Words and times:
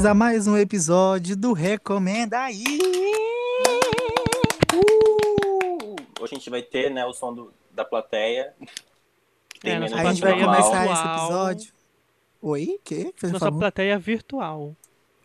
bem-vindos 0.00 0.06
a 0.06 0.14
mais 0.14 0.46
um 0.46 0.56
episódio 0.56 1.36
do 1.36 1.52
Recomenda 1.52 2.38
aí. 2.40 2.64
Uh! 4.74 5.96
Hoje 6.20 6.34
a 6.34 6.38
gente 6.38 6.48
vai 6.48 6.62
ter, 6.62 6.90
né, 6.90 7.04
o 7.04 7.12
som 7.12 7.34
do, 7.34 7.52
da 7.70 7.84
plateia. 7.84 8.54
É, 9.62 9.76
A 9.76 9.80
gente 10.12 10.22
vai 10.22 10.40
começar 10.40 10.84
virtual. 10.86 10.92
esse 10.92 11.02
episódio. 11.22 11.72
Oi? 12.40 12.76
O 12.76 12.80
quê? 12.82 13.12
que 13.14 13.26
Nossa 13.26 13.38
falou? 13.40 13.58
plateia 13.58 13.98
virtual. 13.98 14.74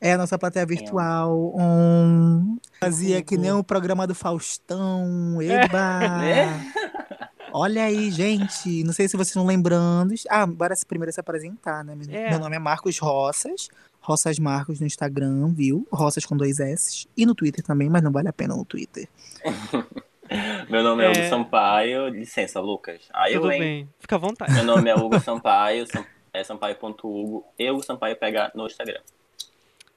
É 0.01 0.11
a 0.13 0.17
nossa 0.17 0.37
plateia 0.37 0.65
virtual. 0.65 1.53
Um... 1.57 2.57
Fazia 2.79 3.21
que 3.21 3.37
nem 3.37 3.53
o 3.53 3.63
programa 3.63 4.05
do 4.05 4.13
Faustão. 4.13 5.41
Eba! 5.41 5.99
Né? 6.19 6.71
Olha 7.53 7.85
aí, 7.85 8.11
gente. 8.11 8.83
Não 8.83 8.91
sei 8.91 9.07
se 9.07 9.15
vocês 9.15 9.29
estão 9.29 9.45
lembrando. 9.45 10.13
Ah, 10.29 10.45
bora 10.45 10.75
se- 10.75 10.85
primeiro 10.85 11.13
se 11.13 11.19
apresentar, 11.21 11.85
né? 11.85 11.95
Meu, 11.95 12.13
É. 12.13 12.31
meu 12.31 12.39
nome 12.39 12.57
é 12.57 12.59
Marcos 12.59 12.99
Roças. 12.99 13.69
Roças 14.05 14.37
Marcos 14.37 14.79
no 14.79 14.85
Instagram, 14.85 15.51
viu? 15.53 15.87
Roças 15.91 16.25
com 16.25 16.37
dois 16.37 16.59
S. 16.59 17.07
E 17.17 17.25
no 17.25 17.33
Twitter 17.33 17.63
também, 17.63 17.89
mas 17.89 18.03
não 18.03 18.11
vale 18.11 18.27
a 18.27 18.33
pena 18.33 18.55
no 18.55 18.63
Twitter. 18.63 19.09
Meu 20.69 20.83
nome 20.83 21.03
é, 21.03 21.07
É. 21.07 21.09
Hugo 21.11 21.29
Sampaio. 21.29 22.07
Licença, 22.09 22.59
Lucas. 22.59 23.01
Aí 23.13 23.33
eu, 23.33 23.41
Tudo 23.41 23.51
hein? 23.51 23.59
bem. 23.59 23.89
Fica 23.99 24.15
à 24.15 24.19
vontade. 24.19 24.53
Meu 24.53 24.63
nome 24.63 24.89
é 24.89 24.93
Hugo 24.95 25.19
Sampaio. 25.19 25.87
Sam- 25.87 26.05
É 26.33 26.43
sampaio.hugo. 26.43 27.45
E 27.57 27.69
Hugo 27.71 27.83
Sampaio 27.83 28.15
pega 28.15 28.51
no 28.55 28.65
Instagram. 28.67 28.99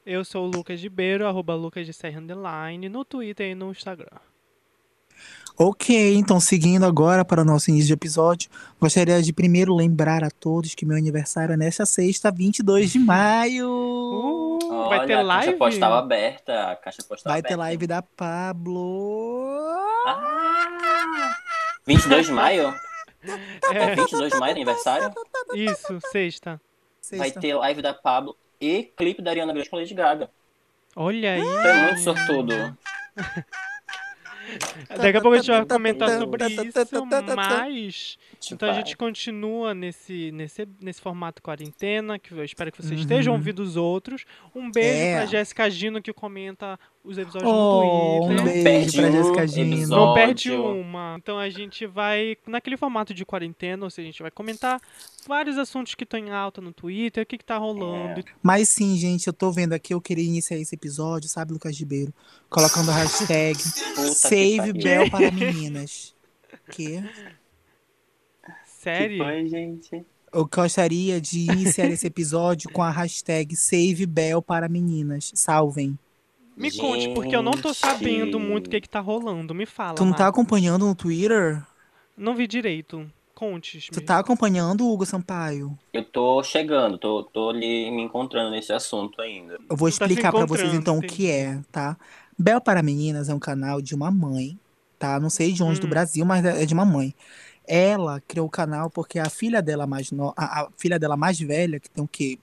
Eu 0.05 0.23
sou 0.25 0.45
o 0.47 0.51
Lucas 0.51 0.79
de 0.79 0.89
Beiro, 0.89 1.27
arroba 1.27 1.53
Lucas 1.53 1.85
de 1.85 1.93
Serra 1.93 2.19
Underline, 2.19 2.89
no 2.89 3.05
Twitter 3.05 3.51
e 3.51 3.55
no 3.55 3.69
Instagram. 3.71 4.17
Ok, 5.61 6.15
então 6.15 6.39
seguindo 6.39 6.85
agora 6.85 7.25
para 7.25 7.41
o 7.41 7.45
nosso 7.45 7.69
início 7.69 7.87
de 7.87 7.93
episódio, 7.93 8.49
gostaria 8.79 9.21
de 9.21 9.33
primeiro 9.33 9.75
lembrar 9.75 10.23
a 10.23 10.31
todos 10.31 10.73
que 10.73 10.85
meu 10.85 10.95
aniversário 10.95 11.51
é 11.53 11.57
nesta 11.57 11.85
sexta, 11.85 12.31
22 12.31 12.89
de 12.93 12.99
maio. 12.99 13.67
Uh, 13.69 14.87
vai 14.87 14.99
Olha, 14.99 15.07
ter 15.07 15.13
a 15.15 15.21
live? 15.21 15.45
caixa 15.47 15.57
postal 15.57 15.93
aberta. 15.95 16.71
A 16.71 16.75
caixa 16.77 17.03
postal 17.03 17.31
Vai 17.31 17.39
aberta. 17.39 17.49
ter 17.49 17.55
live 17.57 17.87
da 17.87 18.01
Pablo. 18.01 19.67
Ah! 20.07 21.35
22 21.85 22.27
de 22.27 22.31
maio? 22.31 22.73
É 23.69 23.77
É, 23.91 23.95
22 23.95 24.31
de 24.31 24.39
maio 24.39 24.53
aniversário? 24.55 25.11
isso, 25.53 25.99
sexta. 26.09 26.51
Vai 27.11 27.27
Sexta. 27.27 27.41
ter 27.41 27.53
live 27.55 27.81
da 27.81 27.93
Pablo 27.93 28.33
e 28.61 28.83
clipe 28.95 29.21
da 29.21 29.31
Ariana 29.31 29.51
Grande 29.51 29.69
com 29.69 29.75
Lady 29.75 29.93
Gaga. 29.93 30.29
Olha 30.95 31.33
aí. 31.33 31.41
Tu 31.41 31.67
é 31.67 31.83
muito 31.87 31.99
sortudo. 32.01 32.53
Daqui 34.97 35.17
a 35.17 35.21
pouco 35.21 35.35
a 35.35 35.37
gente 35.39 35.51
vai 35.51 35.65
comentar 35.65 36.09
sobre 36.17 36.45
isso, 36.47 36.73
mas. 37.35 38.17
Então 38.51 38.69
a 38.69 38.73
gente 38.73 38.95
continua 38.97 39.73
nesse, 39.73 40.31
nesse, 40.31 40.67
nesse 40.81 41.01
formato 41.01 41.41
quarentena, 41.41 42.17
que 42.17 42.31
eu 42.31 42.43
espero 42.43 42.71
que 42.71 42.77
vocês 42.81 42.91
Uhum. 42.93 42.99
estejam 43.01 43.33
ouvindo 43.33 43.59
os 43.59 43.75
outros. 43.75 44.25
Um 44.55 44.71
beijo 44.71 44.99
É. 45.03 45.15
pra 45.17 45.25
Jéssica 45.25 45.69
Gino, 45.69 46.01
que 46.01 46.13
comenta 46.13 46.79
os 47.03 47.17
episódios 47.17 47.49
Oh, 47.51 48.27
no 48.27 48.33
um 48.33 48.35
Twitter. 48.43 48.43
beijo 48.63 48.63
perde 48.63 48.97
pra 48.97 49.07
um 49.07 49.11
Jéssica 49.11 49.47
Gino. 49.47 49.87
Não 49.87 50.13
perde 50.13 50.51
uma. 50.51 51.15
Então 51.17 51.39
a 51.39 51.49
gente 51.49 51.85
vai, 51.87 52.35
naquele 52.45 52.75
formato 52.77 53.13
de 53.13 53.25
quarentena, 53.25 53.83
ou 53.85 53.89
seja, 53.89 54.07
a 54.07 54.11
gente 54.11 54.21
vai 54.21 54.29
comentar 54.31 54.81
vários 55.27 55.57
assuntos 55.57 55.95
que 55.95 56.03
estão 56.03 56.19
em 56.19 56.29
alta 56.29 56.59
no 56.61 56.73
Twitter, 56.73 57.23
o 57.23 57.25
que, 57.25 57.37
que 57.37 57.45
tá 57.45 57.57
rolando. 57.57 58.23
Mas 58.43 58.69
sim, 58.69 58.97
gente, 58.97 59.27
eu 59.27 59.33
tô 59.33 59.51
vendo 59.51 59.73
aqui, 59.73 59.93
eu 59.93 60.01
queria 60.01 60.25
iniciar 60.25 60.57
esse 60.57 60.75
episódio, 60.75 61.29
sabe, 61.29 61.53
Lucas 61.53 61.77
Ribeiro? 61.79 62.13
Colocando 62.49 62.89
a 62.91 62.95
hashtag 62.95 63.57
Puta 63.95 64.01
que 64.01 64.15
Save 64.15 64.57
pariu. 64.57 64.73
Bell 64.83 65.09
para 65.09 65.31
meninas. 65.31 66.13
Que 66.71 67.01
Que 67.01 67.01
Sério? 68.65 69.17
foi, 69.23 69.47
gente? 69.47 70.05
eu 70.31 70.45
gostaria 70.47 71.19
de 71.19 71.39
iniciar 71.51 71.87
esse 71.89 72.05
episódio 72.05 72.69
com 72.71 72.83
a 72.83 72.91
hashtag 72.91 73.55
Save 73.55 74.05
Bell 74.05 74.41
para 74.41 74.69
meninas. 74.69 75.31
Salvem. 75.33 75.97
Me 76.59 76.71
conte, 76.71 77.09
porque 77.13 77.35
eu 77.35 77.41
não 77.41 77.53
tô 77.53 77.69
Gente. 77.69 77.77
sabendo 77.77 78.39
muito 78.39 78.67
o 78.67 78.69
que, 78.69 78.81
que 78.81 78.89
tá 78.89 78.99
rolando. 78.99 79.55
Me 79.55 79.65
fala. 79.65 79.95
Tu 79.95 80.03
não 80.05 80.11
tá 80.11 80.25
Marcos. 80.25 80.39
acompanhando 80.39 80.85
no 80.85 80.93
Twitter? 80.93 81.63
Não 82.17 82.35
vi 82.35 82.45
direito. 82.47 83.09
Conte. 83.33 83.89
Tu 83.89 84.01
tá 84.01 84.19
acompanhando 84.19 84.85
o 84.85 84.91
Hugo 84.93 85.05
Sampaio? 85.05 85.77
Eu 85.93 86.03
tô 86.03 86.43
chegando, 86.43 86.97
tô, 86.97 87.23
tô 87.23 87.49
ali 87.51 87.89
me 87.89 88.01
encontrando 88.03 88.51
nesse 88.51 88.73
assunto 88.73 89.21
ainda. 89.21 89.57
Eu 89.69 89.77
vou 89.77 89.89
Tu 89.89 89.97
tá 89.97 90.05
se 90.05 90.11
explicar 90.11 90.31
pra 90.33 90.45
vocês 90.45 90.73
encontrando, 90.73 90.81
então 90.81 90.97
o 90.97 91.01
que 91.01 91.31
é, 91.31 91.57
tá? 91.71 91.95
Bel 92.37 92.59
para 92.59 92.83
Meninas 92.83 93.29
é 93.29 93.33
um 93.33 93.39
canal 93.39 93.81
de 93.81 93.95
uma 93.95 94.11
mãe, 94.11 94.59
tá? 94.99 95.17
Não 95.21 95.29
sei 95.29 95.53
de 95.53 95.63
onde 95.63 95.79
do 95.79 95.87
Hum. 95.87 95.89
Brasil, 95.89 96.25
mas 96.25 96.43
é 96.43 96.65
de 96.65 96.73
uma 96.73 96.83
mãe. 96.83 97.15
Ela 97.65 98.21
criou 98.27 98.47
o 98.47 98.49
canal 98.49 98.89
porque 98.89 99.17
a 99.19 99.29
filha 99.29 99.61
dela 99.61 99.87
mais 99.87 100.11
no... 100.11 100.33
a, 100.35 100.63
a 100.63 100.67
filha 100.77 100.99
dela 100.99 101.15
mais 101.15 101.39
velha, 101.39 101.79
que 101.79 101.89
tem 101.89 102.03
o 102.03 102.07
quê? 102.07 102.37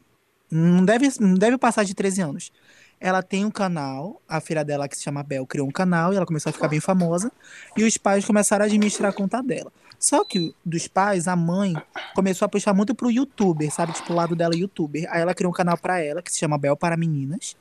Não 0.50 0.82
deve, 0.84 1.09
não 1.21 1.34
deve 1.34 1.59
passar 1.59 1.84
de 1.84 1.94
13 1.94 2.22
anos. 2.22 2.53
Ela 3.00 3.22
tem 3.22 3.44
um 3.44 3.50
canal, 3.50 4.20
a 4.28 4.40
filha 4.40 4.64
dela 4.64 4.88
que 4.88 4.96
se 4.96 5.02
chama 5.02 5.22
Bel 5.22 5.46
criou 5.46 5.68
um 5.68 5.70
canal 5.70 6.12
e 6.12 6.16
ela 6.16 6.26
começou 6.26 6.50
a 6.50 6.52
ficar 6.52 6.68
bem 6.68 6.80
famosa. 6.80 7.30
E 7.76 7.84
os 7.84 7.96
pais 7.96 8.24
começaram 8.24 8.64
a 8.64 8.66
administrar 8.66 9.10
a 9.10 9.14
conta 9.14 9.42
dela. 9.42 9.70
Só 9.98 10.24
que 10.24 10.54
dos 10.64 10.88
pais, 10.88 11.28
a 11.28 11.36
mãe 11.36 11.74
começou 12.14 12.46
a 12.46 12.48
puxar 12.48 12.74
muito 12.74 12.94
pro 12.94 13.10
youtuber, 13.10 13.70
sabe? 13.72 13.92
Tipo, 13.92 14.12
o 14.12 14.16
lado 14.16 14.34
dela 14.34 14.54
é 14.54 14.58
youtuber. 14.58 15.06
Aí 15.10 15.20
ela 15.20 15.34
criou 15.34 15.50
um 15.52 15.54
canal 15.54 15.76
pra 15.76 16.00
ela 16.00 16.22
que 16.22 16.32
se 16.32 16.38
chama 16.38 16.58
Bel 16.58 16.76
para 16.76 16.96
Meninas. 16.96 17.56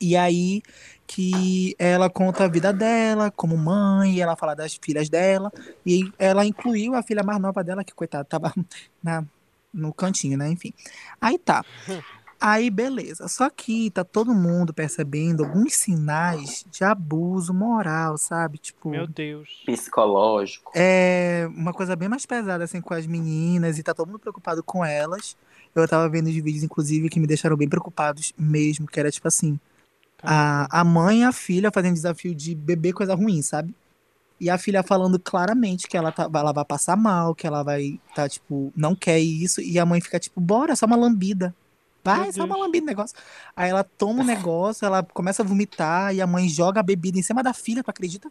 E 0.00 0.16
aí 0.16 0.62
que 1.06 1.74
ela 1.78 2.10
conta 2.10 2.44
a 2.44 2.48
vida 2.48 2.72
dela 2.72 3.30
como 3.30 3.56
mãe, 3.56 4.20
ela 4.20 4.36
fala 4.36 4.54
das 4.54 4.78
filhas 4.82 5.08
dela, 5.08 5.52
e 5.84 6.12
ela 6.18 6.44
incluiu 6.44 6.94
a 6.94 7.02
filha 7.02 7.22
mais 7.22 7.40
nova 7.40 7.62
dela, 7.62 7.84
que 7.84 7.94
coitada, 7.94 8.24
tava 8.24 8.52
na, 9.02 9.24
no 9.72 9.92
cantinho, 9.94 10.36
né? 10.36 10.48
Enfim. 10.50 10.72
Aí 11.20 11.38
tá. 11.38 11.64
Aí 12.40 12.70
beleza. 12.70 13.28
Só 13.28 13.48
que 13.48 13.90
tá 13.90 14.04
todo 14.04 14.34
mundo 14.34 14.72
percebendo 14.72 15.44
alguns 15.44 15.74
sinais 15.74 16.64
de 16.70 16.84
abuso 16.84 17.52
moral, 17.54 18.18
sabe? 18.18 18.58
Tipo, 18.58 18.90
Meu 18.90 19.06
Deus. 19.06 19.62
Psicológico. 19.64 20.70
é 20.74 21.48
uma 21.48 21.72
coisa 21.72 21.96
bem 21.96 22.08
mais 22.08 22.26
pesada, 22.26 22.64
assim, 22.64 22.80
com 22.80 22.94
as 22.94 23.06
meninas, 23.06 23.78
e 23.78 23.82
tá 23.82 23.94
todo 23.94 24.08
mundo 24.08 24.18
preocupado 24.18 24.62
com 24.62 24.84
elas. 24.84 25.36
Eu 25.74 25.86
tava 25.88 26.08
vendo 26.08 26.28
os 26.28 26.34
vídeos, 26.34 26.62
inclusive, 26.62 27.08
que 27.08 27.20
me 27.20 27.26
deixaram 27.26 27.56
bem 27.56 27.68
preocupados 27.68 28.32
mesmo, 28.38 28.86
que 28.86 28.98
era 28.98 29.10
tipo 29.10 29.28
assim, 29.28 29.58
a, 30.22 30.80
a 30.80 30.84
mãe 30.84 31.20
e 31.20 31.24
a 31.24 31.32
filha 31.32 31.70
fazendo 31.70 31.94
desafio 31.94 32.34
de 32.34 32.54
beber 32.54 32.92
coisa 32.92 33.14
ruim, 33.14 33.42
sabe? 33.42 33.74
E 34.38 34.50
a 34.50 34.58
filha 34.58 34.82
falando 34.82 35.18
claramente 35.18 35.86
que 35.86 35.96
ela, 35.96 36.12
tá, 36.12 36.28
ela 36.32 36.52
vai 36.52 36.64
passar 36.64 36.96
mal, 36.96 37.34
que 37.34 37.46
ela 37.46 37.62
vai 37.62 37.98
tá, 38.14 38.28
tipo, 38.28 38.72
não 38.76 38.94
quer 38.94 39.18
isso, 39.18 39.60
e 39.62 39.78
a 39.78 39.86
mãe 39.86 40.00
fica 40.00 40.18
tipo, 40.18 40.40
bora, 40.40 40.76
só 40.76 40.86
uma 40.86 40.96
lambida. 40.96 41.54
Vai, 42.06 42.22
Meu 42.24 42.32
só 42.32 42.44
uma 42.44 42.56
lambida 42.56 42.86
negócio. 42.86 43.16
Aí 43.54 43.70
ela 43.70 43.84
toma 43.84 44.22
o 44.22 44.26
negócio, 44.26 44.84
ela 44.86 45.02
começa 45.02 45.42
a 45.42 45.46
vomitar, 45.46 46.14
e 46.14 46.20
a 46.20 46.26
mãe 46.26 46.48
joga 46.48 46.80
a 46.80 46.82
bebida 46.82 47.18
em 47.18 47.22
cima 47.22 47.42
da 47.42 47.52
filha, 47.52 47.82
tu 47.82 47.90
acredita? 47.90 48.30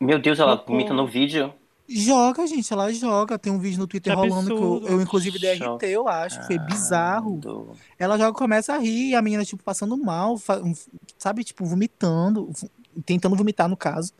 Meu 0.00 0.18
Deus, 0.20 0.38
ela 0.38 0.52
Socorro. 0.56 0.72
vomita 0.78 0.92
no 0.94 1.06
vídeo. 1.06 1.52
Joga, 1.88 2.44
gente, 2.48 2.72
ela 2.72 2.92
joga. 2.92 3.38
Tem 3.38 3.52
um 3.52 3.58
vídeo 3.60 3.78
no 3.78 3.86
Twitter 3.86 4.12
Que 4.12 4.18
rolando 4.18 4.46
que 4.48 4.52
eu, 4.52 4.74
absurdo. 4.74 4.88
eu, 4.88 5.00
inclusive, 5.00 5.38
dei 5.38 5.52
RT, 5.56 5.84
eu 5.86 6.08
acho. 6.08 6.42
Foi 6.44 6.58
bizarro. 6.58 7.38
Do- 7.38 7.70
Ela 7.98 8.18
joga, 8.18 8.32
começa 8.36 8.74
a 8.74 8.78
rir, 8.78 9.10
e 9.10 9.14
a 9.14 9.22
menina, 9.22 9.44
tipo, 9.44 9.62
passando 9.62 9.96
mal, 9.96 10.34
um- 10.64 10.74
sabe, 11.16 11.44
tipo, 11.44 11.64
vomitando, 11.64 12.50
vo- 12.50 12.68
tentando 13.04 13.36
vomitar, 13.36 13.68
no 13.68 13.76
caso. 13.76 14.12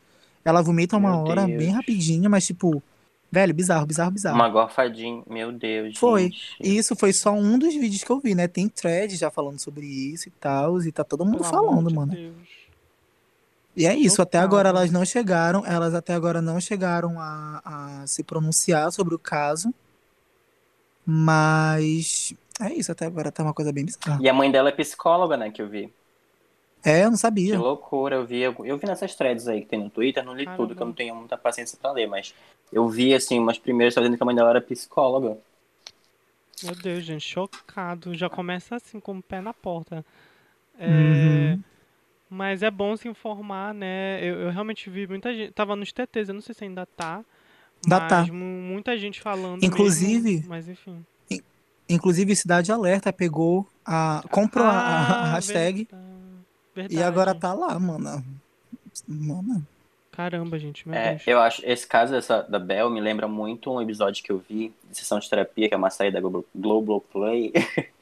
Ela 0.45 0.63
vomita 0.63 0.97
uma 0.97 1.11
Meu 1.11 1.19
hora, 1.25 1.45
Deus. 1.45 1.59
bem 1.59 1.71
rapidinho, 1.71 2.31
mas, 2.31 2.47
tipo, 2.47 2.81
velho, 3.31 3.53
bizarro, 3.55 3.87
bizarro, 3.87 4.11
bizarro. 4.11 4.35
Uma 4.37 4.49
gorfadinha. 4.49 5.23
Meu 5.29 5.53
Deus, 5.53 5.97
Foi. 5.99 6.25
gente. 6.25 6.57
E 6.61 6.77
isso 6.77 6.95
foi 6.97 7.13
só 7.13 7.33
um 7.33 7.59
dos 7.59 7.75
vídeos 7.75 8.03
que 8.05 8.11
eu 8.11 8.21
vi, 8.21 8.35
né? 8.35 8.49
Tem 8.49 8.69
thread 8.69 9.15
já 9.17 9.31
falando 9.31 9.59
sobre 9.61 9.87
isso 9.87 10.29
e 10.29 10.33
tal, 10.33 10.81
e 10.83 10.91
tá 10.93 11.05
todo 11.05 11.25
mundo 11.25 11.39
Pelo 11.43 11.49
amor 11.49 11.69
falando, 11.69 11.89
de 11.89 11.95
mano. 11.95 12.13
Deus. 12.13 12.35
E 13.77 13.85
é 13.87 13.95
isso, 13.95 14.23
até 14.23 14.39
agora 14.39 14.71
elas 14.71 14.91
não 14.91 15.05
chegaram, 15.05 15.63
elas 15.67 15.95
até 15.95 16.15
agora 16.15 16.41
não 16.41 16.59
chegaram 16.59 17.21
a, 17.21 17.61
a 18.03 18.07
se 18.07 18.23
pronunciar 18.25 18.91
sobre 18.91 19.15
o 19.15 19.19
caso. 19.19 19.73
Mas 21.05 22.35
é 22.61 22.73
isso, 22.73 22.91
até 22.91 23.07
agora 23.07 23.31
tá 23.31 23.43
uma 23.43 23.55
coisa 23.55 23.73
bem 23.73 23.85
bizarra. 23.85 24.19
E 24.23 24.29
a 24.29 24.33
mãe 24.33 24.51
dela 24.51 24.71
é 24.71 24.73
psicóloga, 24.73 25.37
né, 25.37 25.51
que 25.51 25.61
eu 25.61 25.69
vi. 25.69 25.93
É, 26.85 27.01
eu 27.01 27.07
não 27.07 27.13
Que 27.13 27.19
sabia. 27.19 27.59
loucura, 27.59 28.17
eu 28.17 28.25
vi, 28.27 28.41
eu, 28.41 28.55
eu 28.65 28.79
vi 28.79 28.87
nessas 28.87 29.15
threads 29.15 29.47
aí 29.49 29.61
que 29.61 29.67
tem 29.67 29.79
no 29.83 29.91
Twitter, 29.91 30.25
não 30.25 30.35
li 30.35 30.45
Caramba. 30.45 30.63
tudo, 30.63 30.75
que 30.77 30.83
eu 30.83 30.87
não 30.87 30.93
tenho 30.95 31.15
muita 31.15 31.37
paciência 31.37 31.77
pra 31.81 31.93
ler, 31.93 32.07
mas 32.07 32.33
eu 32.73 32.89
vi, 32.89 33.15
assim, 33.15 33.39
umas 33.39 33.59
primeiras 33.59 33.95
fazendo 33.95 34.17
que 34.17 34.23
a 34.23 34.27
mãe 34.27 34.35
dela 34.35 34.51
era 34.51 34.61
psicóloga. 34.61 35.39
Meu 36.63 36.75
Deus, 36.75 37.05
gente, 37.05 37.21
chocado. 37.27 38.15
Já 38.15 38.29
começa 38.31 38.77
assim, 38.77 38.99
com 38.99 39.19
o 39.19 39.23
pé 39.23 39.41
na 39.41 39.53
porta. 39.53 40.05
É, 40.79 40.89
Uhum. 40.89 41.63
Mas 42.29 42.63
é 42.63 42.71
bom 42.71 42.97
se 42.97 43.07
informar, 43.09 43.73
né? 43.73 44.19
Eu, 44.21 44.41
eu 44.41 44.51
realmente 44.51 44.91
vi 44.91 45.07
muita 45.07 45.33
gente. 45.33 45.53
Tava 45.53 45.77
nos 45.77 45.93
TTs, 45.93 46.29
eu 46.29 46.35
não 46.35 46.41
sei 46.43 46.55
se 46.57 46.65
ainda 46.65 46.85
tá. 46.85 47.25
Ainda 47.85 48.01
tá. 48.09 48.27
mu- 48.27 48.63
muita 48.63 48.99
gente 48.99 49.21
falando. 49.21 49.63
Inclusive- 49.63 50.33
mesmo, 50.33 50.49
mas 50.49 50.69
enfim. 50.69 51.05
Inclusive, 51.89 52.35
Cidade 52.35 52.73
Alerta 52.73 53.13
pegou 53.13 53.65
a. 53.85 54.25
comprou 54.29 54.65
a- 54.67 54.71
a, 54.71 54.75
a 54.75 55.23
Ah, 55.23 55.35
hashtag 55.35 55.87
verdade. 56.75 56.97
e 57.01 57.03
agora 57.03 57.33
Verdade. 57.33 57.41
tá 57.41 57.53
lá, 57.55 57.79
mano. 57.79 58.25
Mano. 59.07 59.65
Caramba, 60.17 60.59
gente, 60.59 60.89
meu 60.89 60.97
É, 60.97 61.11
Deus. 61.11 61.23
eu 61.27 61.39
acho, 61.41 61.63
esse 61.65 61.87
caso 61.87 62.13
dessa, 62.13 62.43
da 62.43 62.59
Bel 62.59 62.89
me 62.89 63.01
lembra 63.01 63.29
muito 63.29 63.71
um 63.71 63.83
episódio 63.83 64.25
que 64.25 64.33
eu 64.33 64.39
vi 64.39 64.73
de 64.91 64.97
sessão 64.97 65.19
de 65.19 65.29
terapia, 65.29 65.69
que 65.69 65.75
é 65.75 65.77
uma 65.77 65.91
série 65.91 66.11
da 66.11 66.21
Globo, 66.21 66.47
Globoplay, 66.55 67.53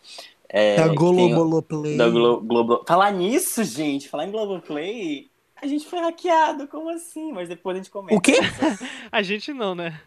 É, 0.48 0.76
Da 0.76 0.86
Globoloplay. 0.94 1.96
da 1.98 2.08
Glo 2.08 2.40
Globo. 2.40 2.84
Falar 2.86 3.10
nisso, 3.10 3.64
gente, 3.64 4.08
falar 4.08 4.26
em 4.26 4.30
Globoplay, 4.30 5.28
a 5.60 5.66
gente 5.66 5.84
foi 5.86 5.98
hackeado, 5.98 6.68
como 6.68 6.88
assim? 6.90 7.32
Mas 7.32 7.48
depois 7.48 7.74
a 7.74 7.78
gente 7.78 7.90
comenta. 7.90 8.14
O 8.14 8.20
quê? 8.20 8.34
A 9.10 9.22
gente 9.22 9.52
não, 9.52 9.74
né? 9.74 10.00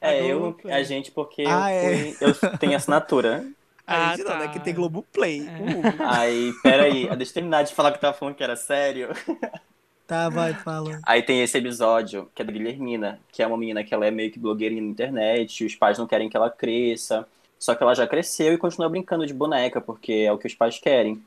A 0.00 0.12
É, 0.12 0.30
eu, 0.30 0.38
Globoplay. 0.38 0.74
a 0.74 0.82
gente, 0.84 1.10
porque 1.10 1.42
Ah, 1.42 1.72
eu, 1.72 1.90
é. 1.90 2.12
fui- 2.14 2.16
eu 2.20 2.58
tenho 2.58 2.76
assinatura. 2.76 3.44
A 3.86 4.10
Ah, 4.10 4.16
gente 4.16 4.24
não, 4.28 4.38
né? 4.38 4.46
tá. 4.46 4.52
Que 4.52 4.60
tem 4.60 4.74
Globoplay. 4.74 5.40
É. 5.48 5.62
Uh, 5.62 5.82
Aí, 6.06 6.52
peraí, 6.62 7.16
deixa 7.16 7.30
eu 7.30 7.34
terminar 7.34 7.64
de 7.64 7.74
falar 7.74 7.90
que 7.90 7.96
eu 7.96 8.00
tava 8.02 8.16
falando 8.16 8.34
que 8.36 8.44
era 8.44 8.54
sério. 8.54 9.08
tá, 10.08 10.28
vai, 10.28 10.54
fala. 10.54 10.98
Aí 11.04 11.22
tem 11.22 11.42
esse 11.42 11.56
episódio, 11.56 12.30
que 12.34 12.42
é 12.42 12.44
da 12.44 12.50
Guilhermina, 12.50 13.20
que 13.30 13.42
é 13.42 13.46
uma 13.46 13.56
menina 13.56 13.84
que 13.84 13.92
ela 13.92 14.06
é 14.06 14.10
meio 14.10 14.32
que 14.32 14.38
blogueirinha 14.38 14.82
na 14.82 14.88
internet, 14.88 15.64
os 15.64 15.76
pais 15.76 15.98
não 15.98 16.06
querem 16.06 16.28
que 16.28 16.36
ela 16.36 16.50
cresça, 16.50 17.26
só 17.58 17.74
que 17.74 17.82
ela 17.82 17.94
já 17.94 18.06
cresceu 18.06 18.54
e 18.54 18.58
continua 18.58 18.88
brincando 18.88 19.26
de 19.26 19.34
boneca, 19.34 19.80
porque 19.80 20.12
é 20.12 20.32
o 20.32 20.38
que 20.38 20.46
os 20.46 20.54
pais 20.54 20.78
querem. 20.78 21.22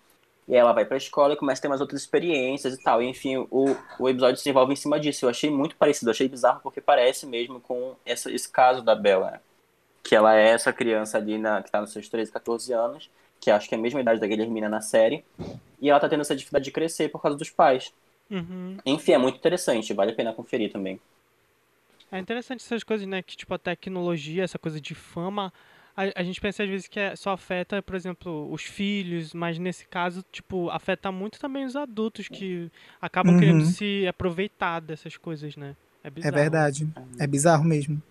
E 0.47 0.55
ela 0.55 0.73
vai 0.73 0.83
pra 0.83 0.97
escola 0.97 1.33
e 1.33 1.37
começa 1.37 1.59
a 1.59 1.61
ter 1.61 1.67
umas 1.67 1.81
outras 1.81 2.01
experiências 2.01 2.73
e 2.73 2.81
tal. 2.81 3.01
E, 3.01 3.07
enfim, 3.07 3.37
o, 3.49 3.75
o 3.99 4.09
episódio 4.09 4.37
se 4.37 4.43
desenvolve 4.43 4.73
em 4.73 4.75
cima 4.75 4.99
disso. 4.99 5.25
Eu 5.25 5.29
achei 5.29 5.49
muito 5.49 5.75
parecido, 5.75 6.09
achei 6.09 6.27
bizarro 6.27 6.59
porque 6.63 6.81
parece 6.81 7.25
mesmo 7.25 7.59
com 7.61 7.95
essa, 8.05 8.31
esse 8.31 8.49
caso 8.49 8.81
da 8.81 8.95
Bella, 8.95 9.31
né? 9.31 9.39
Que 10.03 10.15
ela 10.15 10.35
é 10.35 10.49
essa 10.49 10.73
criança 10.73 11.17
ali 11.17 11.37
na, 11.37 11.61
que 11.61 11.69
tá 11.69 11.79
nos 11.79 11.91
seus 11.91 12.09
13, 12.09 12.31
14 12.31 12.73
anos, 12.73 13.09
que 13.39 13.51
acho 13.51 13.69
que 13.69 13.75
é 13.75 13.77
a 13.77 13.81
mesma 13.81 14.01
idade 14.01 14.19
da 14.19 14.27
Guilhermina 14.27 14.67
na 14.67 14.81
série, 14.81 15.23
e 15.79 15.89
ela 15.89 15.99
tá 15.99 16.09
tendo 16.09 16.21
essa 16.21 16.35
dificuldade 16.35 16.65
de 16.65 16.71
crescer 16.71 17.09
por 17.09 17.21
causa 17.21 17.37
dos 17.37 17.49
pais. 17.49 17.93
Uhum. 18.31 18.77
Enfim, 18.85 19.11
é 19.11 19.17
muito 19.17 19.37
interessante, 19.37 19.93
vale 19.93 20.11
a 20.11 20.15
pena 20.15 20.33
conferir 20.33 20.71
também. 20.71 20.99
É 22.11 22.19
interessante 22.19 22.61
essas 22.63 22.83
coisas, 22.83 23.07
né? 23.07 23.21
Que, 23.21 23.35
tipo, 23.37 23.53
a 23.53 23.57
tecnologia, 23.59 24.43
essa 24.43 24.59
coisa 24.59 24.81
de 24.81 24.93
fama, 24.93 25.51
a, 25.95 26.19
a 26.19 26.23
gente 26.23 26.41
pensa 26.41 26.63
às 26.63 26.69
vezes 26.69 26.87
que 26.87 26.99
é- 26.99 27.15
só 27.15 27.31
afeta, 27.31 27.81
por 27.81 27.95
exemplo, 27.95 28.51
os 28.51 28.63
filhos, 28.63 29.33
mas 29.33 29.57
nesse 29.57 29.85
caso, 29.87 30.23
tipo, 30.31 30.69
afeta 30.69 31.11
muito 31.11 31.39
também 31.39 31.65
os 31.65 31.75
adultos 31.75 32.27
que 32.27 32.69
acabam 33.01 33.33
Uhum. 33.33 33.39
querendo 33.39 33.65
se 33.65 34.05
aproveitar 34.07 34.79
dessas 34.81 35.15
coisas, 35.17 35.55
né? 35.55 35.75
É 36.03 36.07
É 36.27 36.31
verdade. 36.31 36.87
É 37.19 37.27
bizarro 37.27 37.63
mesmo. 37.63 38.01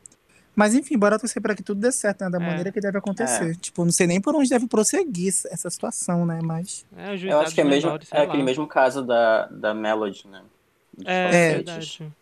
Mas 0.55 0.75
enfim, 0.75 0.99
bora 0.99 1.19
torcer 1.19 1.41
pra 1.41 1.55
que 1.55 1.63
tudo 1.63 1.81
dê 1.81 1.93
certo, 1.93 2.23
né? 2.23 2.31
Da 2.31 2.39
É. 2.39 2.41
maneira 2.41 2.73
que 2.73 2.81
deve 2.81 2.99
acontecer. 2.99 3.57
Tipo, 3.57 3.85
não 3.85 3.93
sei 3.93 4.07
nem 4.07 4.21
por 4.21 4.35
onde 4.35 4.49
deve 4.51 4.67
prosseguir 4.67 5.29
essa- 5.29 5.71
situação, 5.71 6.27
né? 6.27 6.41
Mas. 6.43 6.85
É, 6.97 7.15
Eu 7.33 7.41
acho 7.41 7.55
que 7.55 7.61
é, 7.61 7.65
mesmo, 7.65 7.91
é 8.13 8.23
aquele 8.23 8.43
mesmo 8.43 8.67
caso 8.67 9.03
da, 9.05 9.47
da 9.47 9.73
Melody, 9.73 10.27
né? 10.27 10.43
Dos 10.97 11.07
É, 11.07 11.55
verdade. 11.55 12.13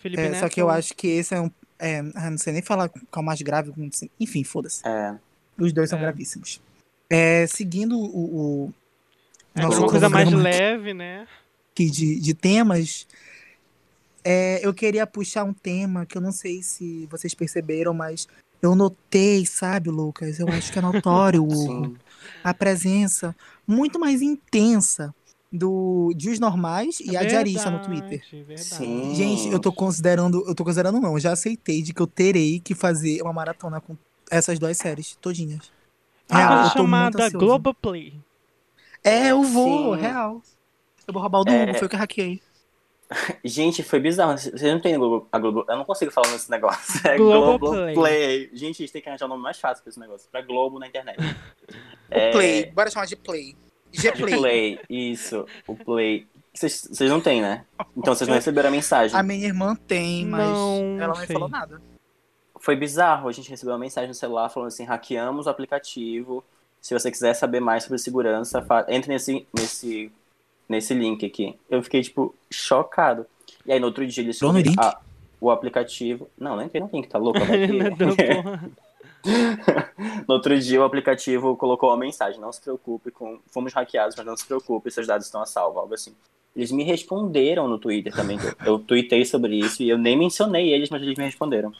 Felipe 0.00 0.22
É, 0.22 0.28
Neto, 0.30 0.40
só 0.40 0.48
que 0.48 0.62
eu 0.62 0.70
acho 0.70 0.94
que 0.94 1.08
esse 1.08 1.34
é 1.34 1.40
um. 1.40 1.50
É, 1.80 1.98
ah, 2.14 2.30
não 2.30 2.38
sei 2.38 2.52
nem 2.52 2.62
falar 2.62 2.88
qual 3.10 3.22
mais 3.24 3.42
grave. 3.42 3.72
sei- 3.92 4.10
Enfim, 4.18 4.44
foda-se. 4.44 4.86
É, 4.86 5.14
Os 5.58 5.72
dois 5.72 5.90
são 5.90 5.98
É. 5.98 6.02
gravíssimos. 6.02 6.60
É, 7.10 7.46
seguindo 7.48 7.98
o, 7.98 8.66
o 8.66 8.74
é 9.56 9.62
nosso 9.62 9.78
uma 9.80 9.88
coisa 9.88 10.08
mais 10.08 10.30
leve, 10.32 10.94
né? 10.94 11.26
aqui 11.72 11.90
de, 11.90 12.20
de 12.20 12.34
temas, 12.34 13.06
é, 14.28 14.60
eu 14.66 14.74
queria 14.74 15.06
puxar 15.06 15.44
um 15.44 15.54
tema 15.54 16.04
que 16.04 16.18
eu 16.18 16.20
não 16.20 16.32
sei 16.32 16.62
se 16.62 17.06
vocês 17.06 17.34
perceberam, 17.34 17.94
mas 17.94 18.28
eu 18.60 18.74
notei, 18.74 19.46
sabe, 19.46 19.88
Lucas? 19.88 20.38
Eu 20.38 20.48
acho 20.48 20.70
que 20.70 20.78
é 20.78 20.82
notório 20.82 21.42
o- 21.48 21.96
a 22.44 22.52
presença 22.52 23.34
muito 23.66 23.98
mais 23.98 24.20
intensa 24.20 25.14
do 25.50 26.12
de 26.14 26.28
os 26.28 26.38
normais 26.38 27.00
e 27.00 27.16
a 27.16 27.24
diarista 27.24 27.70
no 27.70 27.80
Twitter. 27.82 28.20
Verdade, 28.20 28.42
verdade. 28.44 28.64
Sim. 28.64 29.14
Gente, 29.14 29.48
eu 29.48 29.58
tô 29.58 29.72
considerando, 29.72 30.44
eu 30.46 30.54
tô 30.54 30.62
considerando 30.62 31.00
não, 31.00 31.14
eu 31.14 31.20
já 31.20 31.32
aceitei 31.32 31.80
de 31.80 31.94
que 31.94 32.02
eu 32.02 32.06
terei 32.06 32.60
que 32.60 32.74
fazer 32.74 33.22
uma 33.22 33.32
maratona 33.32 33.80
com 33.80 33.96
essas 34.30 34.58
duas 34.58 34.76
séries 34.76 35.16
todinhas. 35.22 35.72
Real, 36.30 36.60
muito 36.60 36.72
chamada. 36.74 37.30
Globoplay. 37.30 38.20
É, 39.02 39.28
eu 39.28 39.42
vou, 39.42 39.94
Sim. 39.94 40.02
real. 40.02 40.42
Eu 41.06 41.14
vou 41.14 41.22
roubar 41.22 41.40
o 41.40 41.44
do 41.44 41.52
É. 41.52 41.62
Hugo, 41.62 41.78
foi 41.78 41.86
o 41.86 41.88
que 41.88 41.96
eu 41.96 42.00
hackeei. 42.00 42.42
Gente, 43.42 43.82
foi 43.82 43.98
bizarro. 44.00 44.36
Vocês 44.36 44.60
não 44.62 44.80
tem 44.80 44.96
Globo, 44.98 45.26
a 45.32 45.38
Globo. 45.38 45.64
Eu 45.68 45.76
não 45.76 45.84
consigo 45.84 46.10
falar 46.10 46.28
nesse 46.30 46.50
negócio. 46.50 47.00
É 47.08 47.16
Globoplay. 47.16 47.94
Globoplay. 47.94 48.50
Gente, 48.52 48.82
a 48.82 48.86
gente 48.86 48.92
tem 48.92 49.00
que 49.02 49.08
arranjar 49.08 49.26
um 49.26 49.30
nome 49.30 49.42
mais 49.42 49.58
fácil 49.58 49.82
pra 49.82 49.90
esse 49.90 49.98
negócio. 50.00 50.28
Pra 50.30 50.42
Globo 50.42 50.78
na 50.78 50.86
internet. 50.86 51.18
É, 52.10 52.28
O 52.30 52.32
Play, 52.32 52.66
bora 52.70 52.90
chamar 52.90 53.06
de 53.06 53.16
Play. 53.16 53.56
G-Play. 53.92 54.36
Play. 54.36 54.80
Isso, 54.90 55.46
o 55.66 55.74
Play. 55.74 56.26
Vocês 56.52 57.08
não 57.10 57.20
têm, 57.20 57.40
né? 57.40 57.64
Então 57.96 58.14
vocês 58.14 58.26
não 58.28 58.34
receberam 58.34 58.68
a 58.68 58.72
mensagem. 58.72 59.16
A 59.18 59.22
minha 59.22 59.46
irmã 59.46 59.74
tem, 59.74 60.26
mas 60.26 60.46
Não 60.48 60.96
ela 61.00 61.14
não 61.14 61.20
me 61.20 61.26
falou 61.26 61.48
nada. 61.48 61.80
Foi 62.60 62.74
bizarro. 62.74 63.28
A 63.28 63.32
gente 63.32 63.48
recebeu 63.48 63.72
uma 63.72 63.78
mensagem 63.78 64.08
no 64.08 64.14
celular 64.14 64.48
falando 64.48 64.68
assim: 64.68 64.84
hackeamos 64.84 65.46
o 65.46 65.50
aplicativo. 65.50 66.44
Se 66.80 66.92
você 66.94 67.10
quiser 67.10 67.32
saber 67.34 67.60
mais 67.60 67.84
sobre 67.84 67.98
segurança, 67.98 68.60
fa- 68.62 68.84
entre 68.88 69.12
nesse, 69.12 69.46
nesse, 69.56 70.10
nesse 70.68 70.94
link 70.94 71.24
aqui. 71.24 71.56
Eu 71.70 71.82
fiquei, 71.82 72.02
tipo, 72.02 72.34
chocado. 72.50 73.26
E 73.64 73.72
aí 73.72 73.80
no 73.80 73.86
outro 73.86 74.06
dia 74.06 74.22
eles 74.22 74.40
link? 74.40 74.74
Ah, 74.78 75.00
o 75.40 75.50
aplicativo. 75.50 76.28
Não, 76.38 76.56
não 76.56 76.62
entrei 76.62 76.82
no 76.82 76.90
link, 76.92 77.08
tá 77.08 77.18
louco? 77.18 77.38
No 80.26 80.34
outro 80.34 80.58
dia 80.58 80.80
o 80.80 80.84
aplicativo 80.84 81.56
colocou 81.56 81.90
uma 81.90 81.96
mensagem: 81.96 82.40
não 82.40 82.52
se 82.52 82.60
preocupe 82.60 83.10
com. 83.10 83.38
Fomos 83.50 83.72
hackeados, 83.72 84.16
mas 84.16 84.26
não 84.26 84.36
se 84.36 84.46
preocupe, 84.46 84.90
seus 84.90 85.06
dados 85.06 85.26
estão 85.26 85.40
a 85.40 85.46
salvo, 85.46 85.78
algo 85.78 85.94
assim. 85.94 86.14
Eles 86.54 86.72
me 86.72 86.82
responderam 86.82 87.68
no 87.68 87.78
Twitter 87.78 88.14
também. 88.14 88.38
Eu 88.64 88.78
tuitei 88.78 89.24
sobre 89.24 89.56
isso 89.56 89.82
e 89.82 89.88
eu 89.88 89.98
nem 89.98 90.16
mencionei 90.16 90.72
eles, 90.72 90.90
mas 90.90 91.02
eles 91.02 91.16
me 91.16 91.24
responderam. 91.24 91.72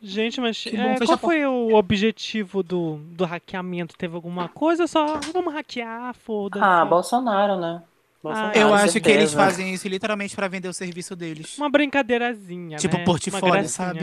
Gente, 0.00 0.40
mas 0.40 0.64
é, 0.66 1.04
qual 1.04 1.18
foi 1.18 1.44
o 1.44 1.74
objetivo 1.74 2.62
do, 2.62 2.96
do 3.10 3.24
hackeamento? 3.24 3.96
Teve 3.96 4.14
alguma 4.14 4.48
coisa? 4.48 4.86
Só 4.86 5.18
vamos 5.32 5.52
hackear, 5.52 6.14
foda-se. 6.14 6.64
Ah, 6.64 6.84
Bolsonaro, 6.84 7.58
né? 7.60 7.82
Bolsonaro, 8.22 8.56
Eu 8.58 8.72
Ah, 8.72 8.82
acho 8.82 9.00
que 9.00 9.08
eles 9.10 9.30
certeza. 9.30 9.36
fazem 9.36 9.74
isso 9.74 9.88
literalmente 9.88 10.36
pra 10.36 10.46
vender 10.46 10.68
o 10.68 10.72
serviço 10.72 11.16
deles. 11.16 11.58
Uma 11.58 11.68
brincadeirazinha, 11.68 12.76
Tipo 12.76 12.96
né? 12.98 13.04
portfólio, 13.04 13.68
sabe? 13.68 14.00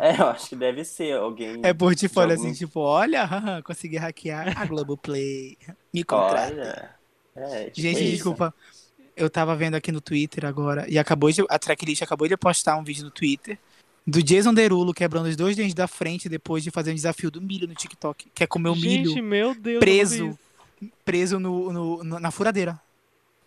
É, 0.00 0.20
eu 0.20 0.28
acho 0.28 0.48
que 0.50 0.56
deve 0.56 0.84
ser 0.84 1.16
alguém. 1.16 1.60
É 1.64 1.74
portfólio 1.74 2.36
algum- 2.36 2.44
assim, 2.48 2.54
tipo, 2.56 2.78
olha, 2.80 3.28
consegui 3.64 3.96
hackear 3.96 4.56
a 4.60 4.64
Globoplay. 4.64 5.58
Me 5.92 6.04
contrata. 6.04 6.52
Olha. 6.54 6.90
É, 7.36 7.64
tipo 7.64 7.80
Gente, 7.80 8.02
isso. 8.04 8.12
desculpa. 8.12 8.54
Eu 9.16 9.28
tava 9.28 9.56
vendo 9.56 9.74
aqui 9.74 9.90
no 9.90 10.00
Twitter 10.00 10.44
agora, 10.44 10.86
e 10.88 10.98
acabou 10.98 11.30
de, 11.32 11.42
a 11.48 11.58
tracklist 11.58 12.02
acabou 12.02 12.28
de 12.28 12.36
postar 12.36 12.76
um 12.76 12.84
vídeo 12.84 13.02
no 13.04 13.10
Twitter 13.10 13.58
do 14.06 14.22
Jason 14.22 14.54
Derulo 14.54 14.94
quebrando 14.94 15.26
os 15.26 15.36
dois 15.36 15.56
dentes 15.56 15.74
da 15.74 15.88
frente 15.88 16.28
depois 16.28 16.62
de 16.62 16.70
fazer 16.70 16.92
um 16.92 16.94
desafio 16.94 17.30
do 17.30 17.40
milho 17.42 17.66
no 17.66 17.74
TikTok, 17.74 18.30
que 18.34 18.44
é 18.44 18.46
comer 18.46 18.68
o 18.70 18.74
Gente, 18.74 18.86
milho 19.14 19.22
meu 19.24 19.54
Deus. 19.54 19.80
preso. 19.80 20.38
preso 21.04 21.40
no, 21.40 21.72
no- 21.72 22.04
no- 22.04 22.20
na 22.20 22.30
furadeira. 22.30 22.80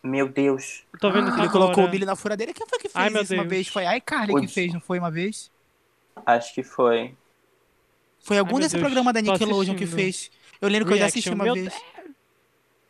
Meu 0.03 0.27
Deus. 0.29 0.83
Eu 0.93 0.99
tô 0.99 1.11
vendo 1.11 1.27
isso 1.27 1.35
Ele 1.37 1.47
agora. 1.47 1.51
colocou 1.51 1.85
o 1.85 1.89
milho 1.89 2.05
na 2.05 2.15
furadeira. 2.15 2.53
Quem 2.53 2.65
foi 2.67 2.79
que 2.79 2.89
fez 2.89 2.95
Ai, 2.95 3.07
isso 3.23 3.33
uma 3.33 3.43
Deus. 3.43 3.49
vez? 3.49 3.67
Foi 3.67 3.85
a 3.85 3.97
iCarly 3.97 4.41
que 4.41 4.47
fez, 4.47 4.73
não 4.73 4.79
foi 4.81 4.97
uma 4.99 5.11
vez? 5.11 5.51
Acho 6.25 6.53
que 6.53 6.63
foi. 6.63 7.13
Foi 8.21 8.37
algum 8.37 8.53
meu 8.53 8.59
desse 8.61 8.75
Deus, 8.75 8.81
programa 8.83 9.13
da 9.13 9.21
Nickelodeon 9.21 9.75
que 9.75 9.85
fez. 9.85 10.29
Eu 10.61 10.67
lembro 10.69 10.87
que 10.87 10.93
eu 10.93 10.97
já 10.97 11.05
assisti 11.05 11.29
Reaction, 11.29 11.35
uma 11.45 11.53
meu 11.53 11.53
vez. 11.63 11.73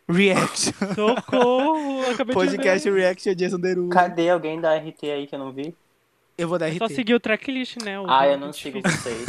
Reaction. 0.08 0.72
Socorro, 0.94 2.10
acabei 2.10 2.34
Podcast 2.34 2.82
de 2.82 2.90
ver. 2.90 3.00
Reaction 3.02 3.34
Jason 3.34 3.58
Derulo. 3.60 3.90
Cadê 3.90 4.28
alguém 4.30 4.60
da 4.60 4.74
RT 4.76 5.04
aí 5.10 5.26
que 5.26 5.34
eu 5.34 5.38
não 5.38 5.52
vi? 5.52 5.74
Eu 6.40 6.48
vou 6.48 6.58
dar 6.58 6.68
É 6.68 6.78
só 6.78 6.86
RT. 6.86 6.94
seguir 6.94 7.14
o 7.14 7.20
tracklist, 7.20 7.76
né? 7.84 8.00
o 8.00 8.06
Ah, 8.08 8.26
eu 8.26 8.38
não 8.38 8.50
difícil. 8.50 8.72
sigo 8.80 8.88
vocês. 8.88 9.24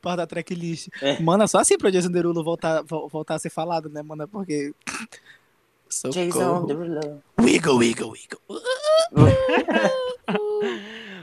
Para 0.00 0.16
dar 0.16 0.26
tracklist. 0.26 0.88
É. 1.02 1.20
Mano, 1.20 1.46
só 1.46 1.58
assim 1.58 1.76
pro 1.76 1.90
Jason 1.90 2.10
Derulo 2.10 2.42
voltar, 2.42 2.82
vo- 2.82 3.06
voltar 3.08 3.34
a 3.34 3.38
ser 3.38 3.50
falado, 3.50 3.88
né, 3.90 4.02
mano? 4.02 4.26
Porque. 4.26 4.72
Jason 5.88 6.12
Socorro. 6.32 6.66
Derulo. 6.66 7.22
Wiggle, 7.38 7.76
wiggle, 7.76 8.10
wiggle. 8.10 8.40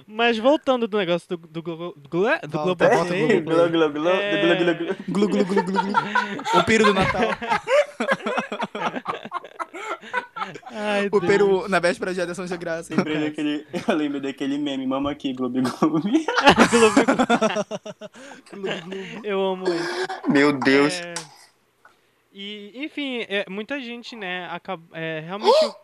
Mas 0.05 0.37
voltando 0.37 0.87
do 0.87 0.97
negócio 0.97 1.27
do, 1.29 1.37
do, 1.37 1.61
do, 1.61 1.93
do 1.97 2.09
Globoplay, 2.09 2.39
volta, 2.47 2.77
Globoplay. 3.15 3.41
Glu, 3.41 3.69
glu, 3.69 3.91
glu, 3.91 4.09
É. 4.09 4.41
glu, 4.41 4.57
glu, 4.57 4.75
glu. 4.75 4.95
Glu, 5.09 5.27
glu, 5.27 5.45
glu, 5.45 5.63
glu, 5.63 5.81
glu. 5.81 6.59
O 6.59 6.63
peru 6.63 6.85
do 6.85 6.93
Natal. 6.93 7.21
Ai, 10.71 11.07
O 11.11 11.19
Deus. 11.19 11.25
peru 11.25 11.67
na 11.69 11.79
véspera 11.79 12.13
de 12.13 12.21
Ação 12.21 12.45
de 12.45 12.57
Graça. 12.57 12.93
Lembrei 12.95 13.19
daquele, 13.19 13.65
eu 13.87 13.95
lembro 13.95 14.21
daquele 14.21 14.57
meme, 14.57 14.85
mama 14.87 15.11
aqui, 15.11 15.33
Gloob 15.33 15.61
Gloob. 15.61 16.03
Eu 19.23 19.41
amo 19.45 19.65
isso. 19.65 20.29
Meu 20.29 20.53
Deus. 20.59 20.93
É, 21.01 21.13
E, 22.33 22.71
enfim, 22.85 23.25
é, 23.29 23.45
muita 23.49 23.79
gente, 23.79 24.15
né, 24.15 24.47
acaba, 24.49 24.83
é, 24.93 25.21
realmente 25.25 25.75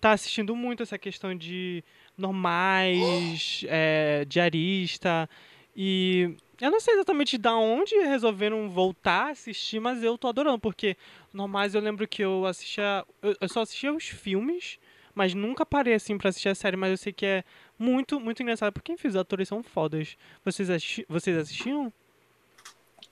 tá 0.00 0.12
assistindo 0.12 0.56
muito 0.56 0.82
essa 0.82 0.98
questão 0.98 1.34
de 1.34 1.84
normais, 2.16 3.64
é, 3.68 4.24
diarista. 4.26 5.28
E 5.76 6.36
eu 6.60 6.70
não 6.70 6.80
sei 6.80 6.94
exatamente 6.94 7.38
da 7.38 7.56
onde 7.56 7.94
resolveram 7.96 8.68
voltar 8.68 9.28
a 9.28 9.30
assistir, 9.30 9.80
mas 9.80 10.02
eu 10.02 10.18
tô 10.18 10.28
adorando, 10.28 10.58
porque 10.58 10.96
normais 11.32 11.74
eu 11.74 11.80
lembro 11.80 12.06
que 12.06 12.22
eu 12.22 12.44
assistia. 12.44 13.04
Eu, 13.22 13.36
eu 13.40 13.48
só 13.48 13.62
assistia 13.62 13.92
os 13.92 14.04
filmes, 14.04 14.78
mas 15.14 15.34
nunca 15.34 15.64
parei 15.64 15.94
assim 15.94 16.18
pra 16.18 16.28
assistir 16.28 16.48
a 16.48 16.54
série, 16.54 16.76
mas 16.76 16.90
eu 16.90 16.96
sei 16.96 17.12
que 17.12 17.24
é 17.24 17.44
muito, 17.78 18.20
muito 18.20 18.42
engraçado, 18.42 18.72
porque 18.72 18.92
enfim, 18.92 19.08
os 19.08 19.16
atores 19.16 19.48
são 19.48 19.62
fodas. 19.62 20.16
Vocês, 20.44 20.68
assisti 20.68 21.06
vocês 21.08 21.36
assistiam? 21.36 21.92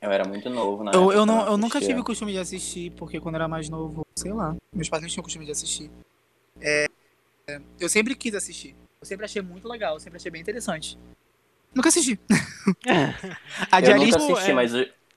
Eu 0.00 0.12
era 0.12 0.26
muito 0.28 0.49
novo, 0.49 0.85
né? 0.85 0.93
Eu, 0.95 1.11
eu, 1.11 1.26
não, 1.26 1.47
eu 1.47 1.57
nunca 1.57 1.81
tive 1.81 1.99
o 2.00 2.05
costume 2.05 2.33
de 2.33 2.38
assistir, 2.38 2.93
porque 2.93 3.19
quando 3.19 3.35
eu 3.35 3.40
era 3.40 3.49
mais 3.49 3.69
novo, 3.69 4.07
sei 4.14 4.33
lá, 4.33 4.55
meus 4.73 4.88
pais 4.88 5.02
não 5.02 5.09
tinham 5.09 5.23
o 5.23 5.25
costume 5.25 5.45
de 5.45 5.50
assistir. 5.50 5.90
É, 6.61 6.87
é, 7.49 7.61
eu 7.81 7.88
sempre 7.88 8.14
quis 8.14 8.35
assistir. 8.35 8.76
Eu 9.00 9.07
sempre 9.07 9.25
achei 9.25 9.40
muito 9.40 9.67
legal, 9.69 9.95
eu 9.95 10.00
sempre 10.00 10.19
achei 10.19 10.31
bem 10.31 10.40
interessante. 10.40 10.99
Nunca 11.75 11.89
assisti. 11.89 12.19
a 13.71 13.81
eu 13.81 13.97
nunca 13.97 14.17
assisti, 14.17 14.51
é... 14.51 14.55
mas, 14.55 14.73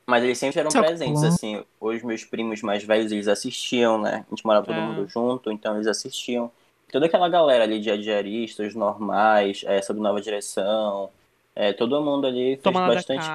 mas 0.05 0.23
eles 0.23 0.37
sempre 0.37 0.59
eram 0.59 0.69
presentes, 0.71 1.23
assim. 1.23 1.63
Os 1.79 2.03
meus 2.03 2.23
primos 2.23 2.61
mais 2.61 2.83
velhos, 2.83 3.11
eles 3.11 3.27
assistiam, 3.27 3.99
né? 3.99 4.25
A 4.27 4.35
gente 4.35 4.45
morava 4.45 4.65
todo 4.65 4.77
é. 4.77 4.81
mundo 4.81 5.07
junto, 5.07 5.51
então 5.51 5.75
eles 5.75 5.87
assistiam. 5.87 6.51
Toda 6.91 7.05
aquela 7.05 7.29
galera 7.29 7.63
ali 7.63 7.79
de 7.79 7.97
diaristas 7.97 8.75
normais, 8.75 9.63
é, 9.65 9.81
sobre 9.81 10.01
nova 10.01 10.19
direção, 10.19 11.09
é, 11.55 11.71
todo 11.71 12.01
mundo 12.01 12.27
ali 12.27 12.55
fez 12.55 12.61
Toma 12.61 12.87
bastante. 12.87 13.25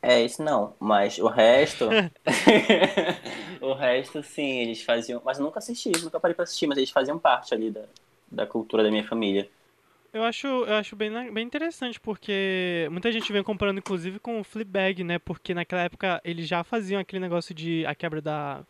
É, 0.00 0.22
isso 0.22 0.42
não, 0.42 0.74
mas 0.78 1.18
o 1.18 1.26
resto. 1.26 1.88
o 3.60 3.74
resto, 3.74 4.22
sim, 4.22 4.60
eles 4.60 4.82
faziam. 4.82 5.20
Mas 5.24 5.38
eu 5.38 5.44
nunca 5.44 5.58
assisti, 5.58 5.90
nunca 6.02 6.20
parei 6.20 6.34
pra 6.34 6.44
assistir, 6.44 6.66
mas 6.66 6.78
eles 6.78 6.90
faziam 6.90 7.18
parte 7.18 7.52
ali 7.52 7.70
da, 7.70 7.84
da 8.30 8.46
cultura 8.46 8.82
da 8.82 8.90
minha 8.90 9.06
família. 9.06 9.48
Eu 10.12 10.24
acho, 10.24 10.46
eu 10.46 10.74
acho 10.74 10.96
bem, 10.96 11.10
bem 11.32 11.44
interessante, 11.44 12.00
porque 12.00 12.88
muita 12.90 13.12
gente 13.12 13.30
vem 13.32 13.42
comparando, 13.42 13.78
inclusive, 13.78 14.18
com 14.18 14.40
o 14.40 14.44
Fleabag, 14.44 15.04
né? 15.04 15.18
Porque 15.18 15.52
naquela 15.52 15.82
época 15.82 16.20
eles 16.24 16.48
já 16.48 16.64
faziam 16.64 17.00
aquele 17.00 17.20
negócio 17.20 17.54
de 17.54 17.84
a 17.84 17.94
quebra 17.94 18.22
da 18.22 18.64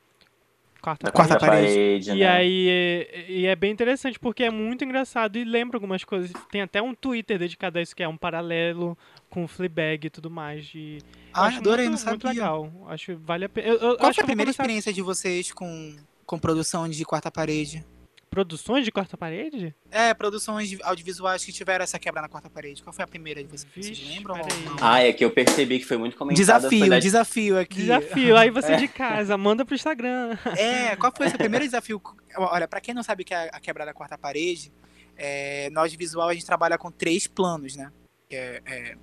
quarta, 0.81 1.07
da 1.07 1.13
quarta 1.13 1.39
parede. 1.39 1.67
parede 1.67 2.11
e 2.11 2.21
né? 2.21 2.29
aí 2.29 2.69
é, 2.69 3.25
e 3.29 3.47
é 3.47 3.55
bem 3.55 3.71
interessante, 3.71 4.19
porque 4.19 4.43
é 4.43 4.51
muito 4.51 4.85
engraçado 4.85 5.37
e 5.37 5.45
lembra 5.45 5.77
algumas 5.77 6.03
coisas. 6.03 6.33
Tem 6.51 6.61
até 6.61 6.83
um 6.83 6.93
Twitter 6.93 7.39
dedicado 7.39 7.79
a 7.79 7.83
isso, 7.83 7.95
que 7.95 8.03
é 8.03 8.09
um 8.09 8.17
paralelo 8.17 8.99
com 9.31 9.45
o 9.45 9.49
Fleabag 9.49 10.09
e 10.09 10.11
tudo 10.11 10.29
mais. 10.29 10.67
De... 10.67 10.99
Ah, 11.33 11.47
adorei, 11.47 11.89
muito, 11.89 11.91
não 11.91 11.99
sabia. 11.99 12.11
Muito 12.11 12.29
legal. 12.29 12.73
Acho 12.89 13.17
vale 13.19 13.45
a 13.45 13.49
pena. 13.49 13.69
Eu, 13.69 13.77
eu, 13.77 13.97
Qual 13.97 14.13
foi 14.13 14.25
a 14.25 14.27
primeira 14.27 14.51
experiência 14.51 14.93
de 14.93 15.03
vocês 15.03 15.53
com, 15.53 15.97
com 16.27 16.37
produção 16.37 16.89
de 16.89 17.05
quarta 17.05 17.31
parede? 17.31 17.85
Produções 18.31 18.85
de 18.85 18.93
quarta 18.93 19.17
parede? 19.17 19.75
É, 19.91 20.13
produções 20.13 20.77
audiovisuais 20.83 21.45
que 21.45 21.53
tiveram 21.53 21.83
essa 21.83 21.99
quebra 21.99 22.21
na 22.21 22.29
quarta 22.29 22.51
parede. 22.51 22.83
Qual 22.83 22.93
foi 22.93 23.05
a 23.05 23.09
primeira 23.09 23.43
de 23.43 23.49
vocês? 23.49 23.67
Vixe, 23.75 23.95
vocês 23.95 24.17
lembram? 24.17 24.37
Ah, 24.81 25.03
é 25.03 25.13
que 25.13 25.25
eu 25.25 25.31
percebi 25.31 25.79
que 25.79 25.85
foi 25.87 25.97
muito 25.97 26.17
comentado. 26.17 26.37
Desafio, 26.37 26.91
da... 26.91 26.99
desafio 26.99 27.59
aqui. 27.59 27.77
Desafio, 27.77 28.37
aí 28.37 28.51
você 28.51 28.73
é. 28.75 28.77
de 28.77 28.89
casa, 28.89 29.37
manda 29.37 29.65
pro 29.65 29.75
Instagram. 29.75 30.37
É, 30.57 30.95
qual 30.97 31.13
foi 31.17 31.27
esse 31.27 31.39
primeiro 31.39 31.65
desafio? 31.65 32.01
Olha, 32.37 32.69
pra 32.69 32.81
quem 32.81 32.95
não 32.95 33.03
sabe 33.03 33.23
o 33.23 33.27
que 33.27 33.35
é 33.35 33.51
a 33.53 33.61
quebra 33.61 33.87
da 33.87 33.95
quarta 33.95 34.19
parede, 34.19 34.73
é, 35.17 35.71
no 35.71 35.81
audiovisual 35.81 36.29
a 36.29 36.35
gente 36.35 36.47
trabalha 36.47 36.77
com 36.77 36.91
três 36.91 37.27
planos, 37.27 37.77
né? 37.77 37.91
É, 38.31 38.63
é... 38.67 38.97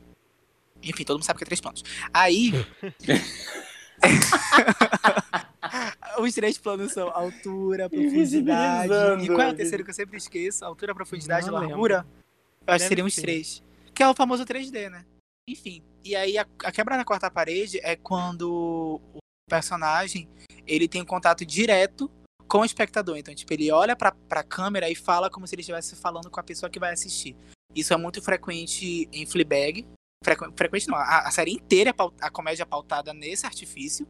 Enfim, 0.83 1.03
todo 1.03 1.17
mundo 1.17 1.25
sabe 1.25 1.39
que 1.39 1.43
é 1.43 1.47
três 1.47 1.59
planos. 1.59 1.83
Aí... 2.13 2.51
Os 6.19 6.33
três 6.33 6.57
planos 6.57 6.93
são 6.93 7.09
altura, 7.09 7.89
profundidade. 7.89 9.23
E 9.23 9.27
qual 9.27 9.41
é 9.41 9.51
o 9.51 9.55
terceiro 9.55 9.83
que 9.83 9.89
eu 9.89 9.93
sempre 9.93 10.17
esqueço? 10.17 10.63
Altura, 10.63 10.95
profundidade 10.95 11.47
e 11.47 11.51
largura? 11.51 11.97
Lembro. 11.97 12.25
Eu 12.67 12.73
acho 12.73 12.85
que 12.85 12.89
seriam 12.89 13.07
os 13.07 13.15
três. 13.15 13.63
Que 13.93 14.01
é 14.01 14.07
o 14.07 14.13
famoso 14.13 14.45
3D, 14.45 14.89
né? 14.89 15.05
Enfim. 15.47 15.83
E 16.03 16.15
aí 16.15 16.37
a, 16.37 16.45
a 16.63 16.71
quebra 16.71 16.97
na 16.97 17.05
quarta 17.05 17.29
parede 17.29 17.79
é 17.83 17.95
quando 17.95 19.01
o 19.13 19.19
personagem 19.49 20.27
ele 20.65 20.87
tem 20.87 21.01
um 21.01 21.05
contato 21.05 21.45
direto 21.45 22.09
com 22.47 22.59
o 22.59 22.65
espectador. 22.65 23.17
Então, 23.17 23.33
tipo, 23.33 23.51
ele 23.53 23.71
olha 23.71 23.95
pra, 23.95 24.11
pra 24.11 24.43
câmera 24.43 24.89
e 24.89 24.95
fala 24.95 25.29
como 25.29 25.47
se 25.47 25.55
ele 25.55 25.61
estivesse 25.61 25.95
falando 25.95 26.29
com 26.29 26.39
a 26.39 26.43
pessoa 26.43 26.69
que 26.69 26.79
vai 26.79 26.93
assistir. 26.93 27.35
Isso 27.75 27.93
é 27.93 27.97
muito 27.97 28.21
frequente 28.21 29.09
em 29.11 29.25
Fleabag. 29.25 29.85
Frequ, 30.25 30.51
frequente 30.55 30.87
não, 30.87 30.97
a, 30.97 31.19
a 31.19 31.29
série 31.29 31.51
inteira, 31.51 31.91
é 31.91 31.93
a 32.19 32.31
comédia 32.31 32.63
é 32.63 32.65
pautada 32.65 33.13
nesse 33.13 33.45
artifício. 33.45 34.07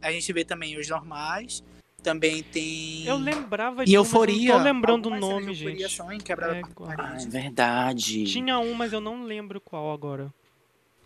A 0.00 0.10
gente 0.10 0.32
vê 0.32 0.42
também 0.42 0.78
os 0.78 0.88
normais. 0.88 1.62
Também 2.02 2.42
tem. 2.42 3.04
Eu 3.04 3.16
lembrava 3.16 3.84
de 3.84 3.90
e 3.90 3.94
Euforia. 3.94 4.54
Um, 4.54 4.58
tô 4.58 4.64
lembrando 4.64 5.06
o 5.10 5.20
nome, 5.20 5.52
gente. 5.52 5.86
São 5.90 6.10
em 6.10 6.18
quebra 6.18 6.56
é, 6.56 6.62
ah, 6.96 7.16
é 7.20 7.26
verdade. 7.26 8.24
Tinha 8.24 8.58
um, 8.58 8.72
mas 8.72 8.94
eu 8.94 9.00
não 9.00 9.24
lembro 9.24 9.60
qual 9.60 9.92
agora. 9.92 10.32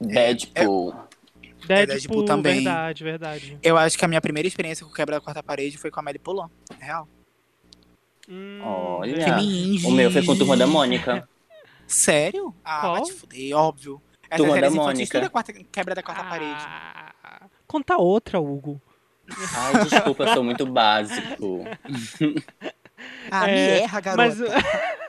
Deadpool. 0.01 0.93
É, 0.93 0.95
é, 0.95 1.87
Deadpool, 1.87 1.87
Deadpool 1.87 2.25
também. 2.25 2.57
Verdade, 2.57 3.03
verdade. 3.03 3.59
Eu 3.63 3.77
acho 3.77 3.99
que 3.99 4.05
a 4.05 4.09
minha 4.09 4.21
primeira 4.21 4.47
experiência 4.47 4.87
com 4.87 4.93
quebra 4.93 5.17
da 5.17 5.21
quarta 5.21 5.43
parede 5.43 5.77
foi 5.77 5.91
com 5.91 5.99
a 5.99 6.03
Amélie 6.03 6.21
Poulain. 6.21 6.49
É 6.79 6.85
real. 6.85 7.09
Hum, 8.29 8.61
Olha. 8.63 9.25
Que 9.25 9.87
o 9.87 9.91
meu 9.91 10.11
foi 10.11 10.25
com 10.25 10.33
a 10.33 10.37
turma 10.37 10.57
da 10.57 10.67
Mônica. 10.67 11.27
Sério? 11.87 12.55
Ah, 12.63 12.81
Qual? 12.81 13.03
te 13.03 13.13
fuder, 13.13 13.57
óbvio. 13.57 14.01
Essa 14.33 14.45
turma 14.45 14.61
da 14.61 14.71
Mônica. 14.71 15.29
Quarta, 15.29 15.53
quebra 15.53 15.95
da 15.95 16.03
quarta 16.03 16.23
ah, 16.23 16.31
parede. 16.31 16.67
Conta 17.67 17.99
outra, 17.99 18.41
Hugo. 18.41 18.81
Ai, 19.29 19.85
desculpa, 19.85 20.25
eu 20.25 20.35
sou 20.35 20.43
muito 20.43 20.65
básico. 20.65 21.65
ah, 23.31 23.51
é, 23.51 23.55
me 23.55 23.81
erra, 23.83 24.01
garota. 24.01 24.45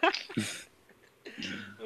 Mas... 0.01 0.67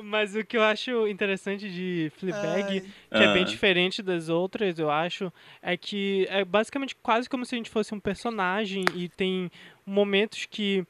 Mas 0.03 0.35
o 0.35 0.43
que 0.43 0.55
eu 0.55 0.63
acho 0.63 1.07
interessante 1.07 1.69
de 1.69 2.11
Fleabag, 2.17 2.61
Ai. 2.63 2.81
que 2.81 2.87
ah. 3.11 3.23
é 3.23 3.33
bem 3.33 3.43
ah. 3.43 3.45
diferente 3.45 4.01
das 4.01 4.29
outras, 4.29 4.79
eu 4.79 4.89
acho, 4.89 5.31
é 5.61 5.75
que 5.75 6.27
é 6.29 6.45
basicamente 6.45 6.95
quase 6.95 7.29
como 7.29 7.45
se 7.45 7.55
a 7.55 7.57
gente 7.57 7.69
fosse 7.69 7.93
um 7.93 7.99
personagem 7.99 8.85
e 8.95 9.09
tem 9.09 9.51
momentos 9.85 10.45
que 10.45 10.85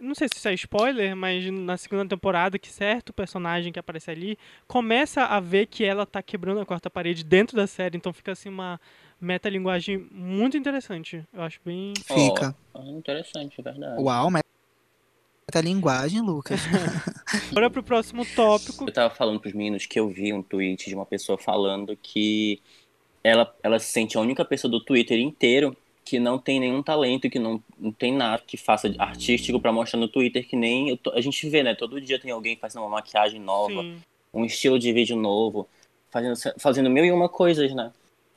não 0.00 0.14
sei 0.14 0.28
se 0.28 0.36
isso 0.36 0.48
é 0.48 0.54
spoiler, 0.54 1.14
mas 1.14 1.44
na 1.50 1.76
segunda 1.76 2.06
temporada 2.06 2.58
que 2.58 2.68
certo 2.68 3.12
personagem 3.12 3.72
que 3.72 3.78
aparece 3.78 4.10
ali 4.10 4.38
começa 4.66 5.24
a 5.24 5.40
ver 5.40 5.66
que 5.66 5.84
ela 5.84 6.06
tá 6.06 6.22
quebrando 6.22 6.60
a 6.60 6.66
quarta 6.66 6.90
parede 6.90 7.24
dentro 7.24 7.56
da 7.56 7.66
série, 7.66 7.96
então 7.96 8.12
fica 8.12 8.32
assim 8.32 8.48
uma 8.48 8.80
metalinguagem 9.20 10.08
muito 10.10 10.56
interessante. 10.56 11.24
Eu 11.32 11.42
acho 11.42 11.60
bem. 11.64 11.92
Fica. 12.06 12.54
Oh, 12.72 12.82
interessante, 12.82 13.60
é 13.60 13.62
verdade. 13.62 14.02
Uau, 14.02 14.30
metalinguagem, 15.46 16.20
Lucas. 16.20 16.60
Bora 17.52 17.68
pro 17.68 17.82
próximo 17.82 18.24
tópico. 18.34 18.84
Eu 18.86 18.92
tava 18.92 19.14
falando 19.14 19.40
pros 19.40 19.52
meninos 19.52 19.86
que 19.86 20.00
eu 20.00 20.08
vi 20.08 20.32
um 20.32 20.42
tweet 20.42 20.88
de 20.88 20.94
uma 20.94 21.06
pessoa 21.06 21.36
falando 21.36 21.96
que 22.00 22.60
ela, 23.22 23.54
ela 23.62 23.78
se 23.78 23.90
sente 23.90 24.16
a 24.16 24.20
única 24.20 24.44
pessoa 24.44 24.70
do 24.70 24.82
Twitter 24.82 25.18
inteiro 25.18 25.76
que 26.10 26.18
não 26.18 26.40
tem 26.40 26.58
nenhum 26.58 26.82
talento, 26.82 27.30
que 27.30 27.38
não, 27.38 27.62
não 27.78 27.92
tem 27.92 28.12
nada 28.12 28.42
que 28.44 28.56
faça 28.56 28.92
artístico 28.98 29.60
para 29.60 29.70
mostrar 29.70 30.00
no 30.00 30.08
Twitter, 30.08 30.44
que 30.44 30.56
nem 30.56 30.98
a 31.14 31.20
gente 31.20 31.48
vê, 31.48 31.62
né? 31.62 31.72
Todo 31.72 32.00
dia 32.00 32.18
tem 32.18 32.32
alguém 32.32 32.56
fazendo 32.56 32.82
uma 32.82 32.88
maquiagem 32.88 33.38
nova, 33.38 33.80
Sim. 33.80 34.02
um 34.34 34.44
estilo 34.44 34.76
de 34.76 34.92
vídeo 34.92 35.16
novo, 35.16 35.68
fazendo, 36.10 36.34
fazendo 36.58 36.90
mil 36.90 37.04
e 37.04 37.12
uma 37.12 37.28
coisas, 37.28 37.72
né? 37.72 37.92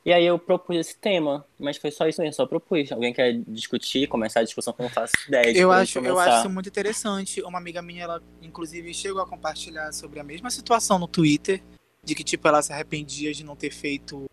E 0.05 0.13
aí 0.13 0.23
eu 0.23 0.37
propus 0.37 0.75
esse 0.75 0.95
tema, 0.95 1.43
mas 1.57 1.77
foi 1.77 1.89
só 1.89 2.07
isso 2.07 2.21
mesmo, 2.21 2.35
só 2.35 2.45
propus. 2.45 2.91
Alguém 2.91 3.11
quer 3.11 3.41
discutir, 3.47 4.07
começar 4.07 4.41
a 4.41 4.43
discussão 4.43 4.71
que 4.71 4.81
eu 4.81 4.83
não 4.83 4.91
faço 4.91 5.13
ideia. 5.27 5.57
eu 5.57 5.71
acho, 5.71 5.97
eu 5.97 6.19
acho 6.19 6.39
isso 6.41 6.49
muito 6.51 6.69
interessante. 6.69 7.41
Uma 7.41 7.57
amiga 7.57 7.81
minha, 7.81 8.03
ela 8.03 8.21
inclusive 8.39 8.93
chegou 8.93 9.19
a 9.19 9.25
compartilhar 9.25 9.91
sobre 9.93 10.19
a 10.19 10.23
mesma 10.23 10.51
situação 10.51 10.99
no 10.99 11.07
Twitter, 11.07 11.63
de 12.03 12.13
que 12.13 12.23
tipo 12.23 12.47
ela 12.47 12.61
se 12.61 12.71
arrependia 12.71 13.33
de 13.33 13.43
não 13.43 13.55
ter 13.55 13.71
feito 13.71 14.25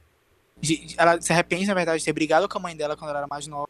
de, 0.70 0.94
ela 0.96 1.20
se 1.20 1.32
arrepende, 1.32 1.66
na 1.66 1.74
verdade, 1.74 1.98
de 1.98 2.04
ter 2.04 2.12
brigado 2.12 2.48
com 2.48 2.58
a 2.58 2.60
mãe 2.60 2.76
dela 2.76 2.96
quando 2.96 3.10
ela 3.10 3.20
era 3.20 3.28
mais 3.28 3.46
nova. 3.46 3.68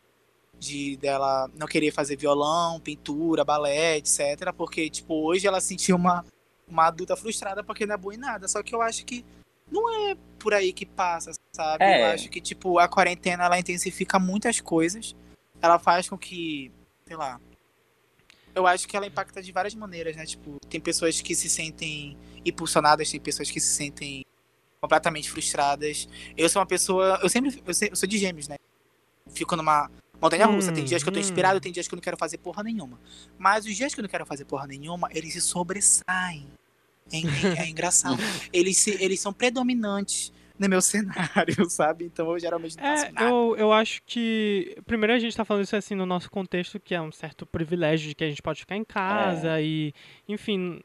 De 0.58 0.96
dela 0.98 1.50
não 1.56 1.66
querer 1.66 1.90
fazer 1.90 2.16
violão, 2.16 2.78
pintura, 2.78 3.44
balé, 3.44 3.96
etc. 3.96 4.52
Porque, 4.54 4.90
tipo, 4.90 5.14
hoje 5.24 5.46
ela 5.46 5.60
sentiu 5.60 5.96
uma, 5.96 6.24
uma 6.68 6.86
adulta 6.86 7.16
frustrada 7.16 7.64
porque 7.64 7.86
não 7.86 7.94
é 7.94 7.98
boa 7.98 8.14
em 8.14 8.18
nada. 8.18 8.46
Só 8.46 8.62
que 8.62 8.74
eu 8.74 8.82
acho 8.82 9.04
que 9.06 9.24
não 9.70 10.10
é 10.10 10.16
por 10.38 10.52
aí 10.52 10.72
que 10.72 10.84
passa, 10.84 11.32
sabe? 11.52 11.82
É. 11.82 12.02
Eu 12.02 12.14
acho 12.14 12.28
que, 12.28 12.40
tipo, 12.40 12.78
a 12.78 12.86
quarentena 12.86 13.44
ela 13.44 13.58
intensifica 13.58 14.18
muitas 14.18 14.60
coisas. 14.60 15.16
Ela 15.62 15.78
faz 15.78 16.08
com 16.08 16.18
que, 16.18 16.70
sei 17.06 17.16
lá. 17.16 17.40
Eu 18.54 18.66
acho 18.66 18.86
que 18.86 18.96
ela 18.96 19.06
impacta 19.06 19.40
de 19.40 19.52
várias 19.52 19.74
maneiras, 19.74 20.14
né? 20.16 20.26
Tipo, 20.26 20.58
tem 20.68 20.80
pessoas 20.80 21.22
que 21.22 21.34
se 21.34 21.48
sentem 21.48 22.18
impulsionadas, 22.44 23.10
tem 23.10 23.20
pessoas 23.20 23.50
que 23.50 23.60
se 23.60 23.74
sentem 23.74 24.26
completamente 24.80 25.30
frustradas. 25.30 26.08
Eu 26.36 26.48
sou 26.48 26.60
uma 26.60 26.66
pessoa. 26.66 27.18
Eu 27.22 27.28
sempre. 27.28 27.62
Eu, 27.66 27.88
eu 27.90 27.96
sou 27.96 28.08
de 28.08 28.18
gêmeos, 28.18 28.48
né? 28.48 28.56
Fico 29.32 29.54
numa 29.54 29.90
montanha 30.20 30.46
russa. 30.46 30.70
Hum, 30.70 30.74
tem 30.74 30.84
dias 30.84 31.02
que 31.02 31.08
eu 31.08 31.12
tô 31.12 31.18
hum. 31.18 31.22
inspirado, 31.22 31.60
tem 31.60 31.70
dias 31.70 31.86
que 31.86 31.94
eu 31.94 31.96
não 31.96 32.02
quero 32.02 32.16
fazer 32.16 32.38
porra 32.38 32.62
nenhuma. 32.62 32.98
Mas 33.38 33.66
os 33.66 33.76
dias 33.76 33.94
que 33.94 34.00
eu 34.00 34.02
não 34.02 34.08
quero 34.08 34.26
fazer 34.26 34.44
porra 34.44 34.66
nenhuma, 34.66 35.08
eles 35.12 35.32
se 35.34 35.40
sobressaem. 35.40 36.46
É, 37.12 37.18
é, 37.18 37.66
é 37.66 37.68
engraçado. 37.68 38.18
eles, 38.52 38.76
se, 38.76 38.96
eles 39.02 39.20
são 39.20 39.32
predominantes 39.32 40.32
no 40.58 40.68
meu 40.68 40.80
cenário, 40.82 41.68
sabe? 41.68 42.04
Então 42.04 42.30
eu 42.30 42.38
geralmente 42.38 42.76
não 42.76 42.84
faço 42.84 43.06
é, 43.06 43.12
nada. 43.12 43.26
Eu, 43.26 43.56
eu 43.58 43.72
acho 43.72 44.00
que. 44.06 44.76
Primeiro 44.86 45.12
a 45.12 45.18
gente 45.18 45.36
tá 45.36 45.44
falando 45.44 45.64
isso 45.64 45.76
assim 45.76 45.94
no 45.94 46.06
nosso 46.06 46.30
contexto, 46.30 46.80
que 46.80 46.94
é 46.94 47.02
um 47.02 47.12
certo 47.12 47.44
privilégio 47.44 48.08
de 48.08 48.14
que 48.14 48.24
a 48.24 48.28
gente 48.28 48.42
pode 48.42 48.60
ficar 48.60 48.76
em 48.76 48.84
casa 48.84 49.60
é. 49.60 49.64
e, 49.64 49.94
enfim. 50.28 50.80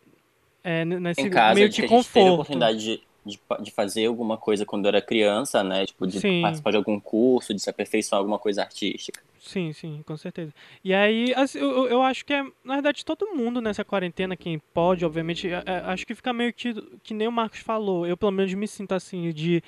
É, 0.68 0.84
nesse 0.84 1.22
em 1.22 1.30
casa, 1.30 1.54
meio 1.54 1.70
de, 1.70 1.84
de 1.84 1.88
conforto. 1.88 2.28
A 2.28 2.34
oportunidade 2.34 2.80
de 2.80 3.04
de, 3.26 3.40
de 3.62 3.72
fazer 3.72 4.06
alguma 4.06 4.38
coisa 4.38 4.66
quando 4.66 4.88
era 4.88 5.02
criança, 5.02 5.64
né? 5.64 5.86
Tipo, 5.86 6.06
de 6.06 6.20
Sim. 6.20 6.42
participar 6.42 6.72
de 6.72 6.78
algum 6.78 7.00
curso, 7.00 7.54
de 7.54 7.60
se 7.62 7.70
aperfeiçoar 7.70 8.20
alguma 8.20 8.38
coisa 8.38 8.62
artística. 8.62 9.22
Sim, 9.46 9.72
sim, 9.74 10.02
com 10.04 10.18
certeza. 10.18 10.52
E 10.84 10.92
aí, 10.92 11.32
assim, 11.36 11.60
eu, 11.60 11.88
eu 11.88 12.02
acho 12.02 12.26
que 12.26 12.34
é, 12.34 12.44
na 12.64 12.74
verdade, 12.74 13.06
todo 13.06 13.28
mundo 13.36 13.62
nessa 13.62 13.86
quarentena, 13.86 14.36
quem 14.36 14.58
pode, 14.74 15.06
obviamente, 15.06 15.48
é, 15.48 15.62
é, 15.64 15.78
acho 15.86 16.04
que 16.04 16.16
fica 16.16 16.34
meio 16.34 16.52
que, 16.52 16.74
que 17.04 17.14
nem 17.14 17.28
o 17.28 17.32
Marcos 17.32 17.60
falou. 17.60 18.08
Eu, 18.08 18.18
pelo 18.18 18.32
menos, 18.32 18.52
me 18.56 18.68
sinto 18.68 18.94
assim, 18.94 19.32
de 19.32 19.62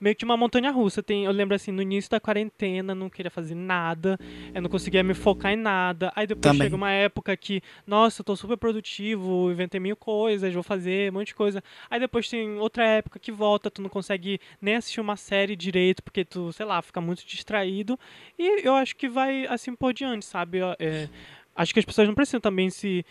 meio 0.00 0.14
que 0.14 0.24
uma 0.24 0.36
montanha 0.36 0.70
russa. 0.70 1.02
Tem, 1.02 1.24
eu 1.24 1.32
lembro 1.32 1.56
assim, 1.56 1.72
no 1.72 1.82
início 1.82 2.08
da 2.08 2.20
quarentena, 2.20 2.94
não 2.94 3.10
queria 3.10 3.30
fazer 3.30 3.56
nada, 3.56 4.16
eu 4.54 4.62
não 4.62 4.70
conseguia 4.70 5.02
me 5.02 5.14
focar 5.14 5.52
em 5.52 5.56
nada. 5.56 6.12
Aí 6.14 6.28
depois 6.28 6.52
Também. 6.52 6.66
chega 6.66 6.76
uma 6.76 6.92
época 6.92 7.36
que, 7.36 7.60
nossa, 7.84 8.20
eu 8.20 8.24
tô 8.24 8.36
super 8.36 8.56
produtivo, 8.56 9.50
inventei 9.50 9.80
mil 9.80 9.96
coisas, 9.96 10.54
vou 10.54 10.62
fazer 10.62 11.10
um 11.10 11.14
monte 11.14 11.28
de 11.28 11.34
coisa. 11.34 11.62
Aí 11.90 11.98
depois 11.98 12.28
tem 12.28 12.56
outra 12.58 12.86
época 12.86 13.18
que 13.18 13.32
volta, 13.32 13.68
tu 13.68 13.82
não 13.82 13.88
consegue 13.88 14.38
nem 14.60 14.76
assistir 14.76 15.00
uma 15.00 15.16
série 15.16 15.56
direito, 15.56 16.04
porque 16.04 16.24
tu, 16.24 16.52
sei 16.52 16.64
lá, 16.64 16.80
fica 16.80 17.00
muito 17.00 17.26
distraído. 17.26 17.98
E 18.38 18.64
eu 18.64 18.74
acho 18.74 18.94
que 18.94 19.08
vai 19.08 19.23
assim 19.48 19.74
por 19.74 19.92
diante, 19.92 20.24
sabe? 20.24 20.58
É, 20.78 21.08
acho 21.54 21.72
que 21.72 21.78
as 21.80 21.84
pessoas 21.84 22.06
não 22.08 22.14
precisam 22.14 22.40
também 22.40 22.70
se. 22.70 23.04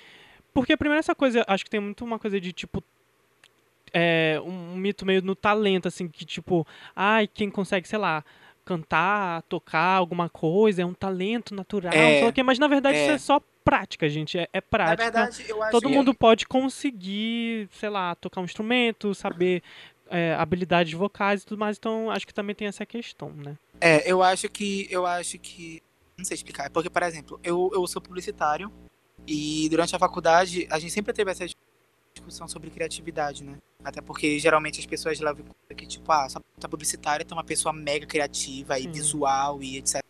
Porque 0.53 0.77
primeiro 0.77 0.99
essa 0.99 1.15
coisa, 1.15 1.43
acho 1.47 1.63
que 1.63 1.69
tem 1.69 1.79
muito 1.79 2.03
uma 2.05 2.19
coisa 2.19 2.39
de 2.39 2.51
tipo. 2.53 2.83
É, 3.95 4.39
um 4.43 4.75
mito 4.75 5.05
meio 5.05 5.21
no 5.21 5.35
talento, 5.35 5.87
assim, 5.87 6.07
que 6.07 6.25
tipo, 6.25 6.65
ai, 6.95 7.27
quem 7.27 7.49
consegue, 7.49 7.87
sei 7.87 7.99
lá, 7.99 8.23
cantar, 8.65 9.43
tocar 9.43 9.97
alguma 9.97 10.27
coisa, 10.29 10.81
é 10.81 10.85
um 10.85 10.95
talento 10.95 11.53
natural, 11.53 11.93
É, 11.93 12.13
sei 12.15 12.23
lá 12.23 12.29
o 12.29 12.33
quê, 12.33 12.41
mas 12.41 12.57
na 12.57 12.67
verdade 12.67 12.97
é. 12.97 13.01
isso 13.03 13.11
é 13.11 13.17
só 13.19 13.41
prática, 13.63 14.09
gente. 14.09 14.35
É, 14.37 14.43
é 14.51 14.57
Na 14.57 14.61
prática. 14.63 15.03
verdade, 15.03 15.45
eu 15.47 15.61
acho 15.61 15.71
Todo 15.71 15.87
que- 15.87 15.93
mundo 15.95 16.11
pode 16.13 16.47
conseguir, 16.47 17.69
sei 17.71 17.89
lá, 17.89 18.15
tocar 18.15 18.41
um 18.41 18.45
instrumento, 18.45 19.13
saber 19.13 19.61
é, 20.09 20.33
habilidades 20.39 20.93
vocais 20.93 21.43
e 21.43 21.45
tudo 21.45 21.59
mais, 21.59 21.77
então 21.77 22.09
acho 22.09 22.25
que 22.25 22.33
também 22.33 22.55
tem 22.55 22.67
essa 22.67 22.85
questão, 22.87 23.29
né? 23.31 23.55
É, 23.79 24.11
eu 24.11 24.23
acho 24.23 24.49
que. 24.49 24.87
Eu 24.89 25.05
acho 25.05 25.37
que. 25.37 25.83
Não 26.23 26.25
sei 26.25 26.35
explicar. 26.35 26.69
Porque, 26.69 26.89
por 26.89 27.03
exemplo, 27.03 27.37
eu, 27.43 27.69
eu 27.73 27.85
sou 27.85 28.01
publicitário 28.01 28.71
e 29.27 29.67
durante 29.69 29.93
a 29.93 29.99
faculdade 29.99 30.65
a 30.69 30.79
gente 30.79 30.93
sempre 30.93 31.11
teve 31.11 31.29
essa 31.29 31.45
discussão 32.15 32.47
sobre 32.47 32.69
criatividade, 32.69 33.43
né? 33.43 33.57
Até 33.83 33.99
porque 33.99 34.39
geralmente 34.39 34.79
as 34.79 34.85
pessoas 34.85 35.19
levam 35.19 35.43
que, 35.75 35.85
tipo, 35.85 36.09
ah, 36.09 36.29
só 36.29 36.39
tá 36.57 36.69
publicitário, 36.69 37.25
tem 37.25 37.37
uma 37.37 37.43
pessoa 37.43 37.73
mega 37.73 38.05
criativa 38.05 38.79
e 38.79 38.87
visual 38.87 39.61
e 39.61 39.77
etc. 39.79 40.01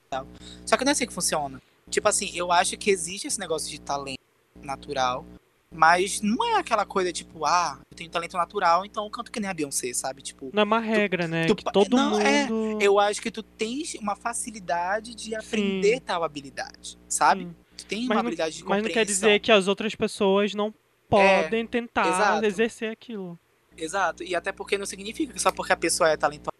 Só 0.64 0.78
que 0.78 0.86
não 0.86 0.92
é 0.92 0.94
assim 0.94 1.08
que 1.08 1.14
funciona. 1.14 1.60
Tipo 1.90 2.08
assim, 2.08 2.30
eu 2.36 2.52
acho 2.52 2.78
que 2.78 2.92
existe 2.92 3.26
esse 3.26 3.40
negócio 3.40 3.68
de 3.72 3.82
talento 3.82 4.20
natural, 4.62 5.26
mas 5.74 6.22
não 6.22 6.44
é 6.46 6.58
aquela 6.60 6.86
coisa 6.86 7.12
tipo, 7.12 7.46
ah, 7.46 7.80
eu 7.92 7.98
tenho 7.98 8.10
talento 8.10 8.38
natural, 8.38 8.86
então 8.86 9.04
eu 9.06 9.10
canto 9.10 9.32
que 9.32 9.40
nem 9.40 9.50
a 9.50 9.54
Beyoncé, 9.54 9.92
sabe? 9.94 10.22
Tipo, 10.22 10.50
Não 10.54 10.62
é 10.62 10.64
uma 10.64 10.80
regra, 10.80 11.28
né? 11.28 11.46
tu 11.48 11.56
que 11.56 11.64
pa- 11.64 11.72
todo 11.72 11.96
não, 11.96 12.20
é, 12.20 12.48
mundo. 12.48 12.82
eu 12.82 13.00
acho 13.00 13.22
que 13.22 13.32
tu 13.32 13.42
tens 13.44 13.96
uma 13.96 14.16
facilidade 14.16 15.16
de 15.16 15.36
aprender 15.36 16.00
tal 16.02 16.24
habilidade, 16.24 16.98
sabe? 17.08 17.44
Sim. 17.46 17.56
Tu 17.78 17.86
tem 17.86 18.00
Mas 18.02 18.08
uma 18.10 18.14
não- 18.16 18.20
habilidade 18.22 18.56
de 18.58 18.64
Mas 18.64 18.70
não 18.70 18.76
compreensão. 18.78 18.94
quer 18.94 19.06
dizer 19.06 19.40
que 19.40 19.52
as 19.52 19.68
outras 19.68 19.96
pessoas 19.96 20.54
não 20.54 20.74
podem 21.10 21.66
tentar 21.66 22.08
exato. 22.08 22.46
exercer 22.46 22.92
aquilo. 22.92 23.38
Exato. 23.76 24.24
E 24.24 24.36
até 24.36 24.52
porque 24.52 24.78
não 24.78 24.86
significa 24.86 25.34
que 25.34 25.40
só 25.42 25.52
porque 25.52 25.74
a 25.74 25.78
pessoa 25.78 26.10
é 26.10 26.16
talentosa 26.18 26.54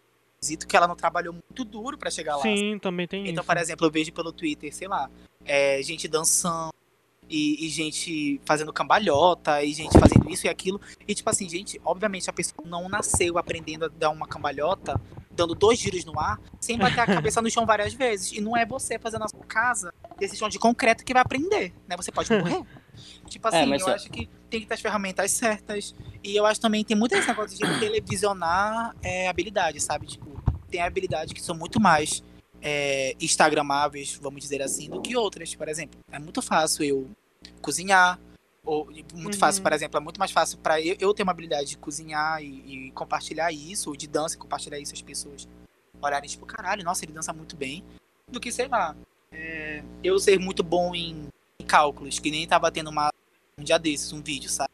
que 0.68 0.76
ela 0.76 0.86
não 0.86 0.94
trabalhou 0.96 1.32
muito 1.32 1.64
duro 1.64 1.96
pra 1.96 2.10
chegar 2.10 2.36
lá. 2.36 2.42
Sim, 2.42 2.78
também 2.78 3.06
tem 3.08 3.22
Então, 3.28 3.40
isso. 3.42 3.44
por 3.46 3.56
exemplo, 3.56 3.86
eu 3.86 3.90
vejo 3.90 4.12
pelo 4.12 4.30
Twitter, 4.30 4.74
sei 4.74 4.86
lá, 4.86 5.08
é, 5.44 5.80
gente 5.82 6.06
dançando 6.06 6.70
e, 7.28 7.66
e 7.66 7.68
gente 7.68 8.40
fazendo 8.44 8.72
cambalhota 8.72 9.62
e 9.62 9.72
gente 9.72 9.98
fazendo 9.98 10.28
isso 10.30 10.46
e 10.46 10.48
aquilo. 10.48 10.80
E 11.06 11.14
tipo 11.14 11.28
assim, 11.30 11.48
gente, 11.48 11.80
obviamente 11.84 12.28
a 12.28 12.32
pessoa 12.32 12.66
não 12.66 12.88
nasceu 12.88 13.38
aprendendo 13.38 13.86
a 13.86 13.88
dar 13.88 14.10
uma 14.10 14.26
cambalhota, 14.26 15.00
dando 15.30 15.54
dois 15.54 15.78
giros 15.78 16.04
no 16.04 16.18
ar, 16.18 16.40
sem 16.60 16.78
bater 16.78 17.00
a 17.00 17.06
cabeça 17.06 17.42
no 17.42 17.50
chão 17.50 17.66
várias 17.66 17.92
vezes. 17.92 18.32
E 18.32 18.40
não 18.40 18.56
é 18.56 18.64
você 18.64 18.98
fazendo 18.98 19.20
na 19.20 19.28
sua 19.28 19.44
casa 19.44 19.92
desse 20.18 20.36
chão 20.36 20.48
de 20.48 20.58
concreto 20.58 21.04
que 21.04 21.12
vai 21.12 21.22
aprender, 21.22 21.72
né? 21.88 21.96
Você 21.96 22.12
pode 22.12 22.30
morrer. 22.32 22.62
tipo 23.28 23.48
assim, 23.48 23.72
É, 23.72 23.76
eu 23.76 23.88
é- 23.88 23.94
acho 23.94 24.10
que 24.10 24.28
tem 24.48 24.60
que 24.60 24.66
ter 24.66 24.74
as 24.74 24.80
ferramentas 24.80 25.30
certas. 25.32 25.94
E 26.22 26.36
eu 26.36 26.46
acho 26.46 26.60
também 26.60 26.84
tem 26.84 26.96
muito 26.96 27.14
esse 27.14 27.26
negócio 27.26 27.56
de 27.58 27.80
televisionar 27.80 28.94
é, 29.02 29.28
habilidades, 29.28 29.82
sabe? 29.82 30.06
Tipo, 30.06 30.42
tem 30.70 30.80
habilidades 30.80 31.32
que 31.32 31.42
são 31.42 31.54
muito 31.54 31.80
mais 31.80 32.22
é, 32.66 33.14
instagramáveis, 33.20 34.14
vamos 34.14 34.40
dizer 34.40 34.62
assim, 34.62 34.88
do 34.88 35.00
que 35.02 35.14
outras. 35.14 35.54
Por 35.54 35.68
exemplo, 35.68 36.00
é 36.10 36.18
muito 36.18 36.40
fácil 36.40 36.82
eu 36.84 37.10
cozinhar, 37.60 38.18
ou 38.64 38.86
muito 38.86 39.34
Uhum. 39.34 39.38
fácil, 39.38 39.62
por 39.62 39.72
exemplo, 39.74 39.98
é 39.98 40.00
muito 40.00 40.18
mais 40.18 40.30
fácil 40.30 40.56
para 40.56 40.80
eu, 40.80 40.96
eu 40.98 41.12
ter 41.12 41.22
uma 41.22 41.32
habilidade 41.32 41.68
de 41.68 41.76
cozinhar 41.76 42.42
e, 42.42 42.86
e 42.86 42.90
compartilhar 42.92 43.52
isso, 43.52 43.90
ou 43.90 43.96
de 43.96 44.06
dança 44.06 44.36
e 44.36 44.38
compartilhar 44.38 44.78
isso 44.78 44.94
às 44.94 45.02
pessoas 45.02 45.46
olharem 46.00 46.28
tipo, 46.28 46.44
caralho, 46.44 46.82
nossa, 46.84 47.04
ele 47.04 47.12
dança 47.12 47.32
muito 47.32 47.56
bem, 47.56 47.82
do 48.30 48.38
que, 48.40 48.50
sei 48.52 48.68
lá, 48.68 48.94
é, 49.32 49.82
eu 50.02 50.18
ser 50.18 50.38
muito 50.38 50.62
bom 50.62 50.94
em, 50.94 51.28
em 51.58 51.64
cálculos, 51.64 52.18
que 52.18 52.30
nem 52.30 52.46
tava 52.46 52.70
tendo 52.70 52.90
uma, 52.90 53.10
um 53.58 53.62
dia 53.64 53.78
desses, 53.78 54.12
um 54.12 54.22
vídeo, 54.22 54.48
sabe? 54.50 54.70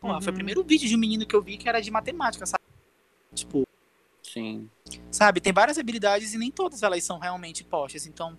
Pô, 0.00 0.08
Foi 0.08 0.14
Uhum. 0.14 0.30
o 0.30 0.34
primeiro 0.34 0.64
vídeo 0.64 0.88
de 0.88 0.94
um 0.96 0.98
menino 0.98 1.26
que 1.26 1.34
eu 1.34 1.42
vi 1.42 1.56
que 1.56 1.68
era 1.68 1.80
de 1.80 1.90
matemática, 1.90 2.44
sabe? 2.46 2.62
Tipo, 3.34 3.63
Sim. 4.34 4.68
sabe? 5.12 5.40
Tem 5.40 5.52
várias 5.52 5.78
habilidades 5.78 6.34
e 6.34 6.38
nem 6.38 6.50
todas 6.50 6.82
elas 6.82 7.04
são 7.04 7.20
realmente 7.20 7.62
postas. 7.62 8.04
Então, 8.04 8.36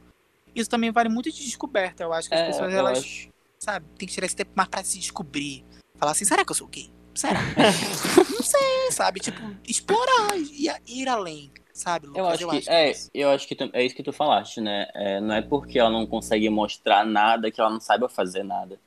isso 0.54 0.70
também 0.70 0.92
vale 0.92 1.08
muito 1.08 1.32
de 1.32 1.42
descoberta. 1.44 2.04
Eu 2.04 2.12
acho 2.12 2.28
que 2.28 2.36
as 2.36 2.42
É, 2.42 2.46
pessoas, 2.48 2.74
eu 2.74 2.80
elas, 2.80 2.98
acho. 3.00 3.30
sabe, 3.60 3.86
tem 3.98 4.06
que 4.08 4.14
tirar 4.14 4.26
esse 4.26 4.36
tempo 4.36 4.52
mais 4.56 4.68
pra 4.68 4.84
se 4.84 5.00
descobrir. 5.00 5.64
Falar 5.98 6.12
assim, 6.12 6.26
será 6.26 6.44
que 6.44 6.52
eu 6.52 6.56
sou 6.56 6.68
gay? 6.68 6.92
Será? 7.14 7.40
não 8.30 8.44
sei, 8.44 8.92
sabe? 8.92 9.22
Tipo, 9.22 9.40
explorar 9.66 10.36
e 10.38 10.68
ir 10.86 11.08
além, 11.08 11.50
sabe? 11.74 12.08
Eu 12.08 12.26
Lucas? 12.26 12.34
acho 12.44 12.50
que, 12.50 12.70
é, 12.70 12.92
isso. 12.92 13.10
eu 13.14 13.30
acho 13.30 13.48
que 13.48 13.56
tu- 13.56 13.70
é 13.72 13.86
isso 13.86 13.96
que 13.96 14.04
tu 14.04 14.12
falaste, 14.12 14.60
né? 14.60 14.88
É, 14.94 15.22
não 15.22 15.34
é 15.34 15.42
porque 15.42 15.80
ela 15.80 15.90
não 15.90 16.06
consegue 16.06 16.50
mostrar 16.50 17.06
nada 17.06 17.50
que 17.50 17.62
ela 17.62 17.70
não 17.70 17.80
saiba 17.80 18.10
fazer 18.10 18.44
nada. 18.44 18.78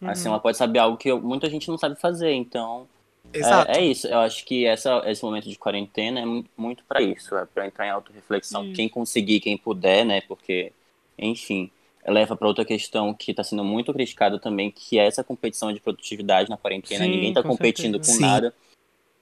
Assim, 0.00 0.28
Uhum. 0.28 0.34
ela 0.34 0.40
pode 0.40 0.56
saber 0.56 0.78
algo 0.78 0.96
que 0.96 1.12
muita 1.12 1.50
gente 1.50 1.68
não 1.68 1.76
sabe 1.76 1.96
fazer, 2.00 2.32
então. 2.32 2.88
É, 3.34 3.78
é 3.78 3.84
isso, 3.84 4.06
eu 4.06 4.18
acho 4.18 4.44
que 4.44 4.64
essa, 4.66 5.02
esse 5.06 5.22
momento 5.24 5.48
de 5.48 5.56
quarentena 5.56 6.20
é 6.20 6.24
mu- 6.24 6.44
muito 6.56 6.84
pra 6.84 7.00
isso, 7.00 7.34
é 7.36 7.44
pra 7.46 7.66
entrar 7.66 7.86
em 7.86 7.90
autorreflexão. 7.90 8.64
Isso. 8.66 8.74
Quem 8.74 8.88
conseguir, 8.88 9.40
quem 9.40 9.56
puder, 9.56 10.04
né? 10.04 10.20
Porque, 10.22 10.72
enfim, 11.18 11.70
leva 12.06 12.36
pra 12.36 12.48
outra 12.48 12.64
questão 12.64 13.14
que 13.14 13.32
tá 13.32 13.42
sendo 13.44 13.64
muito 13.64 13.92
criticada 13.92 14.38
também, 14.38 14.70
que 14.70 14.98
é 14.98 15.06
essa 15.06 15.22
competição 15.24 15.72
de 15.72 15.80
produtividade 15.80 16.50
na 16.50 16.56
quarentena. 16.56 17.04
Sim, 17.04 17.10
Ninguém 17.10 17.32
tá 17.32 17.42
com 17.42 17.50
competindo 17.50 17.94
certeza. 17.94 18.12
com 18.12 18.16
Sim. 18.18 18.22
nada. 18.22 18.54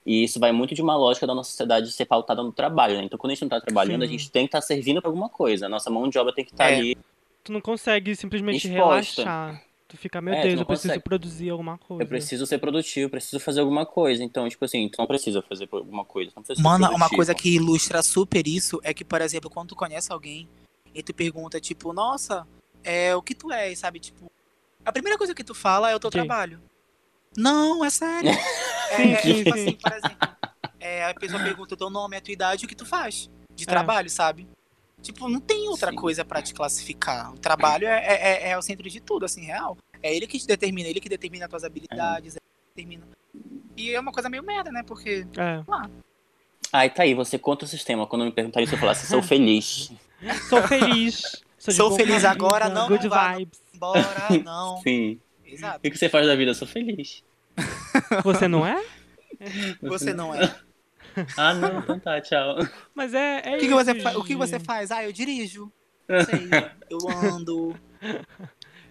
E 0.06 0.24
isso 0.24 0.40
vai 0.40 0.50
muito 0.50 0.74
de 0.74 0.80
uma 0.80 0.96
lógica 0.96 1.26
da 1.26 1.34
nossa 1.34 1.50
sociedade 1.50 1.92
ser 1.92 2.06
pautada 2.06 2.42
no 2.42 2.50
trabalho, 2.50 2.96
né? 2.96 3.04
Então, 3.04 3.18
quando 3.18 3.32
a 3.32 3.34
gente 3.34 3.42
não 3.42 3.50
tá 3.50 3.60
trabalhando, 3.60 4.00
Sim. 4.00 4.06
a 4.06 4.10
gente 4.10 4.30
tem 4.30 4.44
que 4.46 4.48
estar 4.48 4.62
servindo 4.62 5.00
pra 5.02 5.10
alguma 5.10 5.28
coisa. 5.28 5.66
A 5.66 5.68
nossa 5.68 5.90
mão 5.90 6.08
de 6.08 6.18
obra 6.18 6.32
tem 6.34 6.44
que 6.44 6.52
estar 6.52 6.70
É. 6.70 6.76
ali. 6.76 6.98
Tu 7.44 7.52
não 7.52 7.60
consegue 7.60 8.16
simplesmente 8.16 8.66
Exposta. 8.66 9.22
relaxar. 9.22 9.62
Tu 9.90 9.96
fica, 9.96 10.20
meu 10.20 10.32
É, 10.32 10.42
Deus, 10.42 10.60
eu 10.60 10.64
preciso 10.64 10.88
consegue. 10.88 11.02
produzir 11.04 11.50
alguma 11.50 11.76
coisa. 11.76 12.02
Eu 12.04 12.06
preciso 12.06 12.46
ser 12.46 12.58
produtivo, 12.58 13.06
eu 13.06 13.10
preciso 13.10 13.40
fazer 13.40 13.58
alguma 13.60 13.84
coisa. 13.84 14.22
Então, 14.22 14.48
tipo 14.48 14.64
assim, 14.64 14.88
tu 14.88 14.96
não 14.98 15.06
precisa 15.06 15.42
fazer 15.42 15.68
alguma 15.72 16.04
coisa. 16.04 16.30
tu 16.30 16.36
Não 16.36 16.42
precisa 16.44 16.62
ser 16.62 16.62
Mano, 16.62 16.94
uma 16.94 17.08
coisa 17.10 17.34
que 17.34 17.56
ilustra 17.56 18.00
super 18.02 18.46
isso 18.46 18.80
é 18.84 18.94
que, 18.94 19.04
por 19.04 19.20
exemplo, 19.20 19.50
quando 19.50 19.70
tu 19.70 19.74
conhece 19.76 20.12
alguém 20.12 20.48
e 20.94 21.02
tu 21.02 21.12
pergunta, 21.12 21.60
tipo, 21.60 21.92
nossa, 21.92 22.46
é 22.84 23.16
o 23.16 23.20
que 23.22 23.34
tu 23.34 23.50
és, 23.50 23.80
sabe? 23.80 23.98
Tipo, 23.98 24.30
a 24.84 24.92
primeira 24.92 25.18
coisa 25.18 25.34
que 25.34 25.42
tu 25.42 25.54
fala 25.54 25.90
é 25.90 25.96
o 25.96 25.98
teu 26.00 26.08
Sim. 26.10 26.18
trabalho. 26.18 26.60
Não, 27.36 27.84
é 27.84 27.90
sério. 27.90 28.30
é, 28.92 28.96
Sim, 28.96 29.12
é, 29.12 29.16
tipo 29.16 29.42
sim. 29.42 29.50
assim, 29.50 29.72
por 29.76 29.92
exemplo, 29.92 30.28
é, 30.78 31.04
a 31.06 31.14
pessoa 31.14 31.42
pergunta 31.42 31.74
o 31.74 31.76
teu 31.76 31.90
nome, 31.90 32.16
a 32.16 32.20
tua 32.20 32.32
idade 32.32 32.64
o 32.64 32.68
que 32.68 32.76
tu 32.76 32.86
faz 32.86 33.28
de 33.56 33.64
É. 33.64 33.66
trabalho, 33.66 34.08
sabe? 34.08 34.46
Tipo, 35.02 35.28
não 35.28 35.40
tem 35.40 35.68
outra 35.68 35.90
Sim. 35.90 35.96
coisa 35.96 36.24
pra 36.24 36.42
te 36.42 36.52
classificar. 36.52 37.32
O 37.32 37.38
trabalho 37.38 37.86
é, 37.86 38.04
é, 38.06 38.14
é- 38.48 38.50
é 38.50 38.58
o 38.58 38.62
centro 38.62 38.88
de 38.88 39.00
tudo, 39.00 39.24
assim, 39.24 39.44
real. 39.44 39.76
É 40.02 40.14
ele 40.14 40.26
que 40.26 40.38
te 40.38 40.46
determina, 40.46 40.88
ele 40.88 41.00
que 41.00 41.08
determina 41.08 41.46
as 41.46 41.50
tuas 41.50 41.64
habilidades, 41.64 42.36
ele 42.36 42.40
que 42.40 42.68
determina. 42.74 43.08
E 43.76 43.94
é 43.94 44.00
uma 44.00 44.12
coisa 44.12 44.28
meio 44.28 44.42
merda, 44.42 44.70
né? 44.70 44.82
Porque 44.82 45.26
É. 45.36 45.62
Ai, 46.72 46.88
tá 46.90 47.02
aí, 47.02 47.14
você 47.14 47.38
contra 47.38 47.64
o 47.64 47.68
sistema. 47.68 48.06
Quando 48.06 48.24
me 48.24 48.30
perguntarem 48.32 48.64
isso, 48.64 48.74
eu 48.74 48.78
falasse, 48.78 49.06
sou 49.08 49.22
feliz. 49.22 49.90
Sou 50.48 50.62
feliz. 50.68 51.22
Sou, 51.58 51.74
Sou 51.74 51.96
feliz 51.96 52.16
vida, 52.16 52.30
agora, 52.30 52.68
não, 52.68 52.88
Good 52.88 53.04
não 53.04 53.10
vá, 53.10 53.30
não. 53.32 53.38
vibes. 53.38 53.60
bora, 53.74 54.28
não. 54.44 54.80
Sim. 54.82 55.20
Exato. 55.44 55.78
O 55.78 55.80
que 55.80 55.90
que 55.90 55.98
você 55.98 56.08
faz 56.08 56.26
da 56.26 56.34
vida? 56.36 56.52
Eu 56.52 56.54
sou 56.54 56.66
feliz. 56.68 57.22
Você 58.22 58.46
não 58.48 58.66
é? 58.66 58.82
Você 59.82 60.12
não 60.14 60.34
é. 60.34 60.54
Ah, 61.36 61.54
não, 61.54 61.78
então 61.80 61.98
tá, 61.98 62.20
tchau. 62.20 62.56
Mas 62.94 63.14
é, 63.14 63.42
é 63.44 63.56
O 63.56 63.58
que, 63.60 63.68
você 63.68 63.94
fa- 64.00 64.18
o 64.18 64.24
que 64.24 64.36
você 64.36 64.58
faz? 64.58 64.90
Ah, 64.90 65.04
eu 65.04 65.12
dirijo. 65.12 65.72
Sei, 66.08 66.48
eu 66.90 66.98
ando. 67.08 67.76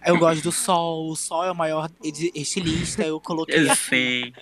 Eu 0.04 0.18
gosto 0.18 0.42
do 0.42 0.52
sol. 0.52 1.10
O 1.10 1.16
sol 1.16 1.44
é 1.44 1.50
o 1.50 1.54
maior 1.54 1.90
estilista. 2.34 3.02
Eu 3.02 3.20
coloquei, 3.20 3.68
Eu 3.70 3.74
sei. 3.76 4.32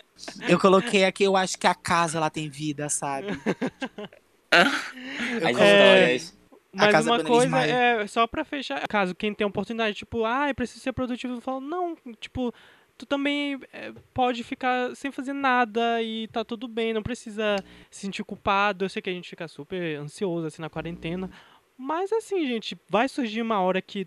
eu 0.49 0.59
coloquei 0.59 1.05
aqui. 1.05 1.25
Eu 1.25 1.37
acho 1.37 1.59
que 1.59 1.67
a 1.67 1.75
casa 1.75 2.19
ela 2.19 2.31
tem 2.31 2.49
vida, 2.49 2.89
sabe? 2.89 3.29
Eu 4.53 5.47
As 5.47 5.53
histórias. 5.53 6.39
Mas 6.73 7.07
uma 7.07 7.25
coisa 7.25 7.59
é 7.59 8.07
só 8.07 8.27
pra 8.27 8.45
fechar. 8.45 8.87
Caso 8.89 9.15
quem 9.15 9.35
tem 9.35 9.47
oportunidade, 9.47 9.97
tipo, 9.97 10.25
ah, 10.25 10.49
eu 10.49 10.55
preciso 10.55 10.81
ser 10.81 10.93
produtivo, 10.93 11.35
eu 11.35 11.41
falo, 11.41 11.61
não, 11.61 11.97
tipo, 12.21 12.53
tu 12.99 13.07
também 13.07 13.61
é, 13.73 13.93
pode 14.13 14.43
ficar 14.43 14.95
sem 14.97 15.13
fazer 15.13 15.33
nada 15.33 16.03
e 16.03 16.27
tá 16.29 16.45
tudo 16.45 16.67
bem, 16.67 16.93
não 16.93 17.03
precisa 17.03 17.57
se 17.89 18.01
sentir 18.01 18.25
culpado. 18.25 18.85
Eu 18.85 18.89
sei 18.89 19.01
que 19.01 19.09
a 19.09 19.13
gente 19.13 19.31
fica 19.31 19.47
super 19.47 19.97
ansioso 19.97 20.49
assim 20.49 20.61
na 20.61 20.69
quarentena. 20.69 21.31
Mas 21.77 22.13
assim, 22.13 22.45
gente, 22.47 22.77
vai 22.89 23.09
surgir 23.09 23.41
uma 23.41 23.61
hora 23.61 23.81
que 23.81 24.07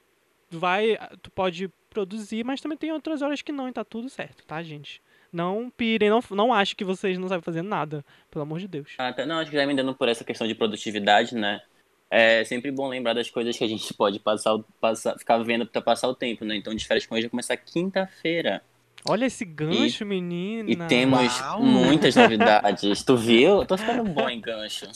vai, 0.50 0.98
tu 1.22 1.32
pode 1.32 1.70
produzir, 1.90 2.44
mas 2.44 2.60
também 2.60 2.78
tem 2.78 2.92
outras 2.92 3.22
horas 3.22 3.42
que 3.42 3.52
não 3.52 3.70
e 3.70 3.72
tá 3.72 3.86
tudo 3.86 4.10
certo, 4.10 4.46
tá, 4.46 4.62
gente? 4.62 5.02
Não 5.32 5.70
pirem, 5.70 6.10
não, 6.10 6.22
não 6.32 6.54
acho 6.54 6.76
que 6.76 6.84
vocês 6.84 7.18
não 7.18 7.30
sabem 7.30 7.42
fazer 7.42 7.62
nada, 7.62 8.04
pelo 8.30 8.44
amor 8.44 8.60
de 8.60 8.68
Deus. 8.68 8.94
Ah, 8.98 9.14
tá. 9.14 9.26
Não, 9.26 9.40
acho 9.40 9.50
que 9.50 9.56
já 9.56 9.66
me 9.66 9.74
dando 9.74 9.96
por 9.96 10.10
essa 10.10 10.26
questão 10.26 10.46
de 10.46 10.54
produtividade, 10.54 11.34
né? 11.36 11.62
É 12.10 12.44
sempre 12.44 12.70
bom 12.72 12.90
lembrar 12.90 13.14
das 13.14 13.30
coisas 13.30 13.58
que 13.58 13.64
a 13.64 13.68
gente 13.68 13.94
pode 13.94 14.20
passar, 14.20 14.60
passar 14.82 15.18
ficar 15.18 15.38
vendo 15.38 15.66
pra 15.66 15.82
passar 15.82 16.10
o 16.10 16.16
tempo, 16.16 16.44
né? 16.44 16.58
Então, 16.58 16.76
de 16.76 16.86
férias 16.86 17.06
com 17.06 17.16
hoje 17.16 17.24
vai 17.24 17.30
começar 17.30 17.56
quinta-feira. 17.56 18.62
Olha 19.06 19.26
esse 19.26 19.44
gancho, 19.44 20.06
menina. 20.06 20.70
E 20.70 20.76
temos 20.76 21.40
Uau. 21.40 21.64
muitas 21.64 22.16
novidades. 22.16 23.04
tu 23.04 23.18
viu? 23.18 23.60
Eu 23.60 23.66
tô 23.66 23.78
ficando 23.78 24.04
bom 24.04 24.30
em 24.30 24.40
gancho. 24.40 24.88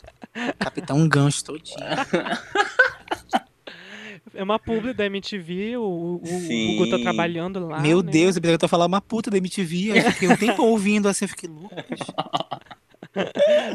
Capitão 0.59 1.07
Gancho 1.07 1.43
todinho. 1.43 1.77
É 4.33 4.43
uma 4.43 4.59
publi 4.59 4.93
da 4.93 5.05
MTV, 5.05 5.77
o, 5.77 5.81
o, 5.83 6.21
o 6.21 6.27
Sim. 6.27 6.75
Hugo 6.75 6.89
tá 6.89 6.99
trabalhando 6.99 7.67
lá. 7.67 7.79
Meu 7.79 8.03
né? 8.03 8.11
Deus, 8.11 8.35
eu 8.35 8.41
pensei 8.41 8.51
que 8.51 8.55
eu 8.55 8.59
tô 8.59 8.67
falando 8.67 8.89
uma 8.89 9.01
puta 9.01 9.31
da 9.31 9.37
MTV. 9.37 9.97
Eu 9.97 10.11
fiquei 10.11 10.27
um 10.27 10.35
tempo 10.35 10.63
ouvindo 10.63 11.07
assim, 11.07 11.25
eu 11.25 11.29
fiquei 11.29 11.49
louco. 11.49 11.73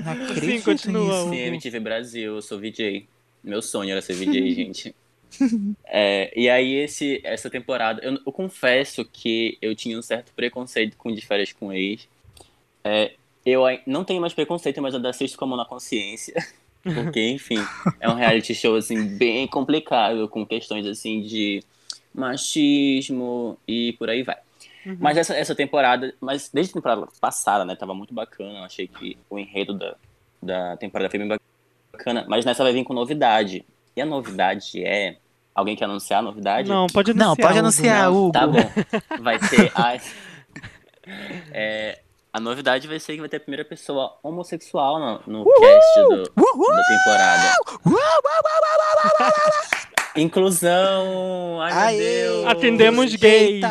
Não 0.05 0.13
acredito 0.13 0.65
continua, 0.65 1.25
nisso. 1.25 1.31
Sim, 1.31 1.39
MTV 1.39 1.81
Brasil, 1.81 2.35
eu 2.35 2.43
sou 2.43 2.59
VJ. 2.59 3.09
Meu 3.43 3.63
sonho 3.63 3.91
era 3.91 4.03
ser 4.03 4.13
VJ, 4.13 4.53
gente. 4.55 4.95
É, 5.93 6.33
e 6.37 6.49
aí, 6.49 6.75
esse, 6.75 7.21
essa 7.25 7.51
temporada, 7.51 8.01
eu, 8.03 8.19
eu 8.25 8.33
confesso 8.33 9.05
que 9.05 9.59
eu 9.61 9.75
tinha 9.75 9.99
um 9.99 10.03
certo 10.03 10.33
preconceito 10.35 10.97
com 10.97 11.13
De 11.13 11.21
Férias 11.21 11.53
com 11.53 11.73
Ex. 11.73 12.09
É, 12.85 13.13
eu 13.45 13.63
não 13.87 14.05
tenho 14.05 14.21
mais 14.21 14.33
preconceito, 14.33 14.81
mas 14.81 14.95
eu 14.95 15.07
assisto 15.07 15.37
com 15.37 15.45
a 15.45 15.49
mão 15.49 15.57
na 15.57 15.65
consciência. 15.65 16.35
Porque, 16.83 17.29
enfim, 17.29 17.59
é 17.99 18.09
um 18.09 18.15
reality 18.15 18.55
show, 18.55 18.75
assim, 18.77 19.17
bem 19.19 19.47
complicado, 19.47 20.29
com 20.29 20.47
questões, 20.47 20.87
assim, 20.87 21.21
de 21.21 21.63
machismo 22.15 23.59
e 23.69 23.93
por 23.95 24.09
aí 24.09 24.23
vai. 24.23 24.39
Uhum. 24.87 24.97
Mas 24.99 25.19
essa, 25.19 25.35
essa 25.35 25.55
temporada, 25.55 26.15
mas 26.21 26.51
desde 26.53 26.73
a 26.73 26.75
temporada 26.75 27.07
passada, 27.21 27.65
né, 27.65 27.77
tava 27.77 27.95
muito 27.95 28.15
bacana. 28.15 28.61
Eu 28.61 28.65
achei 28.65 28.89
que 28.89 29.17
o 29.29 29.39
enredo 29.39 29.75
da, 29.75 29.95
da 30.43 30.77
temporada 30.77 31.11
foi 31.11 31.19
bem 31.19 31.39
bacana. 31.93 32.25
Mas 32.29 32.45
nessa 32.45 32.63
vai 32.63 32.73
vir 32.73 32.85
com 32.85 32.95
novidade. 32.95 33.65
A 34.01 34.07
novidade 34.07 34.83
é. 34.85 35.17
Alguém 35.55 35.77
quer 35.77 35.85
anunciar 35.85 36.21
a 36.21 36.23
novidade? 36.23 36.69
Não, 36.69 36.87
pode 36.87 37.11
anunciar. 37.11 37.29
Não, 37.29 37.37
pode 37.37 37.59
anunciar, 37.59 38.13
Hugo. 38.13 38.33
Tá 38.33 38.47
bom. 38.47 38.71
Vai 39.23 39.39
ter 39.39 39.73
a. 39.75 39.99
É, 41.53 41.99
a 42.33 42.39
novidade 42.39 42.87
vai 42.87 43.01
ser 43.01 43.15
que 43.15 43.21
vai 43.21 43.29
ter 43.29 43.39
a 43.39 43.41
primeira 43.41 43.65
pessoa 43.65 44.17
homossexual 44.23 45.01
no, 45.27 45.43
no 45.45 45.45
cast 45.45 46.01
do, 46.01 46.33
Uhul! 46.41 46.77
da 46.77 46.83
temporada. 46.85 47.55
Inclusão! 50.17 51.61
Ai, 51.63 51.73
meu 51.73 51.79
Aê! 51.83 51.99
Deus! 51.99 52.47
Atendemos 52.47 53.15
gays. 53.17 53.65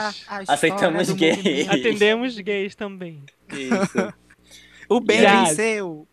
Aceitamos 0.47 1.09
gays. 1.11 1.69
Atendemos 1.69 2.37
gays 2.39 2.75
também. 2.75 3.23
Isso. 3.51 4.13
O 4.89 4.99
bem 4.99 5.19
Yes. 5.21 5.49
venceu. 5.49 6.07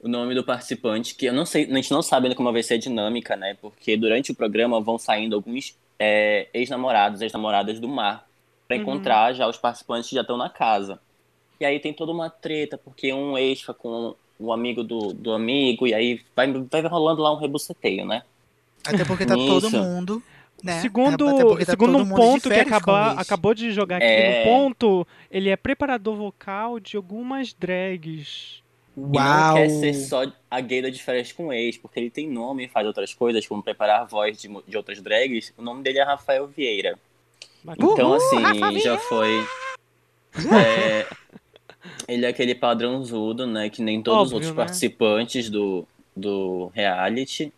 O 0.00 0.08
nome 0.08 0.34
do 0.34 0.44
participante, 0.44 1.14
que 1.14 1.26
eu 1.26 1.32
não 1.32 1.44
sei, 1.44 1.64
a 1.70 1.74
gente 1.74 1.90
não 1.90 2.02
sabe 2.02 2.26
ainda 2.26 2.36
como 2.36 2.52
vai 2.52 2.62
ser 2.62 2.74
a 2.74 2.78
dinâmica, 2.78 3.36
né? 3.36 3.56
Porque 3.60 3.96
durante 3.96 4.30
o 4.30 4.34
programa 4.34 4.80
vão 4.80 4.98
saindo 4.98 5.34
alguns 5.34 5.76
é, 5.98 6.46
ex-namorados, 6.54 7.20
ex-namoradas 7.20 7.80
do 7.80 7.88
mar, 7.88 8.24
pra 8.68 8.76
Uhum. 8.76 8.82
encontrar 8.82 9.32
já 9.32 9.48
os 9.48 9.56
participantes 9.56 10.08
que 10.08 10.14
já 10.14 10.20
estão 10.20 10.36
na 10.36 10.48
casa. 10.48 11.00
E 11.60 11.64
aí 11.64 11.80
tem 11.80 11.92
toda 11.92 12.12
uma 12.12 12.30
treta, 12.30 12.78
porque 12.78 13.12
um 13.12 13.36
ex 13.36 13.60
fica 13.60 13.74
com 13.74 14.14
o 14.38 14.52
amigo 14.52 14.84
do, 14.84 15.12
do 15.12 15.32
amigo, 15.32 15.86
e 15.88 15.92
aí 15.94 16.20
vai, 16.36 16.46
vai 16.52 16.80
rolando 16.82 17.20
lá 17.20 17.32
um 17.32 17.36
rebuceteio, 17.38 18.06
né? 18.06 18.22
Até 18.86 19.04
porque 19.04 19.26
tá 19.26 19.34
todo 19.34 19.68
mundo. 19.70 20.22
Né? 20.62 20.80
Segundo, 20.80 21.24
tá 21.58 21.64
segundo 21.64 21.98
um 21.98 22.08
ponto 22.08 22.48
que 22.48 22.54
acaba, 22.54 23.12
acabou 23.12 23.54
de 23.54 23.70
jogar 23.72 23.96
aqui 23.96 24.06
É. 24.06 24.44
no 24.44 24.50
ponto, 24.50 25.06
ele 25.30 25.50
é 25.50 25.56
preparador 25.56 26.16
vocal 26.16 26.78
de 26.80 26.96
algumas 26.96 27.52
drags. 27.52 28.62
E 29.12 29.16
Uau! 29.16 29.48
não 29.48 29.54
quer 29.54 29.68
ser 29.70 29.94
só 29.94 30.24
a 30.50 30.60
gay 30.60 30.82
da 30.82 30.90
de 30.90 31.02
férias 31.02 31.32
com 31.32 31.52
ex, 31.52 31.76
porque 31.78 31.98
ele 32.00 32.10
tem 32.10 32.28
nome 32.28 32.64
e 32.64 32.68
faz 32.68 32.86
outras 32.86 33.14
coisas, 33.14 33.46
como 33.46 33.62
preparar 33.62 34.00
a 34.02 34.04
voz 34.04 34.40
de, 34.40 34.48
de 34.66 34.76
outras 34.76 35.00
drags. 35.00 35.52
O 35.56 35.62
nome 35.62 35.82
dele 35.82 35.98
é 35.98 36.02
Rafael 36.04 36.46
Vieira. 36.46 36.98
Então, 37.78 38.08
Uhul, 38.08 38.14
assim, 38.14 38.42
Rafa 38.42 38.78
já 38.80 38.98
foi. 38.98 39.46
é, 40.54 41.06
ele 42.06 42.24
é 42.26 42.28
aquele 42.28 42.54
padrãozudo, 42.54 43.46
né? 43.46 43.68
Que 43.70 43.82
nem 43.82 44.02
todos 44.02 44.18
os 44.28 44.32
Óbvio, 44.32 44.34
outros 44.36 44.50
né? 44.50 44.56
participantes 44.56 45.50
do, 45.50 45.86
do 46.16 46.70
reality. 46.74 47.52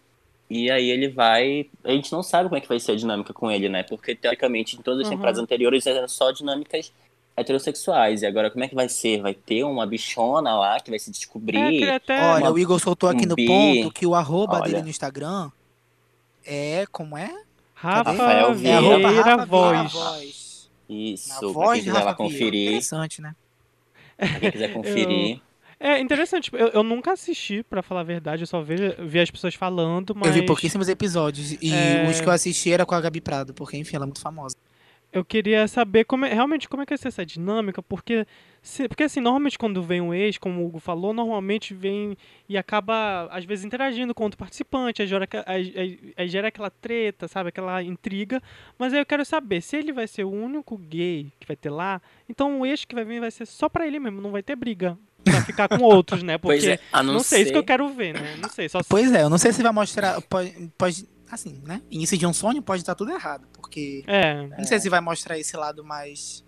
E 0.49 0.71
aí 0.71 0.91
ele 0.91 1.09
vai. 1.09 1.67
A 1.85 1.93
gente 1.93 2.11
não 2.13 2.23
sabe 2.23 2.49
como 2.49 2.59
é 2.59 2.61
que 2.61 2.69
vai 2.69 2.81
ser 2.81 2.93
a 2.93 2.97
dinâmica 2.97 3.33
com 3.33 3.51
ele, 3.51 3.69
né? 3.69 3.83
Porque, 3.85 4.15
teoricamente, 4.15 4.77
em 4.77 4.83
todas 4.83 5.01
as 5.01 5.07
Uhum. 5.07 5.13
temporadas 5.13 5.41
anteriores 5.41 5.87
eram 5.87 6.09
só 6.09 6.31
dinâmicas 6.33 6.93
heterossexuais. 7.41 8.23
E 8.23 8.27
agora, 8.27 8.51
como 8.51 8.63
é 8.65 8.69
que 8.69 8.75
vai 8.75 8.89
ser? 8.89 9.21
Vai 9.21 9.35
ter 9.35 9.65
uma 9.65 9.87
bichona 9.87 10.55
lá 10.59 10.79
que 10.81 10.91
vai 10.91 10.99
se 10.99 11.11
É, 11.11 11.13
descobrir? 11.13 11.59
queria 11.71 11.97
até... 11.97 12.23
Olha, 12.33 12.45
uma- 12.45 12.51
o 12.53 12.59
Igor 12.59 12.79
soltou 12.81 13.09
aqui 13.09 13.25
um 13.25 13.29
no 13.31 13.35
bi. 13.35 13.47
ponto 13.47 13.91
que 13.93 14.07
o 14.07 14.15
arroba 14.15 14.55
Olha. 14.57 14.65
dele 14.65 14.83
no 14.83 14.89
Instagram 14.89 15.51
é. 16.45 16.85
Como 16.93 17.17
é? 17.17 17.31
Rafa 17.75 18.11
Rafael 18.11 18.51
É 18.51 18.55
Vieira. 18.55 18.79
arroba 18.79 18.97
Vieira 19.11 19.23
Rafa 19.23 19.47
Vieira 19.47 19.47
Voz. 19.47 19.93
Voz. 19.93 20.71
Isso, 20.89 21.29
Na 21.35 21.39
pra 21.39 21.49
voz 21.49 21.83
quem 21.85 21.93
quiser 21.93 22.05
lá 22.05 22.15
conferir. 22.15 22.69
Interessante, 22.69 23.23
né? 23.23 23.35
Pra 24.17 24.41
quem 24.41 24.51
quiser 24.51 24.73
conferir. 24.75 25.41
É 25.83 25.99
interessante, 25.99 26.45
tipo, 26.45 26.59
eu, 26.59 26.69
eu 26.69 26.83
nunca 26.83 27.13
assisti, 27.13 27.63
pra 27.63 27.83
falar 27.83 28.01
a 28.01 28.05
verdade, 28.05 28.43
eu 28.43 28.47
só 28.47 28.61
vi, 28.61 28.75
vi 28.99 29.19
as 29.19 29.31
pessoas 29.31 29.55
falando, 29.55 30.15
mas 30.15 30.29
Eu 30.29 30.35
vi 30.35 30.47
pouquíssimos 30.47 30.91
episódios. 30.91 31.53
E 31.53 31.73
É. 31.73 32.07
os 32.11 32.21
que 32.21 32.27
eu 32.29 32.33
assisti 32.33 32.71
era 32.71 32.85
com 32.85 32.95
a 32.95 33.01
Gabi 33.01 33.19
Prado, 33.23 33.55
porque, 33.55 33.79
enfim, 33.79 33.97
ela 33.97 34.05
é 34.05 34.09
muito 34.09 34.21
famosa. 34.21 34.55
Eu 35.13 35.25
queria 35.25 35.67
saber 35.67 36.05
como 36.05 36.25
é- 36.25 36.33
realmente 36.33 36.69
como 36.69 36.83
é 36.83 36.87
que 36.87 36.91
vai 36.91 36.99
ser 36.99 37.09
essa 37.09 37.27
dinâmica, 37.27 37.83
porque, 37.83 38.25
se- 38.63 38.87
porque 38.89 39.03
assim, 39.03 39.21
normalmente 39.21 39.59
quando 39.59 39.83
vem 39.83 40.01
um 40.01 40.15
ex, 40.15 40.39
como 40.39 40.61
o 40.63 40.67
Hugo 40.67 40.79
falou, 40.79 41.13
normalmente 41.13 41.75
vem 41.75 42.17
e 42.49 42.57
acaba, 42.57 43.29
às 43.33 43.45
vezes, 43.45 43.65
interagindo 43.65 44.15
com 44.15 44.23
outro 44.25 44.39
participante, 44.39 45.03
aí 45.03 45.09
gera, 45.09 45.29
aí- 45.47 45.75
aí- 45.77 46.13
aí 46.17 46.29
gera 46.29 46.49
aquela 46.49 46.71
treta, 46.71 47.27
sabe, 47.27 47.49
aquela 47.49 47.83
intriga, 47.83 48.41
mas 48.79 48.93
aí 48.95 49.01
eu 49.01 49.07
quero 49.07 49.25
saber, 49.25 49.61
se 49.61 49.77
ele 49.77 49.93
vai 49.93 50.07
ser 50.07 50.25
o 50.25 50.31
único 50.31 50.77
gay 50.79 51.33
que 51.41 51.47
vai 51.47 51.57
ter 51.57 51.71
lá, 51.71 52.01
então 52.29 52.61
o 52.61 52.67
ex 52.67 52.85
que 52.85 52.95
vai 52.95 53.05
vir 53.05 53.21
vai 53.21 53.31
ser 53.31 53.47
só 53.47 53.69
pra 53.69 53.87
ele 53.87 53.99
mesmo, 53.99 54.21
não 54.21 54.31
vai 54.31 54.43
ter 54.43 54.55
briga 54.55 54.97
pra 55.25 55.43
ficar 55.43 55.69
com 55.69 55.83
outros, 55.83 56.23
né, 56.23 56.39
porque... 56.39 56.57
Pois 56.61 56.67
é, 56.67 56.79
a 56.93 57.03
não, 57.03 57.15
Não 57.15 57.21
sei, 57.21 57.39
ser... 57.39 57.43
isso 57.43 57.53
que 57.53 57.59
eu 57.59 57.65
quero 57.65 57.89
ver, 57.89 58.15
né? 58.15 58.37
Não 58.41 58.49
sei, 58.49 58.69
só 58.69 58.81
se... 58.83 58.89
Pois 58.89 59.13
é, 59.13 59.23
eu 59.23 59.29
não 59.29 59.39
sei 59.39 59.53
se 59.53 59.63
vai 59.63 59.73
mostrar. 59.73 60.21
Pode, 60.23 60.71
pode- 60.79 61.05
assim, 61.35 61.61
né? 61.65 61.81
Início 61.91 62.17
de 62.19 62.27
um 62.27 62.33
sonho 62.33 62.61
pode 62.63 62.83
estar 62.83 62.95
tudo 62.95 63.11
errado, 63.13 63.47
porque. 63.53 64.03
É, 64.07 64.47
Não 64.57 64.65
sei 64.65 64.79
se 64.81 64.89
vai 64.89 65.01
mostrar 65.01 65.39
esse 65.39 65.57
lado 65.57 65.85
mais. 65.85 66.45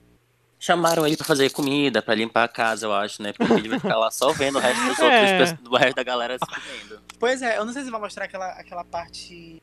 Chamaram 0.59 1.05
ele 1.07 1.16
pra 1.16 1.27
fazer 1.27 1.51
comida, 1.51 2.01
pra 2.01 2.14
limpar 2.14 2.45
a 2.45 2.49
casa, 2.49 2.87
eu 2.87 2.92
acho, 2.92 3.21
né? 3.21 3.33
Porque 3.33 3.53
ele 3.55 3.68
vai 3.68 3.81
ficar 3.81 3.97
lá 3.97 4.11
só 4.12 4.33
vendo 4.33 4.59
o 4.59 4.61
resto 4.61 4.81
dos 4.87 4.99
É. 5.01 5.33
outros, 5.40 5.53
do 5.61 5.77
resto 5.77 5.97
da 5.97 6.03
galera 6.05 6.38
se 6.38 6.47
comendo. 6.47 7.03
Pois 7.18 7.42
é, 7.42 7.59
eu 7.59 7.64
não 7.64 7.73
sei 7.73 7.83
se 7.83 7.90
vai 7.90 8.01
mostrar 8.01 8.27
aquela, 8.27 8.49
aquela 8.53 8.85
parte 8.85 9.61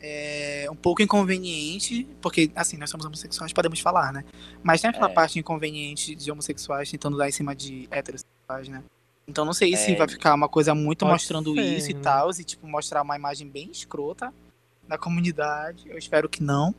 é, 0.00 0.68
um 0.70 0.76
pouco 0.76 1.02
inconveniente, 1.02 2.06
porque, 2.22 2.50
assim, 2.54 2.76
nós 2.76 2.88
somos 2.90 3.04
homossexuais, 3.04 3.52
podemos 3.52 3.80
falar, 3.80 4.12
né? 4.12 4.24
Mas 4.62 4.80
tem 4.80 4.90
aquela 4.90 5.10
É. 5.10 5.12
parte 5.12 5.36
inconveniente 5.38 6.14
de 6.14 6.30
homossexuais 6.30 6.88
tentando 6.88 7.16
dar 7.18 7.28
em 7.28 7.32
cima 7.32 7.52
de 7.54 7.88
heterossexuais, 7.90 8.68
né? 8.68 8.84
Então 9.30 9.44
não 9.44 9.52
sei 9.52 9.76
se 9.76 9.92
É. 9.92 9.96
vai 9.96 10.08
ficar 10.08 10.34
uma 10.34 10.48
coisa 10.48 10.74
muito 10.74 11.00
Pode 11.00 11.12
mostrando 11.12 11.54
ser, 11.54 11.60
isso 11.62 11.90
e 11.90 11.94
né? 11.94 12.00
tal, 12.02 12.30
e 12.30 12.44
tipo, 12.44 12.66
mostrar 12.66 13.02
uma 13.02 13.16
imagem 13.16 13.48
bem 13.48 13.70
escrota 13.70 14.34
da 14.88 14.98
comunidade. 14.98 15.88
Eu 15.88 15.96
espero 15.96 16.28
que 16.28 16.42
não. 16.42 16.74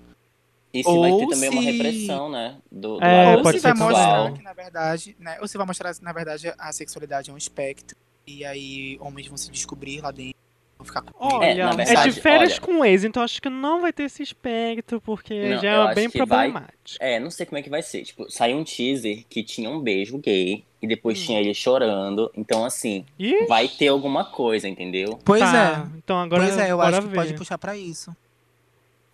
E 0.74 0.84
se 0.84 0.90
vai 1.00 1.10
ter 1.12 1.24
Ou 1.24 1.28
também 1.30 1.50
uma 1.50 1.62
se- 1.62 1.72
repressão, 1.72 2.30
né? 2.30 2.58
Do, 2.72 2.98
do 2.98 3.04
É, 3.04 3.36
Ou 3.38 3.42
pode 3.44 3.58
se 3.60 3.64
vai 3.64 3.74
mostrar 3.74 4.32
que, 4.34 4.42
na 4.44 4.54
verdade, 4.54 5.16
né? 5.20 5.38
Ou 5.42 5.48
se 5.48 5.58
vai 5.58 5.66
mostrar 5.68 5.94
que, 5.94 6.04
na 6.04 6.14
verdade, 6.14 6.54
a 6.58 6.72
sexualidade 6.72 7.30
é 7.30 7.34
um 7.34 7.38
espectro. 7.38 7.98
E 8.28 8.46
aí 8.46 8.98
homens 9.02 9.28
vão 9.28 9.36
se 9.38 9.50
descobrir 9.52 10.00
lá 10.02 10.12
dentro. 10.12 10.40
Vão 10.78 10.86
ficar 10.86 11.02
com 11.02 11.12
Olha, 11.20 11.46
É, 11.46 11.56
na 11.56 11.72
é, 11.72 11.76
verdade, 11.76 12.12
de 12.14 12.22
férias 12.22 12.52
olha- 12.54 12.62
com 12.62 12.86
ex, 12.86 13.04
então 13.04 13.22
acho 13.22 13.42
que 13.42 13.50
não 13.50 13.82
vai 13.82 13.92
ter 13.94 14.04
esse 14.04 14.24
espectro, 14.24 15.00
porque 15.02 15.50
Não, 15.56 15.62
já 15.62 15.92
é 15.92 15.94
bem 15.96 16.10
que 16.10 16.18
vai- 16.26 16.50
problemático. 16.52 17.04
É, 17.04 17.20
não 17.20 17.30
sei 17.30 17.46
como 17.46 17.58
é 17.58 17.62
que 17.62 17.70
vai 17.70 17.82
ser. 17.84 18.04
Tipo, 18.04 18.30
saiu 18.32 18.58
um 18.58 18.64
teaser 18.64 19.26
que 19.30 19.44
tinha 19.44 19.70
um 19.70 19.80
beijo 19.82 20.18
gay 20.18 20.64
e 20.82 20.88
depois 20.88 21.20
Hum. 21.22 21.26
tinha 21.26 21.40
ele 21.40 21.54
chorando. 21.54 22.32
Então, 22.36 22.66
assim, 22.66 23.06
Ih, 23.20 23.46
vai 23.48 23.68
ter 23.68 23.90
alguma 23.90 24.26
coisa, 24.26 24.68
entendeu? 24.68 25.20
Pois 25.24 25.42
tá, 25.42 25.88
é. 25.94 25.98
Então 25.98 26.18
agora 26.20 26.44
pois 26.44 26.58
é, 26.58 26.72
eu 26.72 26.82
acho 26.82 27.02
que 27.02 27.08
ver. 27.08 27.16
pode 27.16 27.34
puxar 27.36 27.58
pra 27.58 27.78
isso. 27.78 28.16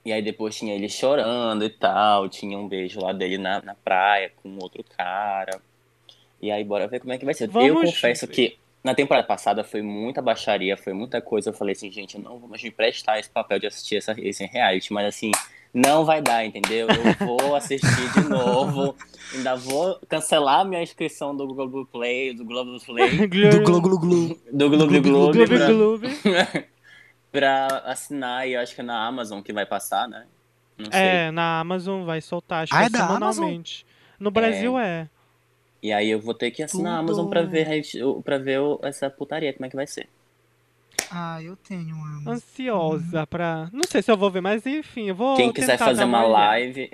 E 0.05 0.13
aí 0.13 0.21
depois 0.21 0.55
tinha 0.55 0.73
ele 0.73 0.87
chorando 0.87 1.65
e 1.65 1.69
tal. 1.69 2.29
Tinha 2.29 2.57
um 2.57 2.67
beijo 2.67 3.01
lá 3.01 3.11
dele 3.11 3.37
na, 3.37 3.61
na 3.61 3.75
praia 3.75 4.31
com 4.41 4.57
outro 4.61 4.81
cara. 4.97 5.59
E 6.41 6.49
aí, 6.49 6.63
bora 6.63 6.87
ver 6.87 6.99
como 7.01 7.11
é 7.11 7.17
que 7.17 7.25
vai 7.25 7.33
ser. 7.33 7.45
eu 7.45 7.51
Vamos 7.51 7.91
confesso 7.91 8.25
ver. 8.27 8.33
que 8.33 8.57
na 8.87 8.95
temporada 8.95 9.27
passada 9.27 9.63
foi 9.63 9.81
muita 9.81 10.21
baixaria, 10.21 10.77
foi 10.77 10.93
muita 10.93 11.21
coisa. 11.21 11.49
Eu 11.49 11.53
falei 11.53 11.73
assim, 11.73 11.91
gente, 11.91 12.15
eu 12.15 12.21
não 12.21 12.39
vou 12.39 12.47
mais 12.49 12.63
me 12.63 12.71
prestar 12.71 13.19
esse 13.19 13.29
papel 13.29 13.59
de 13.59 13.67
assistir 13.67 13.97
essa, 13.97 14.15
esse 14.17 14.45
reality, 14.45 14.93
mas 14.93 15.05
assim, 15.07 15.31
não 15.73 16.05
vai 16.05 16.21
dar, 16.21 16.45
entendeu? 16.45 16.87
Eu 16.89 17.27
vou 17.27 17.55
assistir 17.55 18.11
de 18.13 18.21
novo. 18.29 18.95
Ainda 19.35 19.55
vou 19.55 19.99
cancelar 20.07 20.65
minha 20.65 20.81
inscrição 20.81 21.35
do 21.35 21.45
Google 21.47 21.85
Play, 21.85 22.33
do 22.33 22.45
Globo 22.45 22.77
Play, 22.85 23.27
Do 23.27 23.61
Glu 23.63 23.81
Glu 23.81 23.99
Glu. 23.99 24.39
do 24.51 24.69
Globo 24.69 25.01
Globo, 25.01 25.33
Gloob, 25.33 25.57
gloob. 25.73 26.07
pra 27.31 27.67
assinar, 27.85 28.47
e 28.47 28.53
eu 28.53 28.61
acho 28.61 28.73
que 28.73 28.81
é 28.81 28.83
na 28.83 29.05
Amazon 29.05 29.41
que 29.41 29.51
vai 29.53 29.65
passar, 29.65 30.07
né? 30.07 30.25
Não 30.77 30.91
sei. 30.91 31.01
É, 31.01 31.31
na 31.31 31.59
Amazon 31.59 32.05
vai 32.05 32.21
soltar, 32.21 32.63
acho 32.63 32.73
Ah, 32.73 32.77
que 32.79 32.83
é 32.83 32.87
é 32.87 32.89
da 32.89 33.05
Amazon? 33.05 33.33
semanalmente. 33.33 33.85
No 34.19 34.31
Brasil 34.31 34.77
é. 34.79 35.09
E 35.81 35.91
aí 35.93 36.09
eu 36.09 36.19
vou 36.19 36.33
ter 36.33 36.51
que 36.51 36.63
assinar 36.63 36.95
a. 36.95 36.97
Amazon 36.99 37.27
pra 37.29 37.41
ver, 37.43 37.67
pra 38.23 38.37
ver 38.37 38.59
essa 38.83 39.09
putaria, 39.09 39.53
como 39.53 39.65
é 39.65 39.69
que 39.69 39.75
vai 39.75 39.87
ser. 39.87 40.07
Ah, 41.11 41.41
eu 41.41 41.55
tenho 41.55 41.95
uma. 41.95 42.31
Ansiosa 42.33 43.25
pra. 43.27 43.69
Não 43.71 43.83
sei 43.87 44.01
se 44.01 44.11
eu 44.11 44.17
vou 44.17 44.29
ver, 44.31 44.41
mas 44.41 44.65
enfim, 44.65 45.09
eu 45.09 45.15
vou. 45.15 45.35
Quem 45.37 45.53
quiser 45.53 45.77
fazer 45.77 46.03
uma 46.03 46.23
live. 46.23 46.89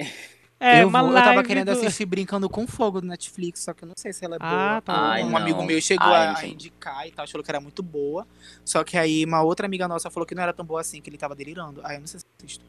É, 0.59 0.81
eu, 0.83 0.87
uma 0.87 0.99
vou- 1.01 1.09
eu 1.09 1.13
live. 1.15 1.29
tava 1.29 1.43
querendo 1.45 1.65
do- 1.65 1.71
assistir 1.71 2.05
Brincando 2.05 2.47
com 2.49 2.65
Fogo 2.67 3.01
do 3.01 3.07
Netflix, 3.07 3.61
só 3.61 3.73
que 3.73 3.83
eu 3.83 3.87
não 3.87 3.95
sei 3.97 4.13
se 4.13 4.23
ela 4.23 4.35
é 4.35 4.39
boa. 4.39 4.77
Ah, 4.77 4.81
tá. 4.81 4.93
Ai, 5.11 5.23
um 5.23 5.29
não. 5.31 5.37
amigo 5.37 5.61
meu 5.63 5.81
chegou 5.81 6.07
Ai, 6.07 6.27
a, 6.27 6.33
gente. 6.35 6.53
indicar 6.53 7.05
e 7.07 7.11
tal, 7.11 7.27
falou 7.27 7.43
que 7.43 7.51
era 7.51 7.59
muito 7.59 7.81
boa. 7.83 8.25
Só 8.63 8.81
que 8.83 8.97
aí 8.97 9.25
uma 9.25 9.41
outra 9.41 9.65
amiga 9.65 9.87
nossa 9.89 10.09
falou 10.09 10.25
que 10.25 10.35
não 10.35 10.43
era 10.43 10.53
tão 10.53 10.65
boa 10.65 10.79
assim, 10.79 11.01
que 11.01 11.09
ele 11.09 11.17
tava 11.17 11.35
delirando. 11.35 11.81
Aí 11.83 11.95
eu 11.97 11.99
não 12.01 12.07
sei 12.07 12.19
se 12.19 12.25
eu 12.25 12.29
assisto. 12.45 12.65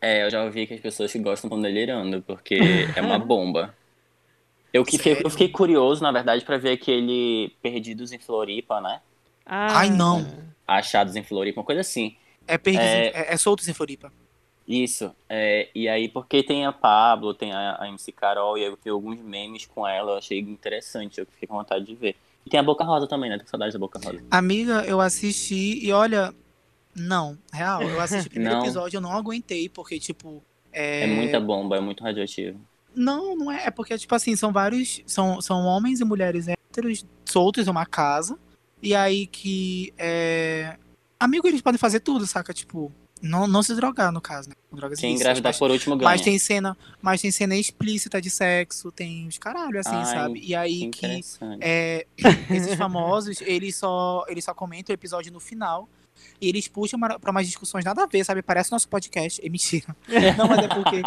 É, 0.00 0.24
eu 0.24 0.30
já 0.30 0.42
ouvi 0.44 0.66
que 0.66 0.74
as 0.74 0.80
pessoas 0.80 1.10
que 1.12 1.18
gostam 1.18 1.48
estão 1.48 1.60
delirando, 1.60 2.22
porque 2.22 2.54
é 2.96 3.02
uma 3.02 3.18
bomba. 3.18 3.74
Eu, 4.74 4.84
que 4.84 4.98
fiquei, 4.98 5.20
eu 5.24 5.30
fiquei 5.30 5.48
curioso, 5.48 6.02
na 6.02 6.10
verdade, 6.10 6.44
pra 6.44 6.58
ver 6.58 6.72
aquele 6.72 7.52
Perdidos 7.62 8.12
em 8.12 8.18
Floripa, 8.18 8.80
né? 8.80 9.00
Ah, 9.46 9.78
Ai, 9.78 9.90
não. 9.90 10.26
Achados 10.66 11.14
em 11.14 11.22
Floripa, 11.22 11.60
uma 11.60 11.64
coisa 11.66 11.80
assim. 11.80 12.16
É, 12.46 12.58
perdidos 12.58 12.88
É. 12.88 13.06
em- 13.06 13.10
é... 13.14 13.32
é 13.34 13.36
soltos 13.36 13.68
em 13.68 13.72
Floripa. 13.72 14.12
Isso. 14.66 15.14
É, 15.28 15.68
e 15.74 15.88
aí, 15.88 16.08
porque 16.08 16.42
tem 16.42 16.66
a 16.66 16.72
Pablo, 16.72 17.34
tem 17.34 17.52
a, 17.52 17.76
a 17.82 17.88
MC 17.88 18.10
Carol, 18.10 18.58
e 18.58 18.64
eu 18.64 18.76
vi 18.82 18.90
alguns 18.90 19.18
memes 19.20 19.64
com 19.66 19.86
ela, 19.86 20.12
eu 20.12 20.18
achei 20.18 20.40
interessante, 20.40 21.20
eu 21.20 21.26
fiquei 21.26 21.46
com 21.46 21.54
vontade 21.56 21.84
de 21.84 21.94
ver. 21.94 22.16
E 22.44 22.50
tem 22.50 22.58
a 22.58 22.62
Boca 22.62 22.82
Rosa 22.82 23.06
também, 23.06 23.30
né? 23.30 23.36
Tô 23.38 23.44
com 23.44 23.50
saudade 23.50 23.72
da 23.72 23.78
Boca 23.78 24.00
Rosa. 24.02 24.20
Amiga, 24.30 24.84
eu 24.86 25.00
assisti 25.00 25.78
e 25.86 25.92
olha. 25.92 26.34
Não, 26.96 27.36
real, 27.52 27.82
eu 27.82 28.00
assisti 28.00 28.28
o 28.28 28.30
primeiro 28.30 28.56
Não. 28.56 28.64
episódio, 28.64 28.96
eu 28.96 29.00
não 29.00 29.12
aguentei, 29.12 29.68
porque, 29.68 29.98
tipo. 30.00 30.42
É, 30.72 31.04
É 31.04 31.06
muita 31.06 31.38
bomba, 31.40 31.76
é 31.76 31.80
muito 31.80 32.02
radioativo. 32.02 32.58
Não, 32.94 33.36
não 33.36 33.50
é. 33.50 33.66
É 33.66 33.70
porque, 33.70 33.96
tipo 33.98 34.14
assim, 34.14 34.36
são 34.36 34.52
vários. 34.52 35.02
São, 35.06 35.40
são 35.40 35.64
homens 35.64 36.00
e 36.00 36.04
mulheres 36.04 36.46
héteros 36.48 37.04
soltos 37.24 37.66
em 37.66 37.70
uma 37.70 37.86
casa. 37.86 38.38
E 38.82 38.94
aí 38.94 39.26
que. 39.26 39.92
É... 39.98 40.76
Amigo, 41.18 41.46
eles 41.48 41.62
podem 41.62 41.78
fazer 41.78 42.00
tudo, 42.00 42.26
saca? 42.26 42.52
Tipo. 42.52 42.92
Não, 43.22 43.46
não 43.46 43.62
se 43.62 43.74
drogar, 43.74 44.12
no 44.12 44.20
caso, 44.20 44.50
né? 44.50 44.54
Drogas 44.70 45.00
Quem 45.00 45.14
engravidar 45.14 45.50
mas- 45.50 45.58
por 45.58 45.70
último 45.70 45.96
ganha. 45.96 46.10
Mas 46.10 46.20
tem 46.20 46.38
cena, 46.38 46.76
mas 47.00 47.22
tem 47.22 47.30
cena 47.30 47.56
explícita 47.56 48.20
de 48.20 48.28
sexo, 48.28 48.92
tem 48.92 49.26
os 49.26 49.38
caralho, 49.38 49.80
assim, 49.80 49.94
Ai, 49.94 50.04
sabe? 50.04 50.40
E 50.44 50.54
aí 50.54 50.90
Que 50.90 51.22
que 51.22 51.24
é, 51.62 52.06
esses 52.50 52.74
famosos, 52.76 53.40
eles 53.40 53.76
só, 53.76 54.24
eles 54.28 54.44
só 54.44 54.52
comentam 54.52 54.92
o 54.92 54.94
episódio 54.94 55.32
no 55.32 55.40
final. 55.40 55.88
E 56.40 56.48
eles 56.48 56.68
puxam 56.68 56.98
pra 56.98 57.30
umas 57.30 57.46
discussões 57.46 57.84
nada 57.84 58.02
a 58.02 58.06
ver, 58.06 58.24
sabe? 58.24 58.42
Parece 58.42 58.70
nosso 58.72 58.88
podcast. 58.88 59.44
É 59.44 59.48
mentira. 59.48 59.96
Não, 60.36 60.48
mas 60.48 60.64
é 60.64 60.68
porque 60.68 61.02